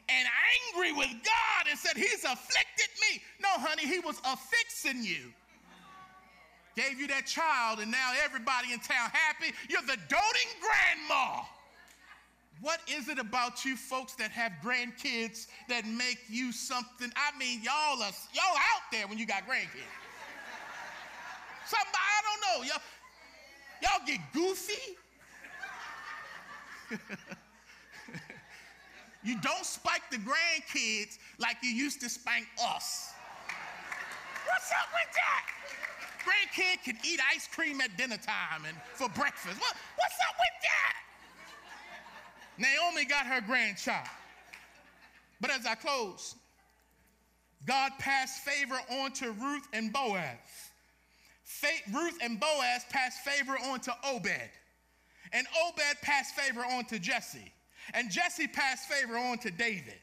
and 0.09 0.27
angry 0.73 0.91
with 0.91 1.09
God 1.23 1.69
and 1.69 1.79
said, 1.79 1.95
He's 1.95 2.23
afflicted 2.23 2.91
me. 3.09 3.21
No, 3.41 3.49
honey, 3.55 3.87
he 3.87 3.99
was 3.99 4.19
affixing 4.25 5.03
you. 5.03 5.31
Gave 6.75 6.99
you 6.99 7.07
that 7.07 7.25
child, 7.25 7.79
and 7.79 7.91
now 7.91 8.13
everybody 8.23 8.71
in 8.73 8.79
town 8.79 9.09
happy. 9.11 9.53
You're 9.69 9.81
the 9.81 9.97
doting 10.07 10.51
grandma. 10.59 11.41
What 12.61 12.81
is 12.89 13.07
it 13.07 13.19
about 13.19 13.63
you 13.63 13.77
folks 13.77 14.15
that 14.15 14.31
have 14.31 14.51
grandkids 14.63 15.47
that 15.69 15.85
make 15.85 16.19
you 16.27 16.51
something? 16.51 17.11
I 17.15 17.37
mean, 17.37 17.61
y'all 17.63 18.01
are 18.03 18.11
y'all 18.33 18.57
out 18.57 18.91
there 18.91 19.07
when 19.07 19.17
you 19.17 19.25
got 19.25 19.47
grandkids. 19.47 19.87
Somebody, 21.65 21.97
I 21.97 22.21
don't 22.25 22.41
know. 22.41 22.63
Y'all, 22.67 22.81
y'all 23.81 24.05
get 24.05 24.19
goofy. 24.33 24.97
you 29.23 29.39
don't 29.39 29.65
spike 29.65 30.01
the 30.11 30.17
grandkids 30.17 31.17
like 31.37 31.57
you 31.63 31.69
used 31.69 32.01
to 32.01 32.09
spank 32.09 32.47
us. 32.61 33.13
What's 34.45 34.71
up 34.71 34.89
with 34.91 35.15
that? 35.15 35.45
Grandkid 36.25 36.83
can 36.83 36.97
eat 37.05 37.19
ice 37.33 37.47
cream 37.47 37.79
at 37.81 37.95
dinner 37.97 38.17
time 38.17 38.65
and 38.67 38.75
for 38.95 39.07
breakfast. 39.09 39.59
What, 39.61 39.75
what's 39.95 40.19
up 40.27 40.35
with? 40.35 40.48
Naomi 42.59 43.05
got 43.05 43.25
her 43.25 43.41
grandchild. 43.41 44.07
But 45.39 45.51
as 45.51 45.65
I 45.65 45.75
close, 45.75 46.35
God 47.65 47.91
passed 47.99 48.43
favor 48.43 48.77
on 48.91 49.11
to 49.13 49.31
Ruth 49.31 49.67
and 49.73 49.93
Boaz. 49.93 50.37
Ruth 51.91 52.17
and 52.21 52.39
Boaz 52.39 52.85
passed 52.89 53.19
favor 53.21 53.57
on 53.71 53.79
to 53.81 53.93
Obed. 54.05 54.49
And 55.31 55.47
Obed 55.65 56.01
passed 56.01 56.35
favor 56.35 56.61
on 56.61 56.85
to 56.85 56.99
Jesse. 56.99 57.51
And 57.93 58.11
Jesse 58.11 58.47
passed 58.47 58.89
favor 58.89 59.17
on 59.17 59.37
to 59.39 59.51
David. 59.51 59.95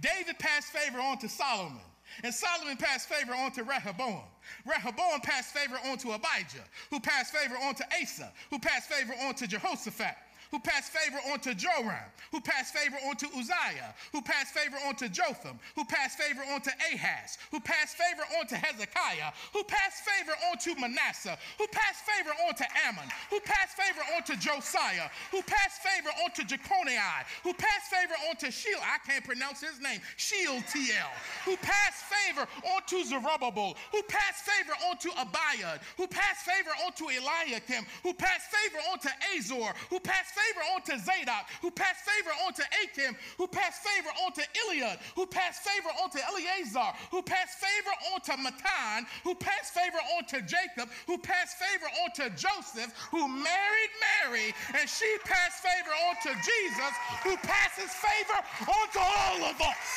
David 0.00 0.38
passed 0.38 0.68
favor 0.68 1.00
on 1.00 1.18
to 1.18 1.28
Solomon. 1.28 1.82
And 2.24 2.34
Solomon 2.34 2.76
passed 2.76 3.08
favor 3.08 3.34
on 3.34 3.52
to 3.52 3.62
Rehoboam. 3.62 4.22
Rehoboam 4.66 5.20
passed 5.22 5.54
favor 5.54 5.76
on 5.86 5.98
to 5.98 6.12
Abijah, 6.12 6.64
who 6.90 6.98
passed 6.98 7.32
favor 7.32 7.54
on 7.62 7.74
to 7.74 7.84
Asa, 8.02 8.32
who 8.50 8.58
passed 8.58 8.88
favor 8.88 9.12
on 9.22 9.34
to 9.34 9.46
Jehoshaphat 9.46 10.16
who 10.50 10.58
passed 10.58 10.92
favor 10.92 11.18
on 11.32 11.38
to 11.40 11.54
Joram, 11.54 11.94
who 12.32 12.40
passed 12.40 12.74
favor 12.74 12.96
on 13.08 13.16
to 13.16 13.26
Uzziah, 13.38 13.94
who 14.12 14.20
passed 14.22 14.52
favor 14.54 14.76
on 14.86 14.94
to 14.96 15.08
Jotham, 15.08 15.58
who 15.76 15.84
passed 15.84 16.18
favor 16.18 16.42
on 16.52 16.60
to 16.62 16.70
Ahaz, 16.92 17.38
who 17.50 17.60
passed 17.60 17.96
favor 17.96 18.22
on 18.38 18.46
to 18.48 18.56
Hezekiah, 18.56 19.32
who 19.52 19.62
passed 19.64 20.02
favor 20.04 20.32
on 20.50 20.58
to 20.58 20.74
Manasseh, 20.80 21.38
who 21.58 21.66
passed 21.68 22.02
favor 22.04 22.30
on 22.48 22.54
to 22.54 22.66
Amon, 22.88 23.08
who 23.30 23.40
passed 23.40 23.76
favor 23.76 24.02
on 24.16 24.22
to 24.24 24.36
Josiah, 24.36 25.08
who 25.30 25.42
passed 25.42 25.82
favor 25.82 26.10
on 26.24 26.30
to 26.32 26.42
Jeconiah, 26.44 27.24
who 27.42 27.54
passed 27.54 27.90
favor 27.90 28.14
on 28.28 28.36
to 28.36 28.50
Sheol, 28.50 28.80
I 28.82 28.98
can't 29.06 29.24
pronounce 29.24 29.60
his 29.60 29.80
name, 29.80 30.00
Shealtiel, 30.16 31.10
who 31.44 31.56
passed 31.58 32.04
favor 32.10 32.46
on 32.74 32.82
to 32.86 33.04
Zerubbabel, 33.04 33.76
who 33.92 34.02
passed 34.02 34.44
favor 34.44 34.74
on 34.90 34.98
to 34.98 35.08
Abiud, 35.10 35.80
who 35.96 36.06
passed 36.06 36.44
favor 36.44 36.70
on 36.84 36.92
to 36.94 37.04
Eliakim, 37.04 37.86
who 38.02 38.12
passed 38.14 38.50
favor 38.50 38.78
on 38.90 38.98
to 39.00 39.10
Azor, 39.36 39.74
who 39.90 40.00
passed 40.00 40.34
favor 40.40 40.64
on 40.74 40.82
to 40.82 40.98
Zadok, 40.98 41.44
who 41.60 41.70
passed 41.70 42.04
favor 42.08 42.30
on 42.46 42.52
to 42.54 42.64
Achim, 42.82 43.16
who 43.36 43.46
passed 43.46 43.82
favor 43.82 44.10
on 44.24 44.32
to 44.32 44.42
Eliud, 44.42 44.98
who 45.14 45.26
passed 45.26 45.62
favor 45.62 45.90
on 46.02 46.10
to 46.10 46.20
Eleazar, 46.26 46.92
who 47.10 47.22
passed 47.22 47.58
favor 47.58 47.94
on 48.12 48.20
to 48.22 48.36
Matan, 48.36 49.06
who 49.24 49.34
passed 49.34 49.74
favor 49.74 49.98
on 50.16 50.24
to 50.26 50.42
Jacob, 50.42 50.88
who 51.06 51.18
passed 51.18 51.56
favor 51.56 51.86
on 52.02 52.10
to 52.16 52.30
Joseph, 52.30 52.92
who 53.10 53.28
married 53.28 53.92
Mary, 54.00 54.54
and 54.78 54.88
she 54.88 55.08
passed 55.24 55.62
favor 55.62 55.94
on 56.08 56.14
to 56.24 56.30
Jesus, 56.40 56.94
who 57.22 57.36
passes 57.38 57.90
favor 57.90 58.40
on 58.70 58.86
to 58.92 59.00
all 59.00 59.44
of 59.50 59.60
us. 59.60 59.88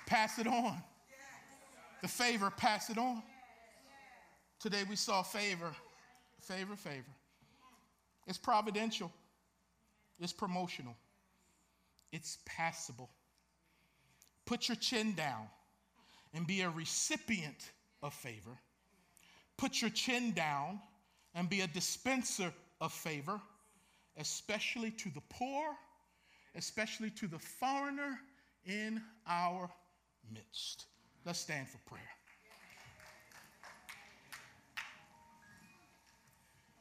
Pass 0.06 0.40
it 0.40 0.48
on. 0.48 0.82
The 2.02 2.08
favor, 2.08 2.50
pass 2.50 2.90
it 2.90 2.98
on. 2.98 3.22
Today 4.60 4.84
we 4.90 4.96
saw 4.96 5.24
favor, 5.24 5.72
favor, 6.42 6.76
favor. 6.76 7.12
It's 8.28 8.38
providential, 8.38 9.12
it's 10.20 10.34
promotional, 10.34 10.96
it's 12.12 12.40
passable. 12.46 13.10
Put 14.46 14.68
your 14.68 14.76
chin 14.76 15.14
down 15.14 15.48
and 16.34 16.46
be 16.46 16.62
a 16.62 16.70
recipient 16.70 17.72
of 18.02 18.14
favor. 18.14 18.58
Put 19.58 19.82
your 19.82 19.92
chin 19.92 20.32
down 20.32 20.80
and 21.36 21.50
be 21.50 21.62
a 21.62 21.68
dispenser 21.68 22.52
of 22.82 22.92
favor, 22.92 23.40
especially 24.18 24.92
to 24.92 25.10
the 25.10 25.22
poor 25.30 25.76
especially 26.56 27.10
to 27.12 27.28
the 27.28 27.40
foreigner 27.40 28.20
in 28.66 29.02
our 29.28 29.70
midst. 30.34 30.86
Let's 31.26 31.40
stand 31.40 31.68
for 31.68 31.78
prayer. 31.80 32.02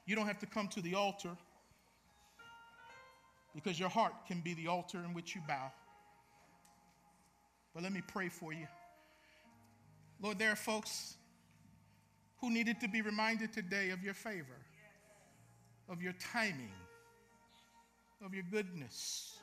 You 0.06 0.16
don't 0.16 0.26
have 0.26 0.38
to 0.38 0.46
come 0.46 0.68
to 0.68 0.80
the 0.80 0.94
altar 0.94 1.36
because 3.54 3.78
your 3.78 3.88
heart 3.88 4.14
can 4.26 4.40
be 4.40 4.54
the 4.54 4.66
altar 4.66 4.98
in 5.04 5.12
which 5.12 5.34
you 5.34 5.42
bow. 5.46 5.70
But 7.74 7.82
let 7.82 7.92
me 7.92 8.02
pray 8.06 8.28
for 8.28 8.52
you. 8.52 8.66
Lord, 10.20 10.38
there 10.38 10.50
are 10.50 10.56
folks 10.56 11.16
who 12.40 12.50
needed 12.50 12.80
to 12.80 12.88
be 12.88 13.02
reminded 13.02 13.52
today 13.52 13.90
of 13.90 14.02
your 14.02 14.14
favor, 14.14 14.58
of 15.88 16.02
your 16.02 16.14
timing, 16.32 16.72
of 18.24 18.34
your 18.34 18.44
goodness. 18.50 19.37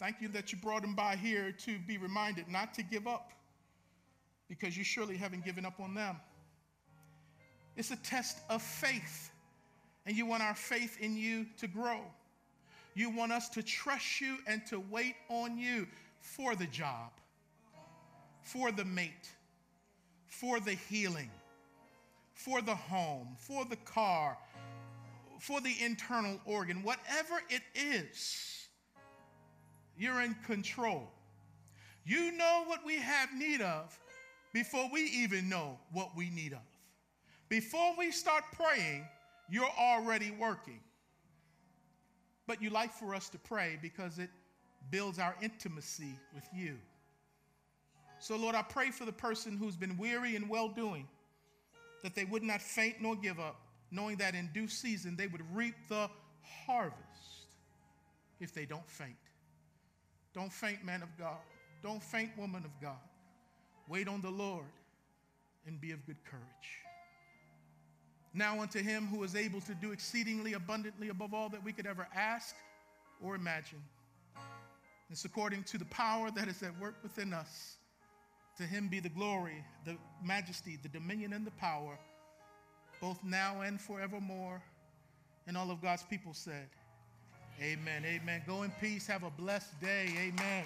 Thank 0.00 0.22
you 0.22 0.28
that 0.28 0.50
you 0.50 0.56
brought 0.56 0.80
them 0.80 0.94
by 0.94 1.14
here 1.14 1.52
to 1.66 1.78
be 1.80 1.98
reminded 1.98 2.48
not 2.48 2.72
to 2.72 2.82
give 2.82 3.06
up 3.06 3.32
because 4.48 4.74
you 4.74 4.82
surely 4.82 5.14
haven't 5.14 5.44
given 5.44 5.66
up 5.66 5.78
on 5.78 5.92
them. 5.92 6.16
It's 7.76 7.90
a 7.90 7.96
test 7.96 8.38
of 8.48 8.62
faith, 8.62 9.30
and 10.06 10.16
you 10.16 10.24
want 10.24 10.42
our 10.42 10.54
faith 10.54 10.96
in 11.02 11.18
you 11.18 11.44
to 11.58 11.68
grow. 11.68 12.00
You 12.94 13.10
want 13.10 13.30
us 13.30 13.50
to 13.50 13.62
trust 13.62 14.22
you 14.22 14.38
and 14.46 14.64
to 14.68 14.82
wait 14.90 15.16
on 15.28 15.58
you 15.58 15.86
for 16.22 16.56
the 16.56 16.66
job, 16.66 17.10
for 18.40 18.72
the 18.72 18.86
mate, 18.86 19.28
for 20.28 20.60
the 20.60 20.72
healing, 20.88 21.30
for 22.32 22.62
the 22.62 22.74
home, 22.74 23.36
for 23.38 23.66
the 23.66 23.76
car, 23.76 24.38
for 25.40 25.60
the 25.60 25.74
internal 25.82 26.40
organ, 26.46 26.82
whatever 26.82 27.42
it 27.50 27.62
is 27.74 28.59
you're 30.00 30.22
in 30.22 30.34
control. 30.46 31.12
You 32.06 32.32
know 32.32 32.64
what 32.64 32.84
we 32.86 32.96
have 32.96 33.28
need 33.36 33.60
of 33.60 33.96
before 34.54 34.88
we 34.90 35.02
even 35.02 35.48
know 35.48 35.78
what 35.92 36.16
we 36.16 36.30
need 36.30 36.54
of. 36.54 36.66
Before 37.50 37.94
we 37.98 38.10
start 38.10 38.44
praying, 38.54 39.06
you're 39.50 39.70
already 39.78 40.30
working. 40.30 40.80
But 42.46 42.62
you 42.62 42.70
like 42.70 42.92
for 42.94 43.14
us 43.14 43.28
to 43.28 43.38
pray 43.38 43.78
because 43.82 44.18
it 44.18 44.30
builds 44.90 45.18
our 45.18 45.36
intimacy 45.42 46.14
with 46.34 46.48
you. 46.54 46.78
So, 48.20 48.36
Lord, 48.36 48.54
I 48.54 48.62
pray 48.62 48.90
for 48.90 49.04
the 49.04 49.12
person 49.12 49.58
who's 49.58 49.76
been 49.76 49.98
weary 49.98 50.34
and 50.34 50.48
well 50.48 50.68
doing, 50.68 51.06
that 52.02 52.14
they 52.14 52.24
would 52.24 52.42
not 52.42 52.62
faint 52.62 53.02
nor 53.02 53.16
give 53.16 53.38
up, 53.38 53.60
knowing 53.90 54.16
that 54.16 54.34
in 54.34 54.48
due 54.54 54.68
season 54.68 55.14
they 55.14 55.26
would 55.26 55.42
reap 55.54 55.74
the 55.88 56.08
harvest 56.66 56.96
if 58.40 58.54
they 58.54 58.64
don't 58.64 58.88
faint. 58.88 59.16
Don't 60.34 60.52
faint, 60.52 60.84
man 60.84 61.02
of 61.02 61.08
God. 61.18 61.38
Don't 61.82 62.02
faint, 62.02 62.30
woman 62.36 62.64
of 62.64 62.70
God. 62.80 62.98
Wait 63.88 64.06
on 64.06 64.20
the 64.20 64.30
Lord 64.30 64.64
and 65.66 65.80
be 65.80 65.92
of 65.92 66.04
good 66.06 66.22
courage. 66.24 66.44
Now 68.32 68.60
unto 68.60 68.80
him 68.80 69.08
who 69.08 69.24
is 69.24 69.34
able 69.34 69.60
to 69.62 69.74
do 69.74 69.90
exceedingly 69.90 70.52
abundantly 70.52 71.08
above 71.08 71.34
all 71.34 71.48
that 71.48 71.64
we 71.64 71.72
could 71.72 71.86
ever 71.86 72.06
ask 72.14 72.54
or 73.20 73.34
imagine. 73.34 73.82
It's 75.10 75.24
according 75.24 75.64
to 75.64 75.78
the 75.78 75.84
power 75.86 76.30
that 76.30 76.46
is 76.46 76.62
at 76.62 76.78
work 76.78 76.94
within 77.02 77.32
us. 77.32 77.76
To 78.58 78.62
him 78.62 78.88
be 78.88 79.00
the 79.00 79.08
glory, 79.08 79.64
the 79.84 79.96
majesty, 80.22 80.78
the 80.80 80.88
dominion, 80.88 81.32
and 81.32 81.46
the 81.46 81.50
power, 81.52 81.98
both 83.00 83.18
now 83.24 83.62
and 83.62 83.80
forevermore. 83.80 84.62
And 85.46 85.56
all 85.56 85.70
of 85.70 85.82
God's 85.82 86.04
people 86.04 86.32
said, 86.34 86.68
Amen. 87.62 88.02
Amen. 88.06 88.42
Go 88.46 88.62
in 88.62 88.70
peace. 88.80 89.06
Have 89.06 89.22
a 89.22 89.30
blessed 89.30 89.78
day. 89.80 90.06
Amen. 90.18 90.64